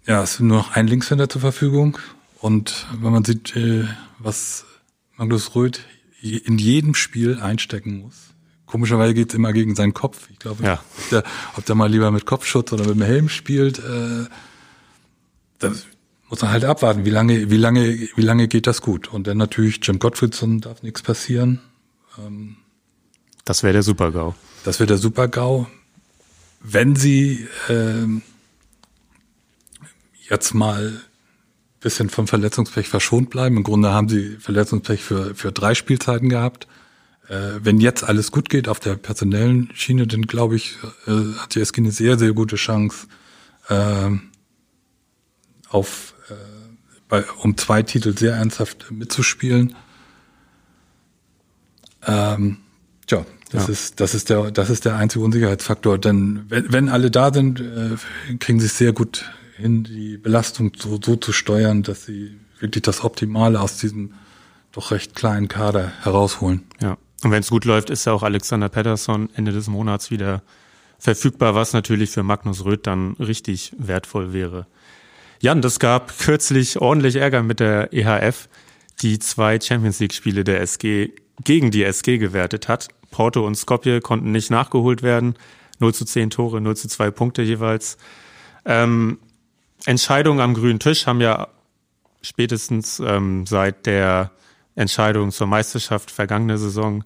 Ja, 0.06 0.22
es 0.22 0.34
ist 0.34 0.40
nur 0.42 0.58
noch 0.58 0.76
ein 0.76 0.88
Linkshänder 0.88 1.30
zur 1.30 1.40
Verfügung. 1.40 1.98
Und 2.42 2.88
wenn 3.00 3.14
man 3.14 3.24
sieht, 3.24 3.56
äh, 3.56 3.86
was 4.20 4.66
Magnus 5.18 5.56
Röth 5.56 5.82
in 6.22 6.58
jedem 6.58 6.96
Spiel 6.96 7.40
einstecken 7.40 8.00
muss. 8.00 8.34
Komischerweise 8.66 9.14
geht's 9.14 9.34
immer 9.34 9.54
gegen 9.54 9.76
seinen 9.76 9.94
Kopf. 9.94 10.30
Ich 10.32 10.40
glaube, 10.40 10.64
ja. 10.64 10.84
ob, 10.98 11.10
der, 11.10 11.24
ob 11.58 11.66
der 11.66 11.76
mal 11.76 11.92
lieber 11.92 12.10
mit 12.12 12.26
Kopfschutz 12.26 12.72
oder 12.72 12.86
mit 12.86 12.96
dem 12.96 13.02
Helm 13.02 13.30
spielt, 13.30 13.80
äh, 13.80 14.26
das 15.60 15.86
muss 16.30 16.42
man 16.42 16.52
halt 16.52 16.66
abwarten, 16.66 17.06
wie 17.06 17.12
lange, 17.12 17.52
wie 17.52 17.58
lange, 17.58 18.10
wie 18.16 18.22
lange 18.22 18.48
geht 18.48 18.66
das 18.66 18.82
gut. 18.82 19.10
Und 19.10 19.28
dann 19.28 19.38
natürlich 19.38 19.80
Jim 19.84 20.00
Gottfriedson 20.00 20.62
darf 20.62 20.82
nichts 20.82 21.04
passieren. 21.04 21.60
Ähm, 22.18 22.56
das 23.46 23.62
wäre 23.62 23.74
der 23.74 23.84
Super-GAU. 23.84 24.34
Das 24.64 24.80
wäre 24.80 24.88
der 24.88 24.98
Super-GAU. 24.98 25.68
Wenn 26.62 26.96
sie 26.96 27.48
ähm, 27.70 28.22
jetzt 30.30 30.54
mal 30.54 31.02
bisschen 31.84 32.10
vom 32.10 32.28
Verletzungspech 32.28 32.88
verschont 32.88 33.30
bleiben. 33.30 33.58
Im 33.58 33.64
Grunde 33.64 33.92
haben 33.92 34.10
sie 34.10 34.38
Verletzungspech 34.40 35.04
für, 35.04 35.36
für 35.36 35.52
drei 35.52 35.76
Spielzeiten 35.76 36.30
gehabt. 36.30 36.68
Äh, 37.28 37.60
wenn 37.62 37.80
jetzt 37.80 38.04
alles 38.04 38.32
gut 38.32 38.50
geht 38.50 38.68
auf 38.68 38.80
der 38.80 38.96
personellen 38.96 39.70
Schiene, 39.76 40.08
dann 40.08 40.24
glaube 40.24 40.56
ich, 40.56 40.78
äh, 41.08 41.12
hat 41.38 41.56
die 41.56 41.62
SG 41.62 41.82
eine 41.82 41.92
sehr, 41.92 42.18
sehr 42.18 42.34
gute 42.34 42.56
Chance, 42.56 43.08
äh, 43.70 44.10
auf, 45.70 46.16
äh, 46.30 46.34
bei, 47.08 47.24
um 47.42 47.58
zwei 47.58 47.84
Titel 47.84 48.18
sehr 48.18 48.36
ernsthaft 48.36 48.92
mitzuspielen. 48.92 49.76
Ähm, 52.06 52.58
tja, 53.08 53.26
das 53.52 53.68
ja. 53.68 53.74
ist, 53.74 54.00
das 54.00 54.16
ist 54.16 54.30
der, 54.30 54.52
das 54.52 54.70
ist 54.70 54.86
der 54.86 54.96
einzige 54.96 55.24
Unsicherheitsfaktor. 55.24 55.98
Denn 55.98 56.46
wenn, 56.50 56.72
wenn 56.72 56.90
alle 56.90 57.12
da 57.12 57.34
sind, 57.34 57.60
äh, 57.60 58.36
kriegen 58.40 58.60
sie 58.60 58.66
es 58.66 58.78
sehr 58.78 58.94
gut 58.94 59.26
hin, 59.56 59.84
die 59.84 60.18
Belastung 60.18 60.72
so, 60.78 61.00
so 61.04 61.16
zu 61.16 61.32
steuern, 61.32 61.84
dass 61.84 62.06
sie 62.06 62.38
wirklich 62.60 62.84
das 62.84 63.04
Optimale 63.04 63.60
aus 63.60 63.78
diesem 63.78 64.14
doch 64.72 64.92
recht 64.92 65.16
kleinen 65.16 65.48
Kader 65.48 65.92
herausholen. 66.02 66.64
Ja. 66.82 66.98
Und 67.24 67.32
wenn 67.32 67.42
es 67.42 67.50
gut 67.50 67.66
läuft, 67.66 67.90
ist 67.90 68.06
ja 68.06 68.14
auch 68.14 68.24
Alexander 68.24 68.70
Pettersson 68.70 69.30
Ende 69.36 69.52
des 69.52 69.68
Monats 69.68 70.12
wieder 70.12 70.42
verfügbar, 71.00 71.56
was 71.56 71.74
natürlich 71.74 72.10
für 72.12 72.24
Magnus 72.24 72.66
Röth 72.66 72.88
dann 72.88 73.14
richtig 73.14 73.74
wertvoll 73.78 74.34
wäre. 74.34 74.68
Jan, 75.42 75.62
das 75.62 75.80
gab 75.80 76.18
kürzlich 76.18 76.80
ordentlich 76.80 77.18
Ärger 77.18 77.44
mit 77.44 77.60
der 77.60 77.94
EHF, 77.94 78.50
die 79.02 79.20
zwei 79.20 79.60
Champions 79.60 80.00
League 80.00 80.14
Spiele 80.14 80.44
der 80.44 80.62
SG 80.62 81.12
gegen 81.44 81.72
die 81.72 81.84
SG 81.84 82.18
gewertet 82.18 82.68
hat. 82.68 82.88
Porto 83.12 83.46
und 83.46 83.56
Skopje 83.56 84.02
konnten 84.02 84.32
nicht 84.32 84.50
nachgeholt 84.50 85.04
werden. 85.04 85.36
0 85.80 85.94
zu 85.94 86.06
10 86.06 86.30
Tore, 86.30 86.62
0 86.62 86.78
zu 86.78 86.88
2 86.88 87.12
Punkte 87.12 87.42
jeweils. 87.42 87.98
Ähm, 88.66 89.20
Entscheidungen 89.86 90.40
am 90.40 90.54
grünen 90.54 90.80
Tisch 90.80 91.08
haben 91.08 91.22
ja 91.22 91.48
spätestens 92.22 93.00
ähm, 93.00 93.46
seit 93.46 93.86
der 93.86 94.32
Entscheidung 94.76 95.32
zur 95.32 95.48
Meisterschaft 95.48 96.10
vergangene 96.10 96.58
Saison 96.58 97.04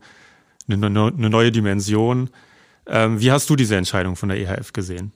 eine, 0.70 0.86
eine 0.88 1.30
neue 1.30 1.52
Dimension. 1.52 2.30
Ähm, 2.86 3.20
wie 3.20 3.32
hast 3.32 3.50
du 3.50 3.56
diese 3.56 3.76
Entscheidung 3.76 4.16
von 4.16 4.30
der 4.30 4.38
EHF 4.40 4.74
gesehen? 4.74 5.12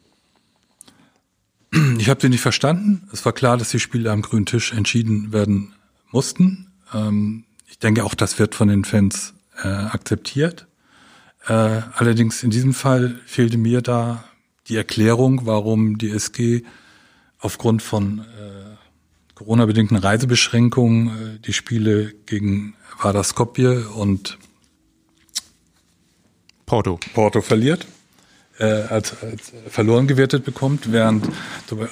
Ich 1.99 2.09
habe 2.09 2.19
sie 2.19 2.29
nicht 2.29 2.41
verstanden. 2.41 3.07
Es 3.13 3.23
war 3.23 3.31
klar, 3.31 3.57
dass 3.57 3.69
die 3.69 3.79
Spiele 3.79 4.11
am 4.11 4.21
grünen 4.21 4.45
Tisch 4.45 4.73
entschieden 4.73 5.31
werden 5.31 5.73
mussten. 6.11 6.71
Ähm, 6.93 7.45
ich 7.69 7.79
denke 7.79 8.03
auch, 8.03 8.13
das 8.13 8.39
wird 8.39 8.55
von 8.55 8.67
den 8.67 8.83
Fans 8.83 9.33
äh, 9.63 9.67
akzeptiert. 9.67 10.67
Äh, 11.47 11.53
allerdings 11.95 12.43
in 12.43 12.49
diesem 12.49 12.73
Fall 12.73 13.19
fehlte 13.25 13.57
mir 13.57 13.81
da 13.81 14.23
die 14.67 14.75
Erklärung, 14.75 15.45
warum 15.45 15.97
die 15.97 16.09
SG 16.09 16.63
aufgrund 17.41 17.81
von 17.81 18.19
äh, 18.19 18.23
Corona-bedingten 19.35 19.97
Reisebeschränkungen 19.97 21.07
äh, 21.07 21.39
die 21.39 21.53
Spiele 21.53 22.13
gegen 22.25 22.75
Vardar 22.99 23.23
Skopje 23.23 23.89
und 23.89 24.37
Porto, 26.65 26.99
Porto 27.13 27.41
verliert, 27.41 27.85
äh, 28.59 28.63
als, 28.63 29.21
als 29.21 29.51
verloren 29.67 30.07
gewertet 30.07 30.45
bekommt, 30.45 30.91
während 30.91 31.27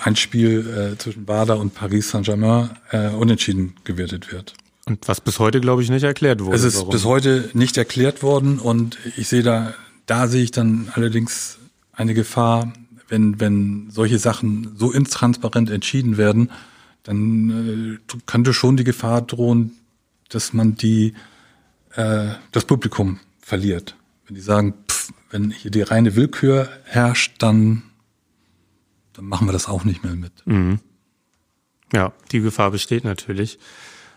ein 0.04 0.16
Spiel 0.16 0.94
äh, 0.94 0.98
zwischen 0.98 1.28
Vardar 1.28 1.60
und 1.60 1.74
Paris 1.74 2.12
Saint-Germain 2.12 2.70
äh, 2.92 3.10
unentschieden 3.10 3.76
gewertet 3.84 4.32
wird. 4.32 4.54
Und 4.86 5.08
was 5.08 5.20
bis 5.20 5.40
heute, 5.40 5.60
glaube 5.60 5.84
ich, 5.84 5.90
nicht 5.90 6.04
erklärt 6.04 6.44
wurde. 6.44 6.56
Es 6.56 6.64
ist 6.64 6.78
warum. 6.78 6.92
bis 6.92 7.04
heute 7.04 7.50
nicht 7.54 7.78
erklärt 7.78 8.24
worden 8.24 8.60
und 8.60 8.98
ich 9.18 9.28
sehe 9.28 9.44
da, 9.44 9.74
da 10.06 10.28
sehe 10.28 10.44
ich 10.44 10.52
dann 10.52 10.92
allerdings 10.96 11.58
eine 11.92 12.14
Gefahr, 12.14 12.72
wenn, 13.10 13.40
wenn 13.40 13.90
solche 13.90 14.20
Sachen 14.20 14.76
so 14.76 14.92
intransparent 14.92 15.70
entschieden 15.70 16.18
werden, 16.18 16.52
dann 17.04 18.00
äh, 18.08 18.16
könnte 18.26 18.54
schon 18.54 18.78
die 18.78 18.84
Gefahr 18.84 19.22
drohen, 19.22 19.72
dass 20.30 20.54
man 20.54 20.76
die 20.76 21.14
äh, 21.96 22.30
das 22.52 22.66
Publikum 22.66 23.20
verliert. 23.42 23.96
Wenn 24.26 24.36
die 24.36 24.42
sagen, 24.42 24.74
pff, 24.88 25.12
wenn 25.32 25.52
hier 25.52 25.72
die 25.72 25.82
reine 25.82 26.16
Willkür 26.16 26.70
herrscht, 26.86 27.36
dann 27.40 27.84
dann 29.20 29.26
machen 29.26 29.48
wir 29.48 29.52
das 29.52 29.68
auch 29.68 29.84
nicht 29.84 30.04
mehr 30.04 30.14
mit. 30.14 30.32
Mhm. 30.46 30.80
Ja, 31.92 32.14
die 32.32 32.40
Gefahr 32.40 32.72
besteht 32.72 33.04
natürlich. 33.04 33.60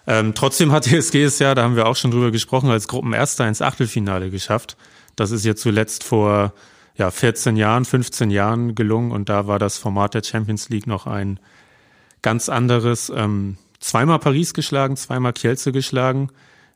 Ähm, 0.06 0.32
trotzdem 0.34 0.70
hat 0.70 0.86
die 0.90 0.96
SG 0.96 1.24
es 1.24 1.40
ja, 1.40 1.54
da 1.54 1.64
haben 1.64 1.74
wir 1.74 1.86
auch 1.86 1.96
schon 1.96 2.12
drüber 2.12 2.30
gesprochen, 2.30 2.70
als 2.70 2.86
Gruppenerster 2.86 3.48
ins 3.48 3.62
Achtelfinale 3.62 4.30
geschafft. 4.30 4.76
Das 5.16 5.32
ist 5.32 5.44
jetzt 5.44 5.62
zuletzt 5.62 6.04
vor 6.04 6.52
ja, 6.96 7.10
14 7.10 7.56
Jahren, 7.56 7.84
15 7.84 8.30
Jahren 8.30 8.74
gelungen 8.74 9.12
und 9.12 9.28
da 9.28 9.46
war 9.46 9.58
das 9.58 9.78
Format 9.78 10.14
der 10.14 10.22
Champions 10.22 10.68
League 10.68 10.86
noch 10.86 11.06
ein 11.06 11.40
ganz 12.20 12.48
anderes. 12.48 13.10
Ähm, 13.14 13.56
zweimal 13.80 14.18
Paris 14.18 14.54
geschlagen, 14.54 14.96
zweimal 14.96 15.32
Kielce 15.32 15.72
geschlagen. 15.72 16.30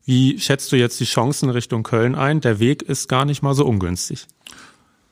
Wie 0.04 0.38
schätzt 0.38 0.70
du 0.72 0.76
jetzt 0.76 1.00
die 1.00 1.04
Chancen 1.04 1.50
Richtung 1.50 1.82
Köln 1.82 2.14
ein? 2.14 2.40
Der 2.40 2.58
Weg 2.58 2.82
ist 2.82 3.08
gar 3.08 3.24
nicht 3.24 3.42
mal 3.42 3.54
so 3.54 3.66
ungünstig. 3.66 4.26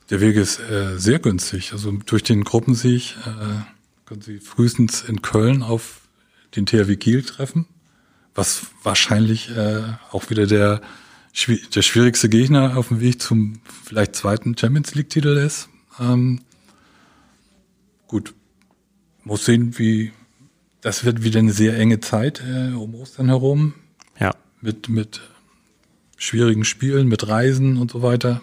Der 0.09 0.21
Weg 0.21 0.35
ist 0.35 0.59
äh, 0.59 0.97
sehr 0.97 1.19
günstig. 1.19 1.73
Also 1.73 1.91
durch 2.05 2.23
den 2.23 2.43
Gruppensieg 2.43 3.15
äh, 3.25 3.61
können 4.05 4.21
Sie 4.21 4.39
frühestens 4.39 5.01
in 5.01 5.21
Köln 5.21 5.63
auf 5.63 6.01
den 6.55 6.65
THW 6.65 6.95
Kiel 6.95 7.23
treffen, 7.23 7.65
was 8.33 8.67
wahrscheinlich 8.83 9.49
äh, 9.55 9.81
auch 10.11 10.29
wieder 10.29 10.45
der, 10.47 10.81
der 11.75 11.81
schwierigste 11.81 12.29
Gegner 12.29 12.77
auf 12.77 12.87
dem 12.89 13.01
Weg 13.01 13.21
zum 13.21 13.59
vielleicht 13.83 14.15
zweiten 14.15 14.57
Champions 14.57 14.95
League-Titel 14.95 15.37
ist. 15.37 15.69
Ähm, 15.99 16.41
gut, 18.07 18.33
muss 19.23 19.45
sehen, 19.45 19.77
wie 19.77 20.11
das 20.81 21.03
wird 21.03 21.23
wieder 21.23 21.39
eine 21.39 21.51
sehr 21.51 21.77
enge 21.77 21.99
Zeit 21.99 22.43
äh, 22.47 22.73
um 22.73 22.95
Ostern 22.95 23.27
herum. 23.27 23.73
Ja. 24.19 24.35
Mit, 24.61 24.87
mit 24.87 25.21
schwierigen 26.15 26.63
Spielen, 26.63 27.07
mit 27.07 27.27
Reisen 27.27 27.77
und 27.77 27.91
so 27.91 28.01
weiter. 28.01 28.41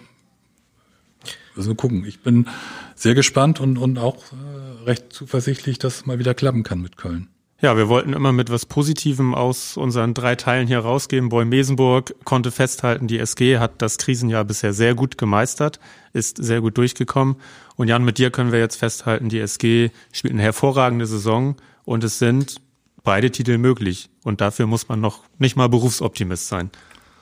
Also 1.55 1.73
gucken. 1.75 2.05
Ich 2.05 2.19
bin 2.19 2.47
sehr 2.95 3.15
gespannt 3.15 3.59
und, 3.59 3.77
und 3.77 3.97
auch 3.97 4.23
äh, 4.33 4.83
recht 4.83 5.13
zuversichtlich, 5.13 5.79
dass 5.79 5.97
es 5.97 6.05
mal 6.05 6.19
wieder 6.19 6.33
klappen 6.33 6.63
kann 6.63 6.81
mit 6.81 6.97
Köln. 6.97 7.29
Ja, 7.63 7.77
wir 7.77 7.87
wollten 7.87 8.11
immer 8.11 8.33
mit 8.33 8.49
was 8.49 8.65
Positivem 8.65 9.33
aus 9.33 9.77
unseren 9.77 10.13
drei 10.13 10.35
Teilen 10.35 10.67
hier 10.67 10.79
rausgeben. 10.79 11.29
Boy 11.29 11.45
Mesenburg 11.45 12.13
konnte 12.25 12.51
festhalten, 12.51 13.07
die 13.07 13.17
SG 13.19 13.57
hat 13.57 13.81
das 13.81 13.97
Krisenjahr 13.97 14.43
bisher 14.43 14.73
sehr 14.73 14.95
gut 14.95 15.17
gemeistert, 15.17 15.79
ist 16.11 16.43
sehr 16.43 16.59
gut 16.59 16.77
durchgekommen. 16.77 17.37
Und 17.77 17.87
Jan, 17.87 18.03
mit 18.03 18.17
dir 18.17 18.31
können 18.31 18.51
wir 18.51 18.59
jetzt 18.59 18.75
festhalten, 18.75 19.29
die 19.29 19.39
SG 19.39 19.91
spielt 20.11 20.33
eine 20.33 20.43
hervorragende 20.43 21.05
Saison 21.05 21.55
und 21.85 22.03
es 22.03 22.19
sind 22.19 22.57
beide 23.01 23.31
Titel 23.31 23.57
möglich. 23.57 24.09
Und 24.25 24.41
dafür 24.41 24.67
muss 24.67 24.89
man 24.89 24.99
noch 24.99 25.23
nicht 25.37 25.55
mal 25.55 25.69
Berufsoptimist 25.69 26.49
sein. 26.49 26.69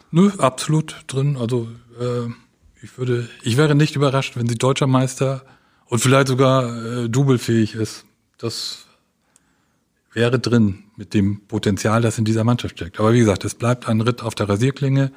Nö, 0.10 0.32
absolut 0.40 1.04
drin. 1.06 1.38
Also 1.38 1.68
äh, 2.00 2.32
ich 2.82 2.98
würde, 2.98 3.30
ich 3.44 3.58
wäre 3.58 3.76
nicht 3.76 3.96
überrascht, 3.96 4.38
wenn 4.38 4.48
sie 4.48 4.56
deutscher 4.56 4.88
Meister 4.88 5.46
und 5.86 6.00
vielleicht 6.00 6.30
sogar 6.30 7.04
äh, 7.04 7.10
doublefähig 7.10 7.76
ist. 7.76 8.06
Das 8.40 8.88
wäre 10.14 10.40
drin 10.40 10.84
mit 10.96 11.14
dem 11.14 11.42
Potenzial, 11.48 12.02
das 12.02 12.18
in 12.18 12.26
dieser 12.26 12.44
Mannschaft 12.44 12.78
steckt. 12.78 13.00
Aber 13.00 13.14
wie 13.14 13.20
gesagt, 13.20 13.46
es 13.46 13.56
bleibt 13.56 13.88
ein 13.88 14.02
Ritt 14.02 14.22
auf 14.22 14.36
der 14.36 14.50
Rasierklinge 14.50 15.12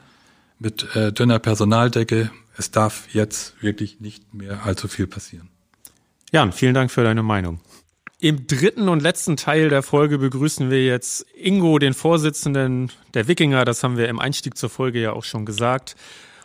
mit 0.58 0.94
äh, 0.94 1.12
dünner 1.12 1.38
Personaldecke. 1.38 2.30
Es 2.56 2.70
darf 2.70 3.12
jetzt 3.12 3.60
wirklich 3.60 4.00
nicht 4.00 4.34
mehr 4.34 4.64
allzu 4.64 4.88
viel 4.88 5.06
passieren. 5.06 5.48
Jan, 6.32 6.52
vielen 6.52 6.74
Dank 6.74 6.90
für 6.90 7.02
deine 7.02 7.22
Meinung. 7.22 7.60
Im 8.20 8.46
dritten 8.46 8.88
und 8.88 9.02
letzten 9.02 9.36
Teil 9.36 9.68
der 9.68 9.82
Folge 9.82 10.18
begrüßen 10.18 10.70
wir 10.70 10.84
jetzt 10.84 11.26
Ingo, 11.36 11.78
den 11.78 11.94
Vorsitzenden 11.94 12.90
der 13.12 13.28
Wikinger. 13.28 13.64
Das 13.64 13.82
haben 13.82 13.96
wir 13.96 14.08
im 14.08 14.18
Einstieg 14.18 14.56
zur 14.56 14.70
Folge 14.70 15.00
ja 15.00 15.12
auch 15.12 15.24
schon 15.24 15.44
gesagt. 15.44 15.96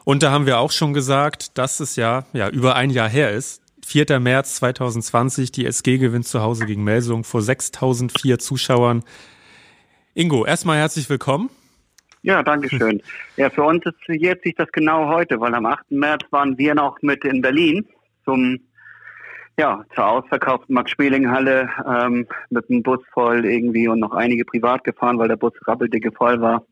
Und 0.04 0.24
da 0.24 0.32
haben 0.32 0.45
wir 0.45 0.60
auch 0.60 0.72
schon 0.72 0.93
gesagt, 0.93 1.58
dass 1.58 1.80
es 1.80 1.95
ja, 1.95 2.26
ja 2.34 2.50
über 2.50 2.76
ein 2.76 2.89
Jahr 2.89 3.08
her 3.08 3.32
ist. 3.32 3.62
4. 3.90 4.20
März 4.20 4.58
2020, 4.58 5.52
die 5.52 5.66
SG 5.66 5.98
gewinnt 5.98 6.28
zu 6.28 6.44
Hause 6.44 6.68
gegen 6.68 6.84
Melsung 6.84 7.24
vor 7.24 7.42
6004 7.42 8.38
Zuschauern. 8.38 9.04
Ingo, 10.14 10.46
erstmal 10.46 10.78
herzlich 10.78 11.10
willkommen. 11.10 11.50
Ja, 12.22 12.44
danke 12.44 12.70
schön. 12.70 13.02
Ja, 13.36 13.50
für 13.50 13.64
uns 13.64 13.84
ist 13.88 13.96
jetzt 14.08 14.44
sich 14.44 14.54
das 14.54 14.72
genau 14.72 15.08
heute, 15.08 15.40
weil 15.40 15.56
am 15.56 15.66
8. 15.66 15.90
März 15.90 16.22
waren 16.30 16.56
wir 16.60 16.76
noch 16.76 17.02
mit 17.02 17.26
in 17.26 17.42
Berlin 17.42 17.88
zum 18.26 18.60
ja, 19.58 19.84
zur 19.96 20.06
ausverkauften 20.06 20.76
Max-Schmeling-Halle 20.76 21.70
ähm, 21.86 22.28
mit 22.52 22.70
einem 22.70 22.84
Bus 22.84 23.00
voll 23.12 23.44
irgendwie 23.44 23.88
und 23.88 24.00
noch 24.00 24.14
einige 24.14 24.46
privat 24.46 24.84
gefahren, 24.84 25.18
weil 25.18 25.30
der 25.30 25.36
Bus 25.36 25.54
rappeldicke 25.66 26.12
voll 26.12 26.40
war. 26.42 26.64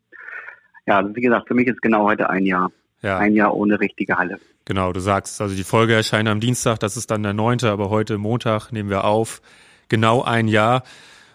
Ja, 0.86 0.98
also 0.98 1.16
wie 1.16 1.20
gesagt, 1.20 1.48
für 1.48 1.54
mich 1.54 1.66
ist 1.66 1.82
genau 1.82 2.04
heute 2.04 2.30
ein 2.30 2.46
Jahr. 2.46 2.70
Ja. 3.02 3.18
Ein 3.18 3.34
Jahr 3.34 3.54
ohne 3.54 3.80
richtige 3.80 4.16
Halle. 4.16 4.38
Genau, 4.64 4.92
du 4.92 5.00
sagst, 5.00 5.40
also 5.40 5.54
die 5.54 5.64
Folge 5.64 5.94
erscheint 5.94 6.28
am 6.28 6.40
Dienstag, 6.40 6.78
das 6.78 6.96
ist 6.96 7.10
dann 7.10 7.22
der 7.22 7.32
neunte, 7.32 7.70
aber 7.70 7.90
heute 7.90 8.18
Montag 8.18 8.70
nehmen 8.72 8.90
wir 8.90 9.04
auf. 9.04 9.40
Genau 9.88 10.22
ein 10.22 10.48
Jahr. 10.48 10.82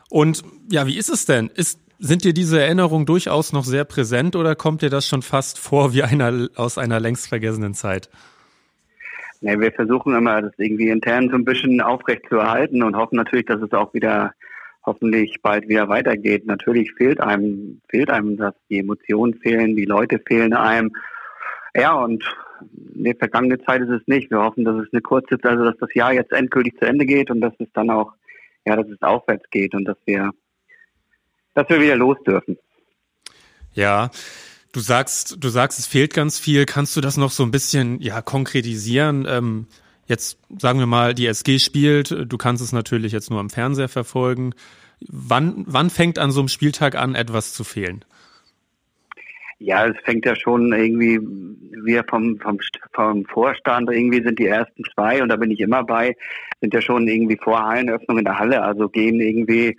Und 0.09 0.43
ja, 0.69 0.85
wie 0.85 0.97
ist 0.97 1.09
es 1.09 1.25
denn? 1.25 1.49
Ist, 1.55 1.79
sind 1.97 2.23
dir 2.23 2.33
diese 2.33 2.61
Erinnerungen 2.61 3.05
durchaus 3.05 3.53
noch 3.53 3.63
sehr 3.63 3.85
präsent 3.85 4.35
oder 4.35 4.55
kommt 4.55 4.81
dir 4.81 4.89
das 4.89 5.07
schon 5.07 5.21
fast 5.21 5.57
vor 5.57 5.93
wie 5.93 6.03
einer 6.03 6.49
aus 6.55 6.77
einer 6.77 6.99
längst 6.99 7.27
vergessenen 7.27 7.73
Zeit? 7.73 8.09
Ja, 9.41 9.59
wir 9.59 9.71
versuchen 9.71 10.15
immer, 10.15 10.41
das 10.41 10.53
irgendwie 10.57 10.89
intern 10.89 11.29
so 11.29 11.35
ein 11.35 11.43
bisschen 11.43 11.81
aufrecht 11.81 12.23
zu 12.29 12.35
erhalten 12.35 12.83
und 12.83 12.95
hoffen 12.95 13.15
natürlich, 13.15 13.45
dass 13.45 13.61
es 13.61 13.71
auch 13.73 13.93
wieder 13.93 14.33
hoffentlich 14.85 15.41
bald 15.41 15.67
wieder 15.67 15.89
weitergeht. 15.89 16.45
Natürlich 16.45 16.93
fehlt 16.93 17.19
einem, 17.19 17.81
fehlt 17.89 18.09
einem 18.09 18.37
das, 18.37 18.53
die 18.69 18.79
Emotionen 18.79 19.33
fehlen, 19.35 19.75
die 19.75 19.85
Leute 19.85 20.19
fehlen 20.19 20.53
einem. 20.53 20.91
Ja, 21.75 21.93
und 21.93 22.23
in 22.95 23.03
der 23.03 23.15
vergangenen 23.15 23.63
Zeit 23.65 23.81
ist 23.81 23.89
es 23.89 24.07
nicht. 24.07 24.29
Wir 24.29 24.39
hoffen, 24.39 24.63
dass 24.63 24.75
es 24.75 24.93
eine 24.93 25.01
kurze, 25.01 25.37
also 25.41 25.65
dass 25.65 25.77
das 25.77 25.93
Jahr 25.93 26.13
jetzt 26.13 26.31
endgültig 26.31 26.77
zu 26.77 26.85
Ende 26.85 27.05
geht 27.05 27.31
und 27.31 27.41
dass 27.41 27.53
es 27.59 27.67
dann 27.73 27.89
auch, 27.89 28.13
ja, 28.65 28.75
dass 28.75 28.87
es 28.87 29.01
aufwärts 29.01 29.49
geht 29.49 29.73
und 29.73 29.85
dass 29.85 29.97
wir, 30.05 30.31
dass 31.53 31.67
wir 31.69 31.81
wieder 31.81 31.95
los 31.95 32.17
dürfen. 32.25 32.57
Ja, 33.73 34.11
Du 34.71 34.79
sagst, 34.79 35.37
du 35.39 35.49
sagst, 35.49 35.77
es 35.77 35.85
fehlt 35.85 36.15
ganz 36.15 36.39
viel. 36.39 36.65
Kannst 36.65 36.95
du 36.95 37.01
das 37.01 37.15
noch 37.15 37.29
so 37.29 37.43
ein 37.43 37.51
bisschen 37.51 38.01
ja 38.01 38.23
konkretisieren? 38.23 39.27
Ähm, 39.29 39.67
Jetzt 40.05 40.37
sagen 40.59 40.79
wir 40.79 40.85
mal, 40.85 41.13
die 41.13 41.27
SG 41.27 41.59
spielt, 41.59 42.11
du 42.11 42.37
kannst 42.37 42.61
es 42.61 42.73
natürlich 42.73 43.13
jetzt 43.13 43.29
nur 43.29 43.39
am 43.39 43.49
Fernseher 43.49 43.87
verfolgen. 43.87 44.53
Wann, 44.99 45.63
wann 45.67 45.89
fängt 45.89 46.19
an 46.19 46.31
so 46.31 46.41
einem 46.41 46.49
Spieltag 46.49 46.95
an, 46.95 47.15
etwas 47.15 47.53
zu 47.53 47.63
fehlen? 47.63 48.03
Ja, 49.63 49.85
es 49.85 49.95
fängt 50.03 50.25
ja 50.25 50.35
schon 50.35 50.73
irgendwie, 50.73 51.17
wir 51.85 52.03
vom, 52.09 52.37
vom, 52.39 52.59
vom 52.91 53.23
Vorstand, 53.27 53.89
irgendwie 53.89 54.21
sind 54.21 54.37
die 54.37 54.47
ersten 54.47 54.83
zwei 54.93 55.23
und 55.23 55.29
da 55.29 55.37
bin 55.37 55.51
ich 55.51 55.61
immer 55.61 55.85
bei, 55.85 56.17
sind 56.59 56.73
ja 56.73 56.81
schon 56.81 57.07
irgendwie 57.07 57.39
vor 57.41 57.63
Hallenöffnung 57.63 58.17
in 58.17 58.25
der 58.25 58.37
Halle, 58.37 58.61
also 58.61 58.89
gehen 58.89 59.21
irgendwie 59.21 59.77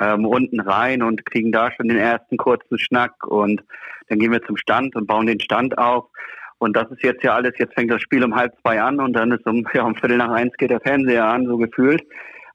ähm, 0.00 0.26
unten 0.26 0.60
rein 0.60 1.02
und 1.02 1.24
kriegen 1.24 1.50
da 1.50 1.72
schon 1.72 1.88
den 1.88 1.96
ersten 1.96 2.36
kurzen 2.36 2.78
Schnack 2.78 3.26
und 3.26 3.62
dann 4.08 4.18
gehen 4.18 4.32
wir 4.32 4.42
zum 4.42 4.58
Stand 4.58 4.94
und 4.96 5.06
bauen 5.06 5.26
den 5.26 5.40
Stand 5.40 5.78
auf. 5.78 6.10
Und 6.58 6.76
das 6.76 6.90
ist 6.90 7.02
jetzt 7.02 7.24
ja 7.24 7.34
alles, 7.34 7.54
jetzt 7.56 7.72
fängt 7.72 7.90
das 7.90 8.02
Spiel 8.02 8.22
um 8.22 8.36
halb 8.36 8.52
zwei 8.60 8.82
an 8.82 9.00
und 9.00 9.14
dann 9.14 9.32
ist 9.32 9.46
um, 9.46 9.66
ja, 9.72 9.84
um 9.84 9.94
Viertel 9.94 10.18
nach 10.18 10.32
eins 10.32 10.52
geht 10.58 10.70
der 10.70 10.80
Fernseher 10.80 11.26
an, 11.26 11.46
so 11.46 11.56
gefühlt. 11.56 12.02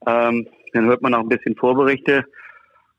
Ähm, 0.05 0.47
dann 0.73 0.85
hört 0.85 1.01
man 1.01 1.15
auch 1.15 1.21
ein 1.21 1.29
bisschen 1.29 1.55
Vorberichte 1.55 2.23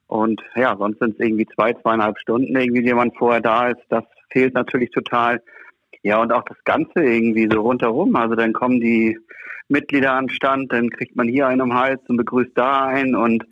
und 0.09 0.43
ja, 0.57 0.75
sonst 0.77 0.99
sind 0.99 1.15
es 1.15 1.21
irgendwie 1.21 1.47
zwei, 1.55 1.75
zweieinhalb 1.75 2.19
Stunden 2.19 2.57
irgendwie, 2.57 2.83
jemand 2.83 3.17
vorher 3.17 3.43
da 3.43 3.69
ist. 3.69 3.83
Das 3.91 4.05
fehlt 4.31 4.55
natürlich 4.55 4.91
total. 4.91 5.43
Ja, 6.03 6.21
und 6.21 6.33
auch 6.33 6.45
das 6.45 6.57
Ganze 6.65 7.01
irgendwie 7.01 7.49
so 7.51 7.61
rundherum. 7.61 8.17
Also 8.17 8.35
dann 8.35 8.55
kommen 8.55 8.81
die 8.81 9.19
Mitglieder 9.69 10.15
an 10.15 10.31
Stand, 10.31 10.73
dann 10.73 10.89
kriegt 10.91 11.15
man 11.15 11.29
hier 11.29 11.47
einen 11.47 11.61
den 11.61 11.75
Hals 11.75 12.01
und 12.09 12.17
begrüßt 12.17 12.53
da 12.55 12.87
einen 12.87 13.15
und 13.15 13.45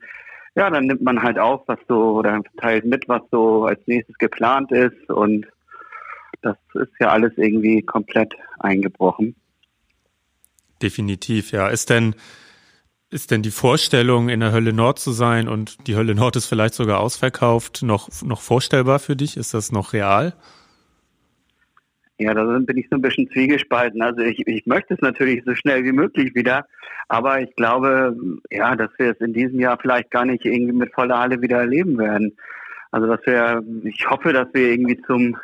ja, 0.54 0.70
dann 0.70 0.86
nimmt 0.86 1.02
man 1.02 1.22
halt 1.22 1.38
auf, 1.38 1.62
was 1.66 1.78
so 1.86 2.16
oder 2.16 2.40
teilt 2.58 2.86
mit, 2.86 3.06
was 3.08 3.20
so 3.30 3.64
als 3.64 3.80
nächstes 3.86 4.16
geplant 4.16 4.72
ist 4.72 5.10
und 5.10 5.46
das 6.40 6.56
ist 6.74 6.92
ja 6.98 7.08
alles 7.08 7.32
irgendwie 7.36 7.82
komplett 7.82 8.34
eingebrochen. 8.58 9.36
Definitiv, 10.80 11.52
ja. 11.52 11.68
Ist 11.68 11.90
denn 11.90 12.14
ist 13.10 13.30
denn 13.30 13.42
die 13.42 13.50
Vorstellung, 13.50 14.28
in 14.28 14.40
der 14.40 14.52
Hölle 14.52 14.72
Nord 14.72 14.98
zu 14.98 15.12
sein 15.12 15.48
und 15.48 15.86
die 15.86 15.96
Hölle 15.96 16.14
Nord 16.14 16.36
ist 16.36 16.46
vielleicht 16.46 16.74
sogar 16.74 17.00
ausverkauft, 17.00 17.82
noch, 17.82 18.08
noch 18.22 18.40
vorstellbar 18.40 18.98
für 18.98 19.16
dich? 19.16 19.36
Ist 19.36 19.54
das 19.54 19.70
noch 19.70 19.92
real? 19.92 20.34
Ja, 22.18 22.32
da 22.34 22.44
bin 22.44 22.78
ich 22.78 22.86
so 22.90 22.96
ein 22.96 23.02
bisschen 23.02 23.28
zwiegespalten. 23.30 24.02
Also 24.02 24.22
ich, 24.22 24.46
ich 24.46 24.66
möchte 24.66 24.94
es 24.94 25.00
natürlich 25.00 25.44
so 25.44 25.54
schnell 25.54 25.84
wie 25.84 25.92
möglich 25.92 26.34
wieder, 26.34 26.66
aber 27.08 27.40
ich 27.40 27.54
glaube, 27.56 28.16
ja, 28.50 28.74
dass 28.74 28.90
wir 28.98 29.12
es 29.12 29.20
in 29.20 29.34
diesem 29.34 29.60
Jahr 29.60 29.78
vielleicht 29.80 30.10
gar 30.10 30.24
nicht 30.24 30.44
irgendwie 30.44 30.72
mit 30.72 30.92
voller 30.94 31.18
Halle 31.18 31.40
wieder 31.42 31.58
erleben 31.58 31.98
werden. 31.98 32.36
Also 32.90 33.06
dass 33.06 33.20
wir, 33.26 33.62
ich 33.84 34.08
hoffe, 34.08 34.32
dass 34.32 34.48
wir 34.52 34.70
irgendwie 34.70 35.00
zum 35.02 35.36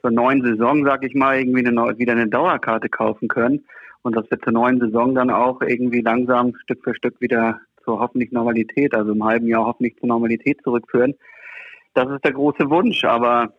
zur 0.00 0.10
neuen 0.10 0.42
Saison, 0.42 0.84
sag 0.86 1.04
ich 1.04 1.14
mal, 1.14 1.38
irgendwie 1.38 1.66
eine, 1.66 1.98
wieder 1.98 2.12
eine 2.12 2.26
Dauerkarte 2.26 2.88
kaufen 2.88 3.28
können 3.28 3.62
und 4.02 4.16
dass 4.16 4.30
wir 4.30 4.40
zur 4.40 4.52
neuen 4.52 4.80
Saison 4.80 5.14
dann 5.14 5.30
auch 5.30 5.60
irgendwie 5.60 6.00
langsam 6.00 6.54
Stück 6.62 6.82
für 6.84 6.94
Stück 6.94 7.20
wieder 7.20 7.60
zur 7.84 8.00
hoffentlich 8.00 8.32
Normalität, 8.32 8.94
also 8.94 9.12
im 9.12 9.24
halben 9.24 9.46
Jahr 9.46 9.66
hoffentlich 9.66 9.96
zur 9.98 10.08
Normalität 10.08 10.60
zurückführen. 10.62 11.14
Das 11.94 12.08
ist 12.10 12.24
der 12.24 12.32
große 12.32 12.70
Wunsch, 12.70 13.04
aber 13.04 13.52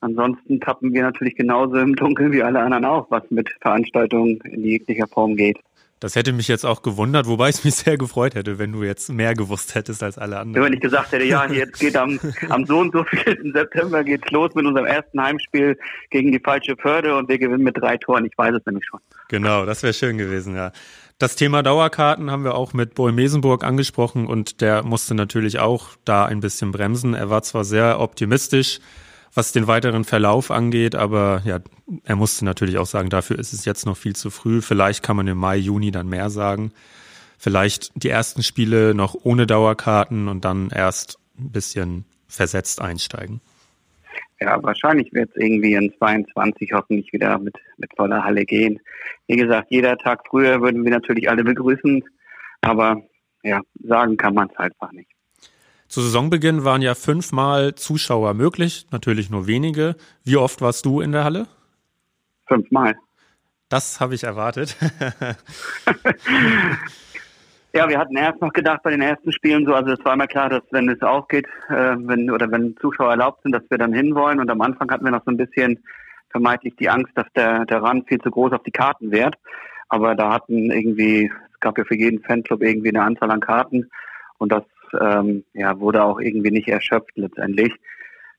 ansonsten 0.00 0.60
tappen 0.60 0.92
wir 0.92 1.02
natürlich 1.02 1.36
genauso 1.36 1.76
im 1.76 1.94
Dunkeln 1.94 2.32
wie 2.32 2.42
alle 2.42 2.60
anderen 2.60 2.84
auch, 2.84 3.10
was 3.10 3.22
mit 3.30 3.50
Veranstaltungen 3.60 4.40
in 4.44 4.64
jeglicher 4.64 5.06
Form 5.06 5.36
geht. 5.36 5.58
Das 6.00 6.14
hätte 6.14 6.32
mich 6.32 6.46
jetzt 6.48 6.64
auch 6.64 6.82
gewundert, 6.82 7.26
wobei 7.26 7.48
es 7.48 7.64
mich 7.64 7.74
sehr 7.74 7.98
gefreut 7.98 8.34
hätte, 8.34 8.58
wenn 8.58 8.72
du 8.72 8.84
jetzt 8.84 9.10
mehr 9.12 9.34
gewusst 9.34 9.74
hättest 9.74 10.02
als 10.02 10.18
alle 10.18 10.38
anderen. 10.38 10.66
Wenn 10.66 10.72
ich 10.72 10.80
gesagt 10.80 11.12
hätte, 11.12 11.24
ja, 11.24 11.46
jetzt 11.46 11.80
geht 11.80 11.96
am, 11.96 12.20
am 12.48 12.66
so 12.66 12.78
und 12.78 12.92
so 12.92 13.04
4. 13.04 13.52
September 13.52 14.04
geht's 14.04 14.30
los 14.30 14.54
mit 14.54 14.66
unserem 14.66 14.86
ersten 14.86 15.20
Heimspiel 15.20 15.78
gegen 16.10 16.32
die 16.32 16.40
falsche 16.40 16.76
Förde 16.76 17.16
und 17.16 17.28
wir 17.28 17.38
gewinnen 17.38 17.64
mit 17.64 17.76
drei 17.76 17.96
Toren. 17.96 18.24
Ich 18.24 18.36
weiß 18.36 18.54
es 18.54 18.64
nämlich 18.66 18.84
schon. 18.86 19.00
Genau, 19.28 19.66
das 19.66 19.82
wäre 19.82 19.92
schön 19.92 20.18
gewesen, 20.18 20.54
ja. 20.54 20.72
Das 21.18 21.34
Thema 21.34 21.64
Dauerkarten 21.64 22.30
haben 22.30 22.44
wir 22.44 22.54
auch 22.54 22.74
mit 22.74 22.94
Boy 22.94 23.10
Mesenburg 23.10 23.64
angesprochen 23.64 24.28
und 24.28 24.60
der 24.60 24.84
musste 24.84 25.16
natürlich 25.16 25.58
auch 25.58 25.88
da 26.04 26.24
ein 26.24 26.38
bisschen 26.38 26.70
bremsen. 26.70 27.14
Er 27.14 27.28
war 27.28 27.42
zwar 27.42 27.64
sehr 27.64 27.98
optimistisch, 27.98 28.78
was 29.34 29.52
den 29.52 29.66
weiteren 29.66 30.04
Verlauf 30.04 30.50
angeht, 30.50 30.94
aber 30.94 31.42
ja, 31.44 31.60
er 32.04 32.16
musste 32.16 32.44
natürlich 32.44 32.78
auch 32.78 32.86
sagen, 32.86 33.10
dafür 33.10 33.38
ist 33.38 33.52
es 33.52 33.64
jetzt 33.64 33.86
noch 33.86 33.96
viel 33.96 34.16
zu 34.16 34.30
früh. 34.30 34.60
Vielleicht 34.62 35.02
kann 35.02 35.16
man 35.16 35.26
im 35.26 35.38
Mai, 35.38 35.56
Juni 35.56 35.90
dann 35.90 36.08
mehr 36.08 36.30
sagen. 36.30 36.72
Vielleicht 37.38 37.92
die 37.94 38.08
ersten 38.08 38.42
Spiele 38.42 38.94
noch 38.94 39.14
ohne 39.22 39.46
Dauerkarten 39.46 40.28
und 40.28 40.44
dann 40.44 40.70
erst 40.74 41.18
ein 41.38 41.52
bisschen 41.52 42.04
versetzt 42.26 42.80
einsteigen. 42.80 43.40
Ja, 44.40 44.62
wahrscheinlich 44.62 45.12
wird 45.12 45.30
es 45.30 45.36
irgendwie 45.36 45.74
in 45.74 45.92
22 45.98 46.72
hoffentlich 46.72 47.12
wieder 47.12 47.38
mit, 47.38 47.56
mit 47.76 47.90
voller 47.96 48.22
Halle 48.22 48.44
gehen. 48.44 48.80
Wie 49.26 49.36
gesagt, 49.36 49.68
jeder 49.70 49.96
Tag 49.98 50.22
früher 50.28 50.60
würden 50.60 50.84
wir 50.84 50.90
natürlich 50.90 51.28
alle 51.28 51.42
begrüßen, 51.42 52.04
aber 52.60 53.02
ja, 53.42 53.60
sagen 53.82 54.16
kann 54.16 54.34
man 54.34 54.48
es 54.50 54.56
einfach 54.56 54.92
nicht. 54.92 55.10
Zu 55.88 56.02
Saisonbeginn 56.02 56.64
waren 56.64 56.82
ja 56.82 56.94
fünfmal 56.94 57.74
Zuschauer 57.74 58.34
möglich, 58.34 58.86
natürlich 58.90 59.30
nur 59.30 59.46
wenige. 59.46 59.96
Wie 60.22 60.36
oft 60.36 60.60
warst 60.60 60.84
du 60.84 61.00
in 61.00 61.12
der 61.12 61.24
Halle? 61.24 61.46
Fünfmal. 62.46 62.94
Das 63.70 63.98
habe 63.98 64.14
ich 64.14 64.24
erwartet. 64.24 64.76
ja, 67.72 67.88
wir 67.88 67.98
hatten 67.98 68.18
erst 68.18 68.42
noch 68.42 68.52
gedacht 68.52 68.82
bei 68.82 68.90
den 68.90 69.00
ersten 69.00 69.32
Spielen 69.32 69.64
so, 69.64 69.74
also 69.74 69.92
es 69.92 70.04
war 70.04 70.12
immer 70.12 70.26
klar, 70.26 70.50
dass 70.50 70.62
wenn 70.72 70.90
es 70.90 71.00
aufgeht, 71.00 71.46
äh, 71.70 71.96
wenn 71.96 72.30
oder 72.30 72.50
wenn 72.50 72.76
Zuschauer 72.76 73.12
erlaubt 73.12 73.42
sind, 73.42 73.52
dass 73.52 73.64
wir 73.70 73.78
dann 73.78 73.94
hinwollen. 73.94 74.40
Und 74.40 74.50
am 74.50 74.60
Anfang 74.60 74.90
hatten 74.90 75.04
wir 75.04 75.12
noch 75.12 75.24
so 75.24 75.30
ein 75.30 75.38
bisschen 75.38 75.82
vermeintlich 76.28 76.76
die 76.76 76.90
Angst, 76.90 77.12
dass 77.14 77.26
der, 77.34 77.64
der 77.64 77.82
Rand 77.82 78.08
viel 78.08 78.20
zu 78.20 78.30
groß 78.30 78.52
auf 78.52 78.62
die 78.62 78.72
Karten 78.72 79.10
wird. 79.10 79.36
Aber 79.88 80.14
da 80.14 80.34
hatten 80.34 80.70
irgendwie, 80.70 81.32
es 81.54 81.60
gab 81.60 81.78
ja 81.78 81.84
für 81.84 81.96
jeden 81.96 82.22
Fanclub 82.22 82.62
irgendwie 82.62 82.90
eine 82.90 83.02
Anzahl 83.02 83.30
an 83.30 83.40
Karten 83.40 83.88
und 84.36 84.52
das 84.52 84.64
ähm, 85.00 85.44
ja, 85.54 85.78
wurde 85.78 86.02
auch 86.02 86.20
irgendwie 86.20 86.50
nicht 86.50 86.68
erschöpft 86.68 87.16
letztendlich. 87.16 87.72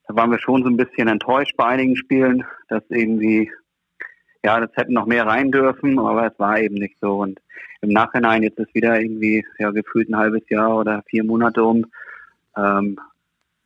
Da 0.08 0.16
waren 0.16 0.32
wir 0.32 0.40
schon 0.40 0.64
so 0.64 0.70
ein 0.70 0.78
bisschen 0.78 1.08
enttäuscht 1.08 1.56
bei 1.56 1.66
einigen 1.66 1.96
Spielen, 1.96 2.44
dass 2.68 2.84
irgendwie, 2.90 3.52
ja, 4.44 4.60
das 4.60 4.72
hätten 4.76 4.94
noch 4.94 5.06
mehr 5.06 5.26
rein 5.26 5.52
dürfen, 5.52 6.00
aber 6.00 6.28
es 6.28 6.40
war 6.40 6.60
eben 6.60 6.76
nicht 6.76 6.98
so. 7.00 7.22
Und 7.22 7.40
im 7.82 7.90
Nachhinein, 7.90 8.44
jetzt 8.44 8.60
ist 8.60 8.74
wieder 8.74 9.00
irgendwie, 9.00 9.46
ja, 9.60 9.72
gefühlt 9.72 10.10
ein 10.10 10.18
halbes 10.18 10.48
Jahr 10.50 10.78
oder 10.78 11.04
vier 11.08 11.24
Monate 11.24 11.64
um. 11.64 11.86
Ähm, 12.58 13.00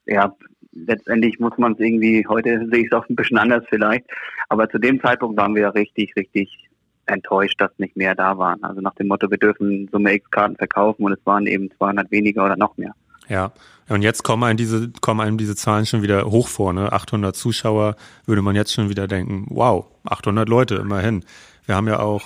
ja, 0.06 0.36
letztendlich 0.74 1.40
muss 1.40 1.58
man 1.58 1.74
es 1.74 1.80
irgendwie, 1.80 2.26
heute 2.28 2.68
sehe 2.70 2.82
ich 2.82 2.88
es 2.88 2.94
auch 2.94 3.08
ein 3.08 3.16
bisschen 3.16 3.38
anders 3.38 3.64
vielleicht, 3.70 4.06
aber 4.50 4.70
zu 4.70 4.80
dem 4.80 5.02
Zeitpunkt 5.02 5.38
waren 5.38 5.56
wir 5.56 5.74
richtig, 5.74 6.16
richtig 6.16 6.70
enttäuscht, 7.06 7.60
dass 7.60 7.72
nicht 7.78 7.96
mehr 7.96 8.16
da 8.16 8.38
waren. 8.38 8.64
Also 8.64 8.82
nach 8.82 8.96
dem 8.96 9.08
Motto, 9.08 9.30
wir 9.30 9.38
dürfen 9.38 9.90
Summe 9.92 10.14
X 10.14 10.30
Karten 10.32 10.56
verkaufen 10.56 11.04
und 11.04 11.14
es 11.14 11.26
waren 11.26 11.48
eben 11.48 11.70
200 11.78 12.12
weniger 12.12 12.46
oder 12.46 12.56
noch 12.56 12.78
mehr. 12.78 12.94
Ja, 13.30 13.52
und 13.90 14.02
jetzt 14.02 14.24
kommen 14.24 14.44
einem 14.44 14.58
diese, 14.58 14.92
kommen 15.02 15.22
einem 15.22 15.38
diese 15.38 15.56
Zahlen 15.56 15.86
schon 15.86 16.02
wieder 16.02 16.26
hoch 16.26 16.48
vor, 16.48 16.74
ne? 16.74 16.92
800 16.92 17.36
Zuschauer, 17.36 17.96
würde 18.26 18.42
man 18.42 18.56
jetzt 18.56 18.74
schon 18.74 18.90
wieder 18.90 19.08
denken, 19.08 19.46
wow, 19.50 19.86
800 20.06 20.48
Leute, 20.50 20.76
immerhin. 20.76 21.24
Wir 21.66 21.76
haben 21.76 21.88
ja 21.88 22.00
auch 22.00 22.24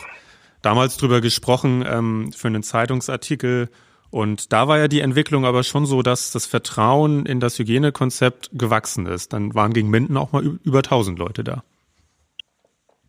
damals 0.62 0.98
drüber 0.98 1.22
gesprochen, 1.22 1.84
ähm, 1.88 2.32
für 2.32 2.48
einen 2.48 2.64
Zeitungsartikel, 2.64 3.70
und 4.10 4.54
da 4.54 4.68
war 4.68 4.78
ja 4.78 4.88
die 4.88 5.02
Entwicklung 5.02 5.46
aber 5.46 5.64
schon 5.64 5.86
so, 5.86 6.02
dass 6.02 6.32
das 6.32 6.46
Vertrauen 6.46 7.26
in 7.26 7.40
das 7.40 7.60
Hygienekonzept 7.60 8.50
gewachsen 8.54 9.06
ist. 9.06 9.34
Dann 9.34 9.54
waren 9.54 9.74
gegen 9.74 9.90
Minden 9.90 10.18
auch 10.18 10.32
mal 10.32 10.44
über 10.64 10.80
1000 10.80 11.20
Leute 11.20 11.44
da. 11.44 11.64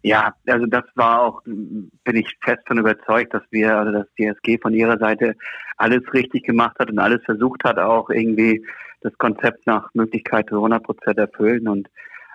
Ja, 0.03 0.33
also 0.47 0.67
das 0.67 0.85
war 0.95 1.23
auch, 1.23 1.43
bin 1.45 2.17
ich 2.17 2.37
fest 2.43 2.63
von 2.67 2.79
überzeugt, 2.79 3.35
dass 3.35 3.43
wir, 3.51 3.77
also 3.77 3.93
dass 3.93 4.07
die 4.17 4.27
SG 4.27 4.59
von 4.59 4.73
ihrer 4.73 4.99
Seite 4.99 5.35
alles 5.77 6.03
richtig 6.13 6.45
gemacht 6.45 6.77
hat 6.79 6.91
und 6.91 6.99
alles 6.99 7.23
versucht 7.25 7.65
hat, 7.65 7.79
auch 7.79 8.09
irgendwie 8.11 8.65
das 9.01 9.17
Konzept 9.19 9.67
nach 9.67 9.93
Möglichkeit 9.95 10.49
zu 10.49 10.57
100 10.57 10.83
Prozent 10.83 11.19
erfüllen 11.19 11.69
und 11.69 11.89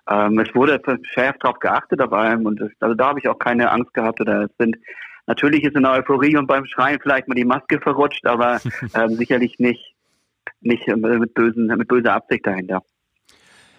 ähm, 0.10 0.40
es 0.40 0.54
wurde 0.54 0.80
verschärft 0.84 1.44
darauf 1.44 1.60
geachtet 1.60 2.02
auf 2.02 2.12
allem 2.12 2.46
und 2.46 2.60
das, 2.60 2.72
also 2.80 2.96
da 2.96 3.08
habe 3.08 3.20
ich 3.20 3.28
auch 3.28 3.40
keine 3.40 3.72
Angst 3.72 3.94
gehabt 3.94 4.20
oder 4.20 4.44
es 4.44 4.52
sind 4.58 4.78
natürlich 5.28 5.64
ist 5.64 5.76
in 5.76 5.84
der 5.84 5.94
Euphorie 5.94 6.36
und 6.36 6.48
beim 6.48 6.66
Schreien 6.66 7.00
vielleicht 7.02 7.28
mal 7.28 7.36
die 7.36 7.46
Maske 7.46 7.80
verrutscht, 7.80 8.26
aber 8.26 8.60
ähm, 8.96 9.10
sicherlich 9.16 9.60
nicht 9.60 9.94
nicht 10.60 10.88
mit 10.88 11.34
bösen 11.34 11.68
mit 11.68 11.88
böser 11.88 12.14
Absicht 12.14 12.46
dahinter. 12.46 12.82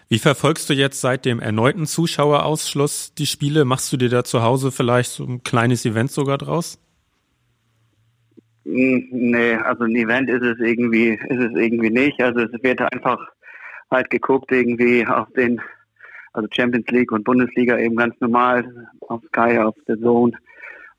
Wie 0.07 0.19
verfolgst 0.19 0.69
du 0.69 0.73
jetzt 0.73 1.01
seit 1.01 1.25
dem 1.25 1.39
erneuten 1.39 1.87
Zuschauerausschluss 1.87 3.15
die 3.15 3.25
Spiele? 3.25 3.65
Machst 3.65 3.91
du 3.91 3.97
dir 3.97 4.09
da 4.09 4.23
zu 4.23 4.43
Hause 4.43 4.71
vielleicht 4.71 5.09
so 5.09 5.25
ein 5.25 5.41
kleines 5.43 5.83
Event 5.85 6.11
sogar 6.11 6.37
draus? 6.37 6.79
Nee, 8.65 9.55
also 9.55 9.83
ein 9.83 9.95
Event 9.95 10.29
ist 10.29 10.43
es 10.43 10.59
irgendwie, 10.59 11.09
ist 11.09 11.39
es 11.39 11.55
irgendwie 11.55 11.89
nicht. 11.89 12.21
Also 12.21 12.41
es 12.41 12.63
wird 12.63 12.81
einfach 12.81 13.19
halt 13.89 14.09
geguckt 14.11 14.51
irgendwie 14.51 15.05
auf 15.07 15.27
den, 15.33 15.59
also 16.33 16.47
Champions 16.51 16.87
League 16.89 17.11
und 17.11 17.23
Bundesliga 17.23 17.77
eben 17.77 17.95
ganz 17.95 18.15
normal 18.19 18.89
auf 19.01 19.23
Sky, 19.27 19.57
auf 19.57 19.75
der 19.87 19.99
Zone. 19.99 20.33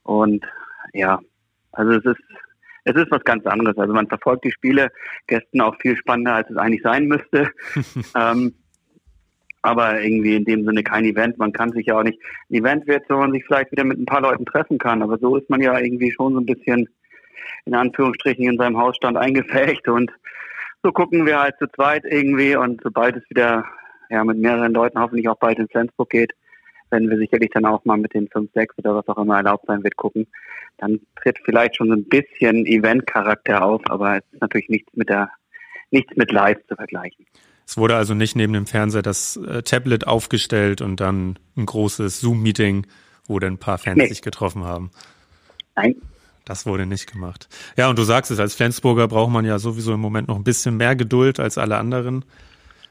Und 0.03 0.45
ja, 0.93 1.19
also 1.71 1.91
es 1.93 2.05
ist, 2.05 2.23
es 2.83 2.95
ist 2.95 3.11
was 3.11 3.23
ganz 3.23 3.45
anderes. 3.45 3.77
Also 3.77 3.93
man 3.93 4.07
verfolgt 4.07 4.43
die 4.43 4.51
Spiele 4.51 4.89
gestern 5.27 5.61
auch 5.61 5.75
viel 5.79 5.95
spannender, 5.95 6.35
als 6.35 6.49
es 6.49 6.57
eigentlich 6.57 6.83
sein 6.83 7.05
müsste. 7.05 7.51
ähm, 8.15 8.53
aber 9.67 10.01
irgendwie 10.01 10.35
in 10.35 10.45
dem 10.45 10.65
Sinne 10.65 10.81
kein 10.81 11.05
Event. 11.05 11.37
Man 11.37 11.51
kann 11.51 11.71
sich 11.73 11.87
ja 11.87 11.99
auch 11.99 12.03
nicht, 12.03 12.19
ein 12.49 12.55
Event 12.55 12.87
wird, 12.87 13.03
wo 13.09 13.17
man 13.17 13.33
sich 13.33 13.43
vielleicht 13.45 13.71
wieder 13.71 13.83
mit 13.83 13.99
ein 13.99 14.05
paar 14.05 14.21
Leuten 14.21 14.45
treffen 14.45 14.77
kann, 14.77 15.03
aber 15.03 15.17
so 15.17 15.35
ist 15.35 15.49
man 15.49 15.61
ja 15.61 15.77
irgendwie 15.77 16.11
schon 16.11 16.33
so 16.33 16.39
ein 16.39 16.45
bisschen 16.45 16.87
in 17.65 17.75
Anführungsstrichen 17.75 18.45
in 18.45 18.57
seinem 18.57 18.77
Hausstand 18.77 19.17
eingefecht 19.17 19.87
und 19.87 20.11
so 20.83 20.91
gucken 20.91 21.25
wir 21.25 21.39
halt 21.39 21.55
zu 21.59 21.67
zweit 21.67 22.03
irgendwie 22.05 22.55
und 22.55 22.81
sobald 22.81 23.17
es 23.17 23.29
wieder 23.29 23.65
ja 24.09 24.23
mit 24.23 24.37
mehreren 24.37 24.73
Leuten 24.73 24.99
hoffentlich 24.99 25.27
auch 25.27 25.37
bald 25.37 25.59
in 25.59 25.67
Flensburg 25.67 26.09
geht, 26.09 26.33
werden 26.89 27.09
wir 27.09 27.17
sicherlich 27.17 27.49
dann 27.53 27.65
auch 27.65 27.83
mal 27.83 27.97
mit 27.97 28.13
den 28.13 28.29
5, 28.29 28.51
6 28.53 28.77
oder 28.77 28.95
was 28.95 29.07
auch 29.07 29.17
immer 29.17 29.37
erlaubt 29.37 29.65
sein 29.67 29.83
wird 29.83 29.97
gucken. 29.97 30.27
Dann 30.77 31.01
tritt 31.21 31.37
vielleicht 31.43 31.75
schon 31.75 31.89
so 31.89 31.93
ein 31.93 32.05
bisschen 32.05 32.65
Event-Charakter 32.65 33.63
auf, 33.63 33.81
aber 33.89 34.17
es 34.17 34.23
ist 34.31 34.41
natürlich 34.41 34.69
nichts 34.69 34.95
mit 34.95 35.09
der 35.09 35.29
nichts 35.91 36.15
mit 36.15 36.31
Live 36.31 36.59
zu 36.67 36.75
vergleichen. 36.75 37.25
Es 37.67 37.75
wurde 37.75 37.97
also 37.97 38.13
nicht 38.13 38.37
neben 38.37 38.53
dem 38.53 38.65
Fernseher 38.65 39.01
das 39.01 39.35
äh, 39.35 39.61
Tablet 39.61 40.07
aufgestellt 40.07 40.79
und 40.79 41.01
dann 41.01 41.37
ein 41.57 41.65
großes 41.65 42.21
Zoom-Meeting, 42.21 42.87
wo 43.27 43.39
dann 43.39 43.53
ein 43.53 43.57
paar 43.57 43.77
Fans 43.77 43.97
nee. 43.97 44.07
sich 44.07 44.21
getroffen 44.21 44.63
haben. 44.63 44.89
Nein. 45.75 45.95
Das 46.45 46.65
wurde 46.65 46.85
nicht 46.85 47.11
gemacht. 47.11 47.49
Ja, 47.75 47.89
und 47.89 47.99
du 47.99 48.03
sagst 48.03 48.31
es, 48.31 48.39
als 48.39 48.55
Flensburger 48.55 49.09
braucht 49.09 49.31
man 49.31 49.43
ja 49.43 49.59
sowieso 49.59 49.93
im 49.93 49.99
Moment 49.99 50.29
noch 50.29 50.37
ein 50.37 50.45
bisschen 50.45 50.77
mehr 50.77 50.95
Geduld 50.95 51.41
als 51.41 51.57
alle 51.57 51.75
anderen. 51.75 52.23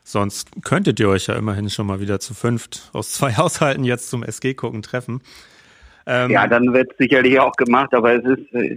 Sonst 0.04 0.50
könntet 0.62 1.00
ihr 1.00 1.08
euch 1.08 1.26
ja 1.26 1.36
immerhin 1.36 1.70
schon 1.70 1.86
mal 1.86 1.98
wieder 1.98 2.20
zu 2.20 2.34
fünft 2.34 2.90
aus 2.92 3.14
zwei 3.14 3.32
Haushalten 3.36 3.82
jetzt 3.82 4.10
zum 4.10 4.22
SG 4.22 4.52
gucken 4.52 4.82
treffen. 4.82 5.22
Ähm, 6.04 6.30
ja, 6.30 6.46
dann 6.46 6.74
wird 6.74 6.92
es 6.92 6.98
sicherlich 6.98 7.40
auch 7.40 7.52
gemacht, 7.52 7.94
aber 7.94 8.14
es 8.14 8.24
ist 8.24 8.52
äh, 8.52 8.76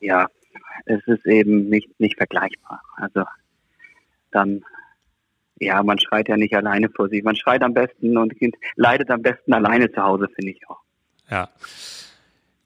ja, 0.00 0.28
es 0.84 1.00
ist 1.06 1.26
eben 1.26 1.70
nicht 1.70 1.98
nicht 1.98 2.18
vergleichbar. 2.18 2.82
Also 2.98 3.24
dann 4.30 4.62
ja, 5.60 5.82
man 5.82 5.98
schreit 5.98 6.28
ja 6.28 6.36
nicht 6.36 6.54
alleine 6.54 6.88
vor 6.90 7.08
sich. 7.08 7.22
Man 7.22 7.36
schreit 7.36 7.62
am 7.62 7.74
besten 7.74 8.16
und 8.16 8.34
leidet 8.76 9.10
am 9.10 9.22
besten 9.22 9.52
alleine 9.52 9.90
zu 9.90 10.02
Hause, 10.02 10.28
finde 10.34 10.52
ich 10.52 10.68
auch. 10.68 10.80
Ja. 11.30 11.48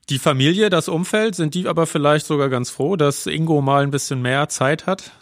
Die 0.09 0.18
Familie, 0.18 0.68
das 0.68 0.88
Umfeld, 0.88 1.34
sind 1.34 1.55
die 1.55 1.68
aber 1.68 1.86
vielleicht 1.86 2.26
sogar 2.26 2.49
ganz 2.49 2.70
froh, 2.70 2.97
dass 2.97 3.26
Ingo 3.26 3.62
mal 3.62 3.82
ein 3.82 3.90
bisschen 3.90 4.20
mehr 4.20 4.49
Zeit 4.49 4.86
hat? 4.86 5.12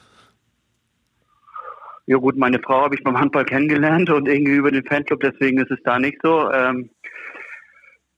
Ja 2.06 2.16
gut, 2.16 2.36
meine 2.36 2.58
Frau 2.58 2.82
habe 2.82 2.96
ich 2.96 3.04
beim 3.04 3.18
Handball 3.18 3.44
kennengelernt 3.44 4.10
und 4.10 4.26
irgendwie 4.26 4.54
über 4.54 4.72
den 4.72 4.84
Fanclub, 4.84 5.20
deswegen 5.20 5.58
ist 5.58 5.70
es 5.70 5.78
da 5.84 5.98
nicht 5.98 6.18
so. 6.22 6.50
Ähm, 6.50 6.90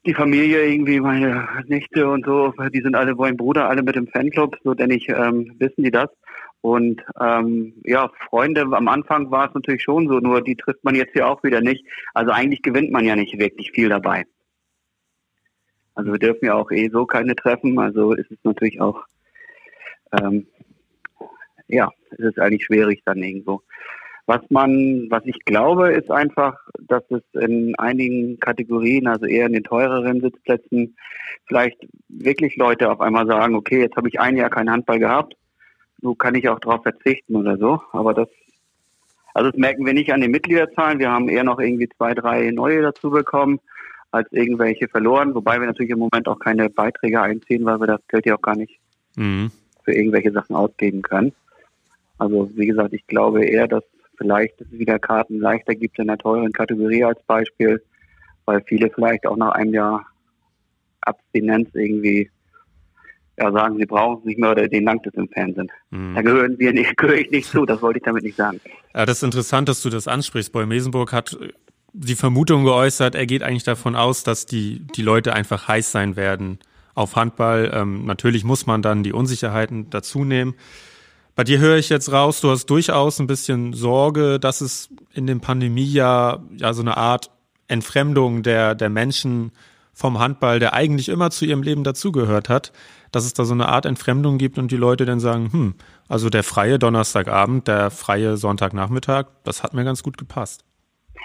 die 0.06 0.14
Familie 0.14 0.66
irgendwie, 0.66 0.98
meine 0.98 1.46
Nichte 1.66 2.08
und 2.08 2.24
so, 2.24 2.54
die 2.72 2.80
sind 2.80 2.96
alle, 2.96 3.14
mein 3.14 3.36
Bruder, 3.36 3.68
alle 3.68 3.82
mit 3.82 3.94
dem 3.94 4.08
Fanclub, 4.08 4.56
so 4.64 4.74
denn 4.74 4.90
ich, 4.90 5.08
ähm, 5.08 5.54
wissen 5.58 5.84
die 5.84 5.90
das. 5.90 6.08
Und 6.62 7.02
ähm, 7.20 7.74
ja, 7.84 8.10
Freunde, 8.30 8.62
am 8.62 8.86
Anfang 8.88 9.30
war 9.32 9.48
es 9.48 9.54
natürlich 9.54 9.82
schon 9.82 10.08
so, 10.08 10.20
nur 10.20 10.42
die 10.42 10.54
trifft 10.54 10.84
man 10.84 10.94
jetzt 10.94 11.12
hier 11.12 11.26
auch 11.26 11.42
wieder 11.42 11.60
nicht. 11.60 11.84
Also 12.14 12.30
eigentlich 12.30 12.62
gewinnt 12.62 12.92
man 12.92 13.04
ja 13.04 13.16
nicht 13.16 13.38
wirklich 13.38 13.72
viel 13.72 13.88
dabei. 13.88 14.24
Also 15.94 16.12
wir 16.12 16.20
dürfen 16.20 16.46
ja 16.46 16.54
auch 16.54 16.70
eh 16.70 16.88
so 16.88 17.04
keine 17.04 17.34
treffen, 17.34 17.78
also 17.78 18.12
ist 18.12 18.30
es 18.30 18.38
natürlich 18.44 18.80
auch, 18.80 19.04
ähm, 20.12 20.46
ja, 21.66 21.90
es 22.12 22.20
ist 22.20 22.38
eigentlich 22.38 22.64
schwierig 22.64 23.02
dann 23.04 23.22
irgendwo. 23.22 23.60
Was 24.26 24.40
man, 24.48 25.08
was 25.10 25.24
ich 25.26 25.44
glaube, 25.44 25.92
ist 25.92 26.10
einfach, 26.12 26.56
dass 26.80 27.02
es 27.10 27.22
in 27.32 27.74
einigen 27.76 28.38
Kategorien, 28.38 29.08
also 29.08 29.26
eher 29.26 29.46
in 29.46 29.52
den 29.52 29.64
teureren 29.64 30.20
Sitzplätzen, 30.20 30.96
vielleicht 31.46 31.76
wirklich 32.08 32.56
Leute 32.56 32.90
auf 32.90 33.00
einmal 33.00 33.26
sagen, 33.26 33.56
okay, 33.56 33.80
jetzt 33.80 33.96
habe 33.96 34.08
ich 34.08 34.20
ein 34.20 34.36
Jahr 34.36 34.48
keinen 34.48 34.70
Handball 34.70 35.00
gehabt, 35.00 35.34
so 36.02 36.14
kann 36.14 36.34
ich 36.34 36.48
auch 36.48 36.58
darauf 36.58 36.82
verzichten 36.82 37.36
oder 37.36 37.56
so. 37.56 37.80
Aber 37.92 38.12
das, 38.12 38.28
also 39.34 39.50
das 39.50 39.58
merken 39.58 39.86
wir 39.86 39.94
nicht 39.94 40.12
an 40.12 40.20
den 40.20 40.32
Mitgliederzahlen. 40.32 40.98
Wir 40.98 41.10
haben 41.10 41.28
eher 41.28 41.44
noch 41.44 41.60
irgendwie 41.60 41.88
zwei, 41.88 42.12
drei 42.12 42.50
neue 42.50 42.82
dazu 42.82 43.10
bekommen, 43.10 43.60
als 44.10 44.30
irgendwelche 44.32 44.88
verloren. 44.88 45.34
Wobei 45.34 45.58
wir 45.58 45.66
natürlich 45.66 45.92
im 45.92 46.00
Moment 46.00 46.28
auch 46.28 46.38
keine 46.38 46.68
Beiträge 46.68 47.22
einziehen, 47.22 47.64
weil 47.64 47.80
wir 47.80 47.86
das 47.86 48.06
Geld 48.08 48.26
ja 48.26 48.36
auch 48.36 48.42
gar 48.42 48.56
nicht 48.56 48.78
mhm. 49.16 49.50
für 49.84 49.94
irgendwelche 49.94 50.32
Sachen 50.32 50.56
ausgeben 50.56 51.02
können. 51.02 51.32
Also 52.18 52.50
wie 52.54 52.66
gesagt, 52.66 52.92
ich 52.92 53.06
glaube 53.06 53.44
eher, 53.44 53.68
dass 53.68 53.84
vielleicht 54.16 54.60
es 54.60 54.70
wieder 54.70 54.98
Karten 54.98 55.40
leichter 55.40 55.74
gibt 55.74 55.98
in 55.98 56.08
der 56.08 56.18
teuren 56.18 56.52
Kategorie 56.52 57.04
als 57.04 57.22
Beispiel, 57.22 57.82
weil 58.44 58.62
viele 58.62 58.90
vielleicht 58.90 59.26
auch 59.26 59.36
nach 59.36 59.52
einem 59.52 59.72
Jahr 59.72 60.06
Abstinenz 61.00 61.70
irgendwie 61.74 62.30
ja, 63.38 63.50
sagen, 63.50 63.78
sie 63.78 63.86
brauchen 63.86 64.18
es 64.20 64.24
nicht 64.24 64.38
mehr 64.38 64.50
oder 64.50 64.68
den 64.68 64.84
langt 64.84 65.06
es 65.06 65.14
im 65.14 65.28
Fernsehen. 65.28 65.70
Mhm. 65.90 66.14
Da 66.14 66.22
gehören 66.22 66.58
wir 66.58 66.72
nicht, 66.72 66.96
gehöre 66.96 67.16
ich 67.16 67.30
nicht 67.30 67.48
zu, 67.48 67.64
das 67.64 67.80
wollte 67.82 67.98
ich 67.98 68.04
damit 68.04 68.22
nicht 68.24 68.36
sagen. 68.36 68.60
Ja, 68.94 69.06
das 69.06 69.18
ist 69.18 69.22
interessant, 69.22 69.68
dass 69.68 69.82
du 69.82 69.90
das 69.90 70.08
ansprichst. 70.08 70.52
Boy 70.52 70.66
Mesenburg 70.66 71.12
hat 71.12 71.38
die 71.94 72.14
Vermutung 72.14 72.64
geäußert, 72.64 73.14
er 73.14 73.26
geht 73.26 73.42
eigentlich 73.42 73.64
davon 73.64 73.96
aus, 73.96 74.24
dass 74.24 74.46
die, 74.46 74.86
die 74.96 75.02
Leute 75.02 75.34
einfach 75.34 75.68
heiß 75.68 75.92
sein 75.92 76.16
werden 76.16 76.58
auf 76.94 77.16
Handball. 77.16 77.70
Ähm, 77.74 78.06
natürlich 78.06 78.44
muss 78.44 78.66
man 78.66 78.82
dann 78.82 79.02
die 79.02 79.12
Unsicherheiten 79.12 79.90
dazu 79.90 80.24
nehmen. 80.24 80.54
Bei 81.34 81.44
dir 81.44 81.58
höre 81.58 81.78
ich 81.78 81.88
jetzt 81.88 82.12
raus, 82.12 82.40
du 82.42 82.50
hast 82.50 82.66
durchaus 82.66 83.18
ein 83.18 83.26
bisschen 83.26 83.72
Sorge, 83.72 84.38
dass 84.38 84.60
es 84.60 84.90
in 85.14 85.26
dem 85.26 85.40
Pandemiejahr 85.40 86.42
ja 86.56 86.74
so 86.74 86.82
eine 86.82 86.98
Art 86.98 87.30
Entfremdung 87.68 88.42
der, 88.42 88.74
der 88.74 88.90
Menschen 88.90 89.52
vom 89.94 90.18
Handball, 90.18 90.58
der 90.58 90.74
eigentlich 90.74 91.08
immer 91.08 91.30
zu 91.30 91.46
ihrem 91.46 91.62
Leben 91.62 91.84
dazugehört 91.84 92.48
hat, 92.48 92.72
dass 93.12 93.24
es 93.24 93.34
da 93.34 93.44
so 93.44 93.54
eine 93.54 93.68
Art 93.68 93.86
Entfremdung 93.86 94.38
gibt 94.38 94.58
und 94.58 94.72
die 94.72 94.76
Leute 94.76 95.04
dann 95.04 95.20
sagen, 95.20 95.52
hm, 95.52 95.74
also 96.08 96.30
der 96.30 96.42
freie 96.42 96.78
Donnerstagabend, 96.78 97.68
der 97.68 97.90
freie 97.90 98.36
Sonntagnachmittag, 98.36 99.26
das 99.44 99.62
hat 99.62 99.74
mir 99.74 99.84
ganz 99.84 100.02
gut 100.02 100.18
gepasst. 100.18 100.64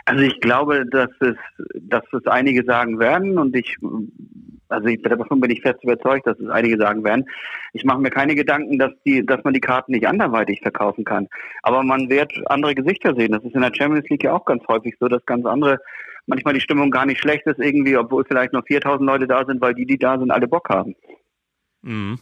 Also 0.06 0.24
ich 0.24 0.40
glaube, 0.40 0.86
dass 0.86 1.10
es, 1.20 1.36
dass 1.76 2.04
es 2.14 2.26
einige 2.28 2.64
sagen 2.64 3.00
werden 3.00 3.38
und 3.38 3.56
ich, 3.56 3.78
also 4.70 4.88
ich, 4.88 5.02
davon 5.02 5.42
bin 5.42 5.52
ich 5.52 5.62
fest 5.62 5.84
überzeugt, 5.84 6.28
dass 6.28 6.40
es 6.40 6.50
einige 6.50 6.78
sagen 6.78 7.04
werden. 7.04 7.26
Ich 7.74 7.84
mache 7.84 8.00
mir 8.00 8.10
keine 8.10 8.36
Gedanken, 8.36 8.80
dass 8.80 8.92
die, 9.06 9.26
dass 9.26 9.44
man 9.44 9.54
die 9.54 9.60
Karten 9.60 9.92
nicht 9.92 10.08
anderweitig 10.08 10.62
verkaufen 10.62 11.04
kann. 11.04 11.28
Aber 11.62 11.84
man 11.84 12.10
wird 12.10 12.32
andere 12.46 12.76
Gesichter 12.76 13.16
sehen. 13.16 13.32
Das 13.32 13.44
ist 13.44 13.56
in 13.56 13.62
der 13.62 13.74
Champions 13.74 14.08
League 14.10 14.24
ja 14.24 14.34
auch 14.34 14.46
ganz 14.46 14.66
häufig 14.68 14.96
so, 15.00 15.08
dass 15.08 15.26
ganz 15.26 15.46
andere 15.46 15.80
manchmal 16.26 16.54
die 16.54 16.62
Stimmung 16.62 16.92
gar 16.92 17.06
nicht 17.06 17.20
schlecht 17.20 17.46
ist 17.48 17.60
irgendwie, 17.60 17.98
obwohl 17.98 18.24
vielleicht 18.26 18.54
noch 18.54 18.66
4000 18.66 19.06
Leute 19.06 19.28
da 19.28 19.46
sind, 19.46 19.62
weil 19.62 19.74
die, 19.74 19.86
die 19.86 19.98
da 19.98 20.18
sind, 20.20 20.32
alle 20.32 20.48
Bock 20.48 20.70
haben. 20.70 20.96
Mhm. 21.82 22.20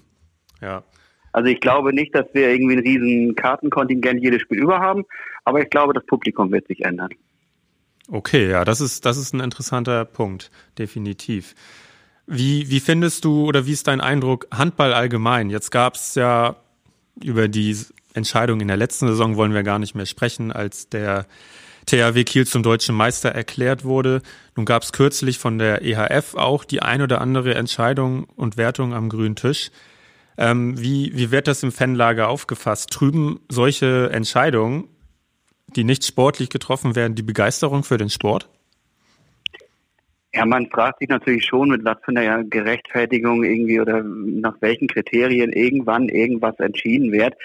Ja. 0.62 0.84
Also 1.32 1.50
ich 1.50 1.60
glaube 1.60 1.94
nicht, 1.94 2.16
dass 2.16 2.26
wir 2.34 2.50
irgendwie 2.50 2.78
ein 2.78 2.80
riesen 2.80 3.36
Kartenkontingent 3.36 4.22
jedes 4.22 4.42
Spiel 4.42 4.60
über 4.60 4.80
haben, 4.80 5.04
aber 5.44 5.62
ich 5.62 5.70
glaube, 5.70 5.94
das 5.94 6.06
Publikum 6.06 6.52
wird 6.52 6.68
sich 6.68 6.86
ändern. 6.86 7.10
Okay, 8.10 8.50
ja, 8.50 8.64
das 8.64 8.82
ist, 8.82 9.06
das 9.06 9.18
ist 9.18 9.34
ein 9.34 9.40
interessanter 9.40 10.06
Punkt, 10.06 10.52
definitiv. 10.78 11.56
Wie, 12.28 12.70
wie 12.70 12.80
findest 12.80 13.26
du 13.26 13.46
oder 13.46 13.66
wie 13.66 13.74
ist 13.74 13.88
dein 13.88 14.02
Eindruck 14.02 14.48
Handball 14.52 14.94
allgemein? 14.94 15.50
Jetzt 15.50 15.72
gab 15.72 15.96
es 15.96 16.16
ja 16.16 16.56
über 17.22 17.48
die 17.48 17.76
Entscheidung 18.14 18.62
in 18.62 18.68
der 18.68 18.78
letzten 18.78 19.08
Saison 19.08 19.36
wollen 19.36 19.54
wir 19.54 19.64
gar 19.64 19.80
nicht 19.80 19.96
mehr 19.96 20.06
sprechen, 20.06 20.52
als 20.52 20.90
der 20.90 21.26
THW 21.86 22.24
Kiel 22.24 22.48
zum 22.48 22.64
deutschen 22.64 22.96
Meister 22.96 23.30
erklärt 23.30 23.84
wurde. 23.84 24.22
Nun 24.56 24.66
gab 24.66 24.84
es 24.84 24.92
kürzlich 24.92 25.38
von 25.38 25.58
der 25.60 25.82
EHF 25.82 26.36
auch 26.36 26.64
die 26.64 26.82
ein 26.82 27.02
oder 27.02 27.22
andere 27.22 27.56
Entscheidung 27.56 28.26
und 28.36 28.58
Wertung 28.58 28.94
am 28.94 29.10
grünen 29.10 29.36
Tisch. 29.36 29.72
Ähm, 30.38 30.80
wie, 30.80 31.12
wie 31.16 31.32
wird 31.32 31.48
das 31.48 31.64
im 31.64 31.72
Fanlager 31.72 32.28
aufgefasst? 32.28 32.92
Trüben 32.92 33.40
solche 33.50 34.10
Entscheidungen, 34.12 34.90
die 35.76 35.84
nicht 35.84 36.04
sportlich 36.04 36.50
getroffen 36.50 36.96
werden, 36.96 37.16
die 37.16 37.24
Begeisterung 37.24 37.84
für 37.84 37.98
den 37.98 38.10
Sport? 38.10 38.50
Ja, 40.34 40.46
man 40.46 40.70
fragt 40.70 41.00
sich 41.00 41.08
natürlich 41.08 41.46
schon, 41.46 41.70
mit 41.70 41.86
was 41.86 41.98
für 42.04 42.12
einer 42.12 42.44
Gerechtfertigung 42.44 43.46
irgendwie 43.46 43.80
oder 43.80 44.04
nach 44.04 44.56
welchen 44.60 44.90
Kriterien 44.90 45.54
irgendwann 45.54 46.10
irgendwas 46.10 46.60
entschieden 46.60 47.14
wird. 47.14 47.36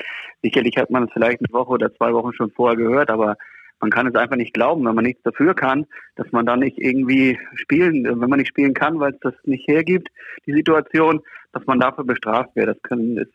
Sicherlich 0.42 0.76
hat 0.76 0.90
man 0.90 1.04
es 1.04 1.10
vielleicht 1.12 1.38
eine 1.38 1.52
Woche 1.52 1.70
oder 1.70 1.94
zwei 1.94 2.12
Wochen 2.12 2.32
schon 2.32 2.50
vorher 2.50 2.76
gehört, 2.76 3.10
aber 3.10 3.36
man 3.80 3.90
kann 3.90 4.06
es 4.06 4.14
einfach 4.14 4.36
nicht 4.36 4.54
glauben, 4.54 4.84
wenn 4.86 4.94
man 4.94 5.04
nichts 5.04 5.22
dafür 5.22 5.54
kann, 5.54 5.86
dass 6.16 6.30
man 6.32 6.44
da 6.44 6.56
nicht 6.56 6.78
irgendwie 6.78 7.38
spielen, 7.54 8.04
wenn 8.04 8.30
man 8.30 8.38
nicht 8.38 8.48
spielen 8.48 8.74
kann, 8.74 9.00
weil 9.00 9.12
es 9.12 9.20
das 9.20 9.34
nicht 9.44 9.66
hergibt, 9.66 10.08
die 10.46 10.52
Situation, 10.52 11.20
dass 11.52 11.66
man 11.66 11.80
dafür 11.80 12.04
bestraft 12.04 12.54
wird. 12.54 12.68
Das 12.68 12.82
können, 12.82 13.16
ist, 13.16 13.32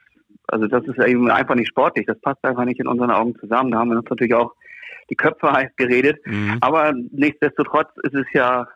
also 0.47 0.67
das 0.67 0.85
ist 0.85 0.99
eben 0.99 1.29
einfach 1.31 1.55
nicht 1.55 1.69
sportlich. 1.69 2.05
Das 2.05 2.19
passt 2.21 2.43
einfach 2.45 2.65
nicht 2.65 2.79
in 2.79 2.87
unseren 2.87 3.11
Augen 3.11 3.35
zusammen. 3.39 3.71
Da 3.71 3.79
haben 3.79 3.89
wir 3.89 3.97
uns 3.97 4.09
natürlich 4.09 4.35
auch 4.35 4.53
die 5.09 5.15
Köpfe 5.15 5.51
heiß 5.51 5.71
geredet. 5.77 6.19
Mhm. 6.25 6.57
Aber 6.61 6.93
nichtsdestotrotz 7.11 7.89
ist 8.03 8.13
es 8.13 8.27
ja 8.33 8.67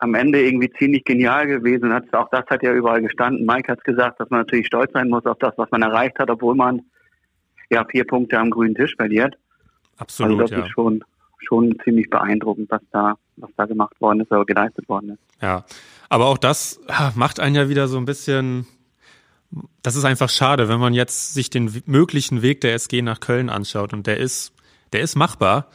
am 0.00 0.14
Ende 0.14 0.42
irgendwie 0.42 0.70
ziemlich 0.78 1.04
genial 1.04 1.46
gewesen. 1.46 1.92
Auch 2.12 2.28
das 2.30 2.46
hat 2.48 2.62
ja 2.62 2.72
überall 2.72 3.02
gestanden. 3.02 3.46
Mike 3.46 3.72
hat 3.72 3.78
es 3.78 3.84
gesagt, 3.84 4.20
dass 4.20 4.30
man 4.30 4.40
natürlich 4.40 4.66
stolz 4.66 4.92
sein 4.92 5.08
muss 5.08 5.26
auf 5.26 5.38
das, 5.38 5.54
was 5.56 5.70
man 5.70 5.82
erreicht 5.82 6.18
hat, 6.18 6.30
obwohl 6.30 6.54
man 6.54 6.82
ja 7.70 7.84
vier 7.84 8.04
Punkte 8.04 8.38
am 8.38 8.50
grünen 8.50 8.74
Tisch 8.74 8.94
verliert. 8.94 9.36
Absolut. 9.98 10.40
Also 10.40 10.42
das 10.42 10.50
ja. 10.50 10.64
ist 10.64 10.72
schon, 10.72 11.04
schon 11.38 11.76
ziemlich 11.84 12.08
beeindruckend, 12.08 12.70
was 12.70 12.82
da, 12.92 13.14
was 13.36 13.50
da 13.56 13.66
gemacht 13.66 14.00
worden 14.00 14.20
ist 14.20 14.30
oder 14.30 14.44
geleistet 14.44 14.88
worden 14.88 15.10
ist. 15.10 15.42
Ja. 15.42 15.64
Aber 16.08 16.26
auch 16.26 16.38
das 16.38 16.80
macht 17.14 17.40
einen 17.40 17.54
ja 17.54 17.68
wieder 17.68 17.88
so 17.88 17.98
ein 17.98 18.04
bisschen, 18.04 18.66
das 19.82 19.96
ist 19.96 20.04
einfach 20.04 20.30
schade, 20.30 20.68
wenn 20.68 20.80
man 20.80 20.94
jetzt 20.94 21.34
sich 21.34 21.50
den 21.50 21.82
möglichen 21.86 22.42
Weg 22.42 22.60
der 22.60 22.74
SG 22.74 23.02
nach 23.02 23.20
Köln 23.20 23.50
anschaut 23.50 23.92
und 23.92 24.06
der 24.06 24.18
ist, 24.18 24.52
der 24.92 25.00
ist 25.00 25.16
machbar. 25.16 25.68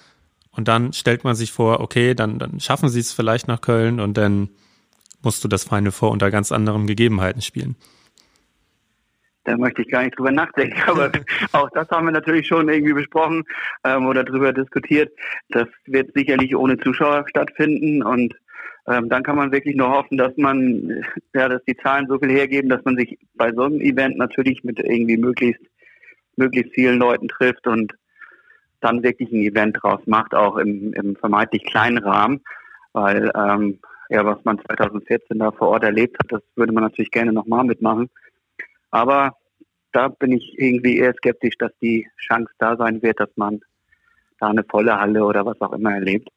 und 0.52 0.68
dann 0.68 0.94
stellt 0.94 1.24
man 1.24 1.36
sich 1.36 1.52
vor, 1.52 1.80
okay, 1.80 2.14
dann, 2.14 2.40
dann 2.40 2.60
schaffen 2.60 2.90
sie 2.90 3.00
es 3.00 3.12
vielleicht 3.12 3.48
nach 3.48 3.62
Köln 3.62 4.00
und 4.00 4.18
dann 4.18 4.50
musst 5.22 5.44
du 5.44 5.48
das 5.48 5.64
Final 5.64 5.92
Four 5.92 6.12
unter 6.12 6.30
ganz 6.30 6.52
anderen 6.52 6.86
Gegebenheiten 6.86 7.42
spielen. 7.42 7.76
Da 9.46 9.58
möchte 9.58 9.82
ich 9.82 9.90
gar 9.90 10.04
nicht 10.04 10.18
drüber 10.18 10.32
nachdenken, 10.32 10.82
aber 10.88 11.12
auch 11.52 11.70
das 11.72 11.90
haben 11.90 12.06
wir 12.06 12.12
natürlich 12.12 12.48
schon 12.48 12.70
irgendwie 12.70 12.94
besprochen 12.94 13.44
ähm, 13.84 14.06
oder 14.06 14.24
drüber 14.24 14.54
diskutiert. 14.54 15.12
Das 15.50 15.68
wird 15.86 16.14
sicherlich 16.14 16.56
ohne 16.56 16.78
Zuschauer 16.78 17.26
stattfinden 17.30 18.04
und 18.04 18.34
ähm, 18.88 19.08
dann 19.10 19.24
kann 19.24 19.38
man 19.38 19.52
wirklich 19.52 19.76
nur 19.76 19.90
hoffen, 19.90 20.18
dass 20.18 20.36
man, 20.36 21.04
ja, 21.34 21.48
dass 21.48 21.64
die 21.64 21.78
Zahlen 21.78 22.08
so 22.08 22.20
viel 22.20 22.32
hergeben, 22.32 22.70
dass 22.70 22.84
man 22.84 22.98
sich 22.98 23.18
bei 23.36 23.52
so 23.54 23.64
einem 23.64 23.80
Event 23.80 24.18
natürlich 24.18 24.64
mit 24.64 24.80
irgendwie 24.80 25.18
möglichst, 25.18 25.62
möglichst 26.36 26.74
vielen 26.74 27.00
Leuten 27.00 27.30
trifft 27.30 27.66
und 27.66 27.94
dann 28.82 29.02
wirklich 29.02 29.32
ein 29.32 29.42
Event 29.42 29.78
draus 29.82 30.02
macht, 30.06 30.36
auch 30.36 30.58
im, 30.58 30.92
im 30.94 31.16
vermeintlich 31.16 31.64
kleinen 31.64 32.00
Rahmen, 32.00 32.42
weil 32.92 33.32
ähm, 33.36 33.80
ja, 34.10 34.26
was 34.26 34.44
man 34.44 34.60
2014 34.60 35.40
da 35.40 35.52
vor 35.52 35.70
Ort 35.70 35.84
erlebt 35.84 36.18
hat, 36.20 36.32
das 36.32 36.42
würde 36.56 36.74
man 36.74 36.84
natürlich 36.84 37.12
gerne 37.12 37.32
nochmal 37.32 37.64
mitmachen. 37.64 38.10
Aber 38.94 39.36
da 39.92 40.08
bin 40.08 40.34
ich 40.34 40.54
irgendwie 40.60 40.98
eher 40.98 41.16
skeptisch, 41.16 41.58
dass 41.58 41.72
die 41.82 42.08
Chance 42.28 42.52
da 42.60 42.78
sein 42.78 43.02
wird, 43.02 43.20
dass 43.20 43.30
man 43.36 43.60
da 44.40 44.50
eine 44.50 44.64
volle 44.64 45.00
Halle 45.00 45.26
oder 45.26 45.48
was 45.48 45.60
auch 45.62 45.74
immer 45.74 45.96
erlebt. 45.96 46.30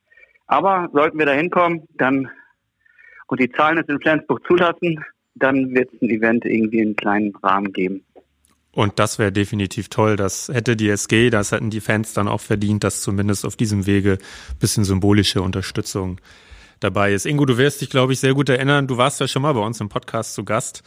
Aber 0.46 0.88
sollten 0.94 1.18
wir 1.18 1.26
da 1.26 1.32
hinkommen, 1.32 1.82
dann 1.98 2.30
und 3.26 3.40
die 3.40 3.50
Zahlen 3.50 3.76
es 3.76 3.88
in 3.88 4.00
Flensburg 4.00 4.42
zulassen, 4.46 5.04
dann 5.34 5.74
wird 5.74 5.92
es 5.92 6.00
ein 6.00 6.08
Event 6.08 6.46
irgendwie 6.46 6.78
in 6.78 6.96
kleinen 6.96 7.36
Rahmen 7.36 7.74
geben. 7.74 8.02
Und 8.72 8.98
das 8.98 9.18
wäre 9.18 9.32
definitiv 9.32 9.90
toll. 9.90 10.16
Das 10.16 10.48
hätte 10.48 10.76
die 10.76 10.88
SG, 10.88 11.28
das 11.28 11.52
hätten 11.52 11.68
die 11.68 11.80
Fans 11.80 12.14
dann 12.14 12.28
auch 12.28 12.40
verdient, 12.40 12.84
dass 12.84 13.02
zumindest 13.02 13.44
auf 13.44 13.56
diesem 13.56 13.86
Wege 13.86 14.16
bisschen 14.60 14.84
symbolische 14.84 15.42
Unterstützung 15.42 16.20
dabei 16.80 17.12
ist. 17.12 17.26
Ingo, 17.26 17.44
du 17.44 17.58
wirst 17.58 17.82
dich, 17.82 17.90
glaube 17.90 18.14
ich, 18.14 18.20
sehr 18.20 18.32
gut 18.32 18.48
erinnern. 18.48 18.86
Du 18.86 18.96
warst 18.96 19.20
ja 19.20 19.28
schon 19.28 19.42
mal 19.42 19.52
bei 19.52 19.60
uns 19.60 19.78
im 19.80 19.90
Podcast 19.90 20.34
zu 20.34 20.44
Gast. 20.44 20.82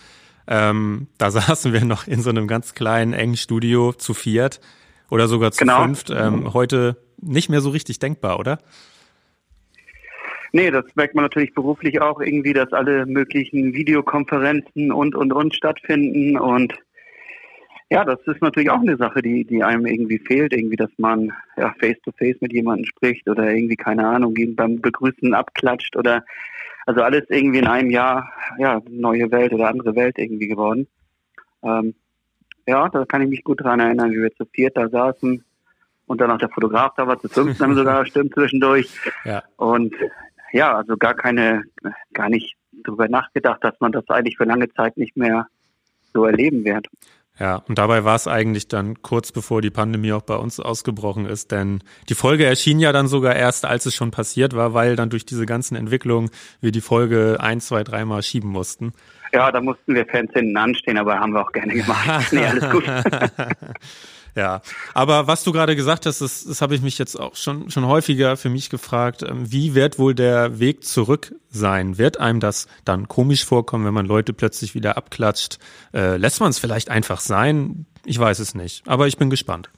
Ähm, 0.50 1.08
da 1.18 1.32
saßen 1.32 1.72
wir 1.72 1.86
noch 1.86 2.08
in 2.08 2.22
so 2.22 2.32
einem 2.32 2.48
ganz 2.48 2.74
kleinen, 2.74 3.14
engen 3.14 3.38
Studio 3.38 3.94
zu 3.94 4.14
viert 4.14 4.60
oder 5.10 5.28
sogar 5.28 5.52
zu 5.52 5.60
genau. 5.60 5.84
fünft. 5.84 6.10
Ähm, 6.10 6.54
heute 6.54 6.98
nicht 7.22 7.50
mehr 7.50 7.62
so 7.62 7.70
richtig 7.70 8.00
denkbar, 8.00 8.40
oder? 8.40 8.60
Nee, 10.52 10.72
das 10.72 10.86
merkt 10.96 11.14
man 11.14 11.24
natürlich 11.24 11.54
beruflich 11.54 12.02
auch 12.02 12.20
irgendwie, 12.20 12.54
dass 12.54 12.74
alle 12.74 13.06
möglichen 13.06 13.74
Videokonferenzen 13.74 14.92
und, 14.92 15.14
und, 15.14 15.32
und 15.32 15.54
stattfinden 15.54 16.40
und 16.40 16.74
ja, 17.92 18.06
das 18.06 18.20
ist 18.28 18.42
natürlich 18.42 18.70
auch 18.70 18.82
eine 18.82 18.98
Sache, 18.98 19.22
die, 19.22 19.46
die 19.46 19.64
einem 19.64 19.86
irgendwie 19.86 20.20
fehlt, 20.20 20.54
irgendwie, 20.54 20.76
dass 20.76 20.92
man 20.98 21.34
ja 21.58 21.74
face 21.80 22.00
to 22.04 22.12
face 22.12 22.40
mit 22.40 22.54
jemandem 22.54 22.86
spricht 22.86 23.28
oder 23.28 23.52
irgendwie, 23.52 23.76
keine 23.76 24.08
Ahnung, 24.08 24.36
ihn 24.36 24.56
beim 24.56 24.80
Begrüßen 24.80 25.34
abklatscht 25.34 25.96
oder 25.96 26.24
also 26.86 27.02
alles 27.02 27.24
irgendwie 27.30 27.60
in 27.60 27.68
einem 27.68 27.90
Jahr, 27.90 28.32
ja, 28.58 28.82
neue 28.90 29.32
Welt 29.32 29.54
oder 29.54 29.70
andere 29.70 29.96
Welt 29.96 30.18
irgendwie 30.18 30.48
geworden. 30.48 30.88
Ähm, 31.64 31.96
ja, 32.68 32.88
da 32.90 33.06
kann 33.06 33.24
ich 33.24 33.30
mich 33.30 33.44
gut 33.44 33.62
dran 33.62 33.80
erinnern, 33.80 34.12
wie 34.12 34.22
wir 34.22 34.34
zu 34.36 34.46
viert 34.46 34.78
da 34.78 34.88
saßen 34.90 35.44
und 36.06 36.22
dann 36.22 36.32
auch 36.32 36.38
der 36.38 36.50
Fotograf 36.50 36.94
da 36.96 37.08
war, 37.08 37.20
zu 37.20 37.28
fünf 37.28 37.60
haben 37.60 37.76
sogar 37.76 38.06
stimmt 38.08 38.34
zwischendurch. 38.34 38.90
Ja. 39.26 39.44
Und 39.58 39.96
ja, 40.52 40.76
also 40.76 40.96
gar 40.98 41.16
keine, 41.16 41.64
gar 42.14 42.30
nicht 42.30 42.56
darüber 42.72 43.08
nachgedacht, 43.08 43.64
dass 43.64 43.80
man 43.80 43.92
das 43.92 44.08
eigentlich 44.10 44.38
für 44.38 44.46
lange 44.46 44.72
Zeit 44.74 44.98
nicht 44.98 45.18
mehr 45.18 45.48
so 46.14 46.26
erleben 46.26 46.66
wird. 46.66 46.88
Ja, 47.40 47.64
und 47.68 47.78
dabei 47.78 48.04
war 48.04 48.16
es 48.16 48.28
eigentlich 48.28 48.68
dann 48.68 49.02
kurz 49.02 49.32
bevor 49.32 49.62
die 49.62 49.70
Pandemie 49.70 50.12
auch 50.12 50.22
bei 50.22 50.36
uns 50.36 50.60
ausgebrochen 50.60 51.26
ist, 51.26 51.52
denn 51.52 51.82
die 52.10 52.16
Folge 52.16 52.46
erschien 52.46 52.80
ja 52.80 52.92
dann 52.92 53.08
sogar 53.08 53.36
erst, 53.36 53.66
als 53.66 53.86
es 53.86 53.96
schon 53.96 54.12
passiert 54.12 54.56
war, 54.56 54.74
weil 54.74 54.98
dann 54.98 55.10
durch 55.10 55.26
diese 55.26 55.46
ganzen 55.46 55.76
Entwicklungen 55.76 56.30
wir 56.60 56.72
die 56.72 56.82
Folge 56.82 57.38
ein, 57.40 57.62
zwei, 57.62 57.84
dreimal 57.86 58.24
schieben 58.24 58.50
mussten. 58.50 58.94
Ja, 59.32 59.52
da 59.52 59.62
mussten 59.62 59.96
wir 59.96 60.06
Fans 60.06 60.32
hinten 60.34 60.58
anstehen, 60.58 60.98
aber 60.98 61.18
haben 61.20 61.34
wir 61.34 61.42
auch 61.42 61.52
gerne 61.52 61.74
gemacht. 61.74 62.28
nee, 62.32 62.46
alles 62.46 62.70
gut. 62.70 62.84
Ja, 64.36 64.62
aber 64.94 65.28
was 65.28 65.44
du 65.44 65.52
gerade 65.52 65.76
gesagt 65.76 66.06
hast, 66.06 66.22
das, 66.22 66.46
das 66.46 66.62
habe 66.62 66.76
ich 66.76 66.82
mich 66.82 66.98
jetzt 66.98 67.16
auch 67.16 67.36
schon, 67.36 67.70
schon 67.70 67.86
häufiger 67.86 68.38
für 68.38 68.50
mich 68.50 68.70
gefragt. 68.70 69.24
Ähm, 69.24 69.52
wie 69.52 69.76
wird 69.76 70.00
wohl 70.00 70.14
der 70.14 70.60
Weg 70.60 70.84
zurück 70.84 71.34
sein? 71.50 71.98
Wird 71.98 72.20
einem 72.20 72.40
das 72.40 72.68
dann 72.86 73.08
komisch 73.08 73.46
vorkommen, 73.46 73.86
wenn 73.86 73.94
man 73.94 74.06
Leute 74.06 74.34
plötzlich 74.34 74.76
wieder 74.76 74.98
abklatscht? 74.98 75.60
Äh, 75.94 76.18
lässt 76.18 76.40
man 76.40 76.50
es 76.50 76.60
vielleicht 76.60 76.90
einfach 76.90 77.20
sein? 77.20 77.86
Ich 78.06 78.20
weiß 78.20 78.40
es 78.40 78.56
nicht, 78.56 78.88
aber 78.88 79.08
ich 79.08 79.18
bin 79.18 79.30
gespannt. 79.30 79.70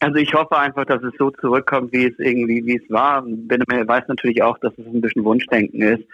Also 0.00 0.16
ich 0.16 0.32
hoffe 0.32 0.56
einfach, 0.58 0.86
dass 0.86 1.02
es 1.02 1.12
so 1.18 1.30
zurückkommt, 1.30 1.92
wie 1.92 2.06
es 2.06 2.18
irgendwie, 2.18 2.64
wie 2.64 2.76
es 2.76 2.90
war. 2.90 3.22
Bin 3.22 3.60
weiß 3.60 4.04
natürlich 4.08 4.42
auch, 4.42 4.58
dass 4.58 4.72
es 4.78 4.86
ein 4.86 5.00
bisschen 5.00 5.24
Wunschdenken 5.24 5.82
ist. 5.82 6.04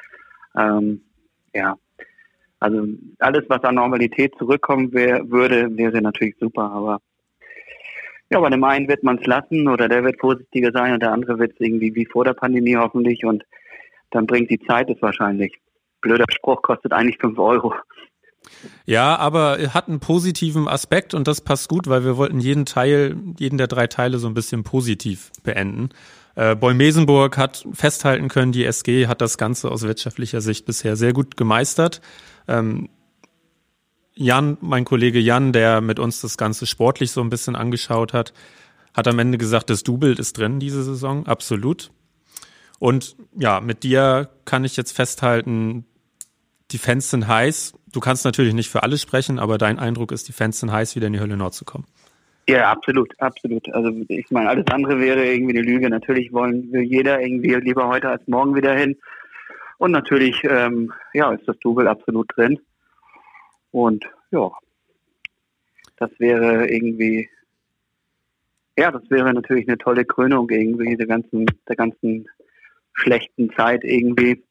Ähm, 0.57 1.03
ja, 1.55 1.76
also 2.61 2.86
alles, 3.18 3.44
was 3.48 3.62
an 3.64 3.74
Normalität 3.74 4.34
zurückkommen 4.38 4.92
wär, 4.92 5.30
würde, 5.30 5.76
wäre 5.76 6.00
natürlich 6.00 6.36
super. 6.40 6.70
Aber 6.70 7.00
ja, 8.30 8.40
bei 8.40 8.50
dem 8.50 8.64
einen 8.64 8.88
wird 8.88 9.02
man 9.02 9.18
es 9.18 9.26
lassen 9.26 9.68
oder 9.68 9.88
der 9.88 10.04
wird 10.04 10.20
vorsichtiger 10.20 10.72
sein 10.72 10.92
und 10.92 11.02
der 11.02 11.12
andere 11.12 11.38
wird 11.38 11.52
es 11.52 11.61
irgendwie 11.61 11.94
wie 11.94 12.07
vor 12.07 12.24
der 12.24 12.34
Pandemie 12.34 12.76
hoffentlich 12.76 13.24
und 13.24 13.44
dann 14.11 14.26
bringt 14.26 14.50
die 14.50 14.61
Zeit 14.61 14.90
es 14.90 15.00
wahrscheinlich. 15.00 15.54
Blöder 16.00 16.24
Spruch 16.30 16.62
kostet 16.62 16.92
eigentlich 16.92 17.18
fünf 17.18 17.38
Euro. 17.38 17.74
Ja, 18.84 19.16
aber 19.16 19.59
hat 19.74 19.88
einen 19.88 20.00
positiven 20.00 20.68
Aspekt 20.68 21.14
und 21.14 21.26
das 21.26 21.40
passt 21.40 21.68
gut, 21.68 21.88
weil 21.88 22.04
wir 22.04 22.16
wollten 22.16 22.38
jeden 22.38 22.64
Teil, 22.64 23.16
jeden 23.38 23.59
der 23.59 23.66
drei 23.66 23.86
Teile 23.86 24.18
so 24.18 24.28
ein 24.28 24.34
bisschen 24.34 24.62
positiv 24.62 25.32
beenden. 25.42 25.90
Äh, 26.37 26.55
Boy-Mesenburg 26.55 27.39
hat 27.39 27.66
festhalten 27.72 28.28
können, 28.28 28.53
die 28.53 28.64
SG 28.64 29.07
hat 29.07 29.20
das 29.20 29.39
Ganze 29.39 29.70
aus 29.70 29.82
wirtschaftlicher 29.82 30.41
Sicht 30.41 30.66
bisher 30.66 30.95
sehr 30.95 31.12
gut 31.12 31.37
gemeistert. 31.37 32.03
Ähm, 32.47 32.91
Jan, 34.14 34.59
mein 34.61 34.84
Kollege 34.84 35.18
Jan, 35.18 35.53
der 35.53 35.80
mit 35.80 35.99
uns 35.99 36.20
das 36.20 36.37
Ganze 36.37 36.66
sportlich 36.66 37.11
so 37.11 37.22
ein 37.22 37.30
bisschen 37.30 37.57
angeschaut 37.57 38.12
hat, 38.12 38.32
hat 38.95 39.09
am 39.09 39.18
Ende 39.18 39.39
gesagt, 39.39 39.70
das 39.70 39.82
Double 39.82 40.18
ist 40.18 40.39
drin 40.39 40.61
diese 40.61 40.82
Saison, 40.82 41.26
absolut. 41.26 41.91
Und 42.78 43.16
ja, 43.34 43.61
mit 43.61 43.82
dir 43.82 44.30
kann 44.45 44.64
ich 44.64 44.76
jetzt 44.76 44.93
festhalten, 44.93 45.87
die 46.70 46.78
Fans 46.78 47.11
sind 47.11 47.26
heiß. 47.26 47.74
Du 47.93 48.01
kannst 48.01 48.24
natürlich 48.26 48.53
nicht 48.53 48.68
für 48.68 48.82
alle 48.82 48.99
sprechen, 48.99 49.39
aber 49.39 49.57
dein 49.57 49.78
Eindruck 49.78 50.12
ist, 50.12 50.28
die 50.28 50.32
Fans 50.32 50.61
sind 50.61 50.72
heiß, 50.72 50.97
wieder 50.97 51.07
in 51.07 51.14
die 51.14 51.20
Hölle 51.20 51.37
Nord 51.37 51.55
zu 51.55 51.64
kommen. 51.64 51.87
Ja, 52.49 52.70
absolut, 52.70 53.12
absolut. 53.18 53.68
Also 53.74 53.90
ich 54.09 54.30
meine, 54.30 54.49
alles 54.49 54.66
andere 54.70 55.01
wäre 55.01 55.24
irgendwie 55.24 55.59
eine 55.59 55.66
Lüge. 55.66 55.90
Natürlich 55.90 56.32
wollen 56.32 56.72
wir 56.72 56.82
jeder 56.82 57.20
irgendwie 57.20 57.55
lieber 57.55 57.88
heute 57.88 58.09
als 58.09 58.26
morgen 58.28 58.55
wieder 58.55 58.74
hin. 58.74 58.97
Und 59.78 59.90
natürlich, 59.90 60.42
ähm, 60.44 60.92
ja, 61.12 61.32
ist 61.32 61.47
das 61.47 61.59
Double 61.59 61.88
absolut 61.88 62.30
drin. 62.36 62.61
Und 63.72 64.05
ja, 64.30 64.51
das 65.97 66.11
wäre 66.18 66.68
irgendwie, 66.68 67.28
ja, 68.78 68.92
das 68.92 69.03
wäre 69.11 69.34
natürlich 69.34 69.66
eine 69.68 69.78
tolle 69.78 70.05
Krönung 70.05 70.49
irgendwie 70.49 70.97
der 70.97 71.07
ganzen, 71.07 71.47
der 71.68 71.76
ganzen 71.76 72.28
schlechten 72.94 73.53
Zeit 73.55 73.82
irgendwie. 73.82 74.42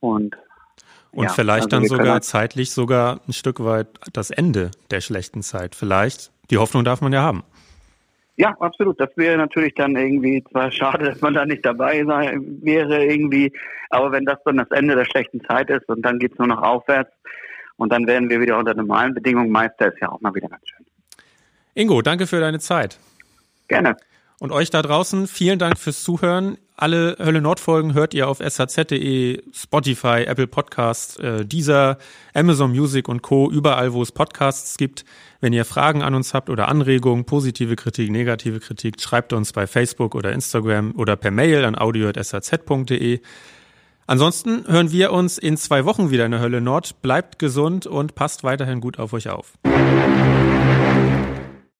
Und 0.00 0.36
und 1.12 1.24
ja, 1.24 1.30
vielleicht 1.30 1.72
also 1.72 1.76
dann 1.76 1.86
sogar 1.86 2.20
zeitlich 2.20 2.72
sogar 2.72 3.20
ein 3.26 3.32
Stück 3.32 3.64
weit 3.64 3.88
das 4.12 4.30
Ende 4.30 4.70
der 4.90 5.00
schlechten 5.00 5.42
Zeit. 5.42 5.74
Vielleicht. 5.74 6.30
Die 6.50 6.58
Hoffnung 6.58 6.84
darf 6.84 7.00
man 7.00 7.12
ja 7.12 7.22
haben. 7.22 7.42
Ja, 8.36 8.54
absolut. 8.60 9.00
Das 9.00 9.10
wäre 9.16 9.38
natürlich 9.38 9.74
dann 9.74 9.96
irgendwie 9.96 10.44
zwar 10.50 10.70
schade, 10.70 11.06
dass 11.06 11.20
man 11.20 11.34
da 11.34 11.46
nicht 11.46 11.64
dabei 11.64 12.04
sein 12.04 12.58
wäre 12.62 13.04
irgendwie, 13.04 13.52
aber 13.90 14.12
wenn 14.12 14.24
das 14.26 14.38
dann 14.44 14.58
das 14.58 14.70
Ende 14.70 14.94
der 14.94 15.06
schlechten 15.06 15.42
Zeit 15.44 15.70
ist 15.70 15.88
und 15.88 16.02
dann 16.02 16.18
geht's 16.18 16.38
nur 16.38 16.48
noch 16.48 16.62
aufwärts 16.62 17.10
und 17.76 17.90
dann 17.92 18.06
werden 18.06 18.28
wir 18.28 18.40
wieder 18.40 18.58
unter 18.58 18.74
normalen 18.74 19.14
Bedingungen 19.14 19.50
Meister, 19.50 19.92
ist 19.92 20.00
ja 20.00 20.10
auch 20.10 20.20
mal 20.20 20.34
wieder 20.34 20.48
ganz 20.48 20.62
schön. 20.68 20.84
Ingo, 21.74 22.02
danke 22.02 22.26
für 22.26 22.40
deine 22.40 22.58
Zeit. 22.58 22.98
Gerne. 23.68 23.96
Und 24.38 24.52
euch 24.52 24.68
da 24.68 24.82
draußen, 24.82 25.26
vielen 25.26 25.58
Dank 25.58 25.78
fürs 25.78 26.02
Zuhören. 26.02 26.58
Alle 26.76 27.16
Hölle 27.18 27.40
Nord 27.40 27.58
Folgen 27.58 27.94
hört 27.94 28.12
ihr 28.12 28.28
auf 28.28 28.40
shz.de, 28.40 29.42
Spotify, 29.50 30.24
Apple 30.26 30.46
Podcasts, 30.46 31.16
äh, 31.18 31.46
dieser 31.46 31.96
Amazon 32.34 32.70
Music 32.72 33.08
und 33.08 33.22
Co. 33.22 33.50
Überall, 33.50 33.94
wo 33.94 34.02
es 34.02 34.12
Podcasts 34.12 34.76
gibt. 34.76 35.06
Wenn 35.40 35.54
ihr 35.54 35.64
Fragen 35.64 36.02
an 36.02 36.14
uns 36.14 36.34
habt 36.34 36.50
oder 36.50 36.68
Anregungen, 36.68 37.24
positive 37.24 37.76
Kritik, 37.76 38.10
negative 38.10 38.60
Kritik, 38.60 39.00
schreibt 39.00 39.32
uns 39.32 39.54
bei 39.54 39.66
Facebook 39.66 40.14
oder 40.14 40.32
Instagram 40.32 40.92
oder 40.96 41.16
per 41.16 41.30
Mail 41.30 41.64
an 41.64 41.78
audio.shz.de. 41.78 43.20
Ansonsten 44.06 44.68
hören 44.68 44.92
wir 44.92 45.12
uns 45.12 45.38
in 45.38 45.56
zwei 45.56 45.86
Wochen 45.86 46.10
wieder 46.10 46.26
in 46.26 46.32
der 46.32 46.40
Hölle 46.40 46.60
Nord. 46.60 47.00
Bleibt 47.00 47.38
gesund 47.38 47.86
und 47.86 48.14
passt 48.14 48.44
weiterhin 48.44 48.80
gut 48.80 48.98
auf 48.98 49.14
euch 49.14 49.30
auf. 49.30 49.54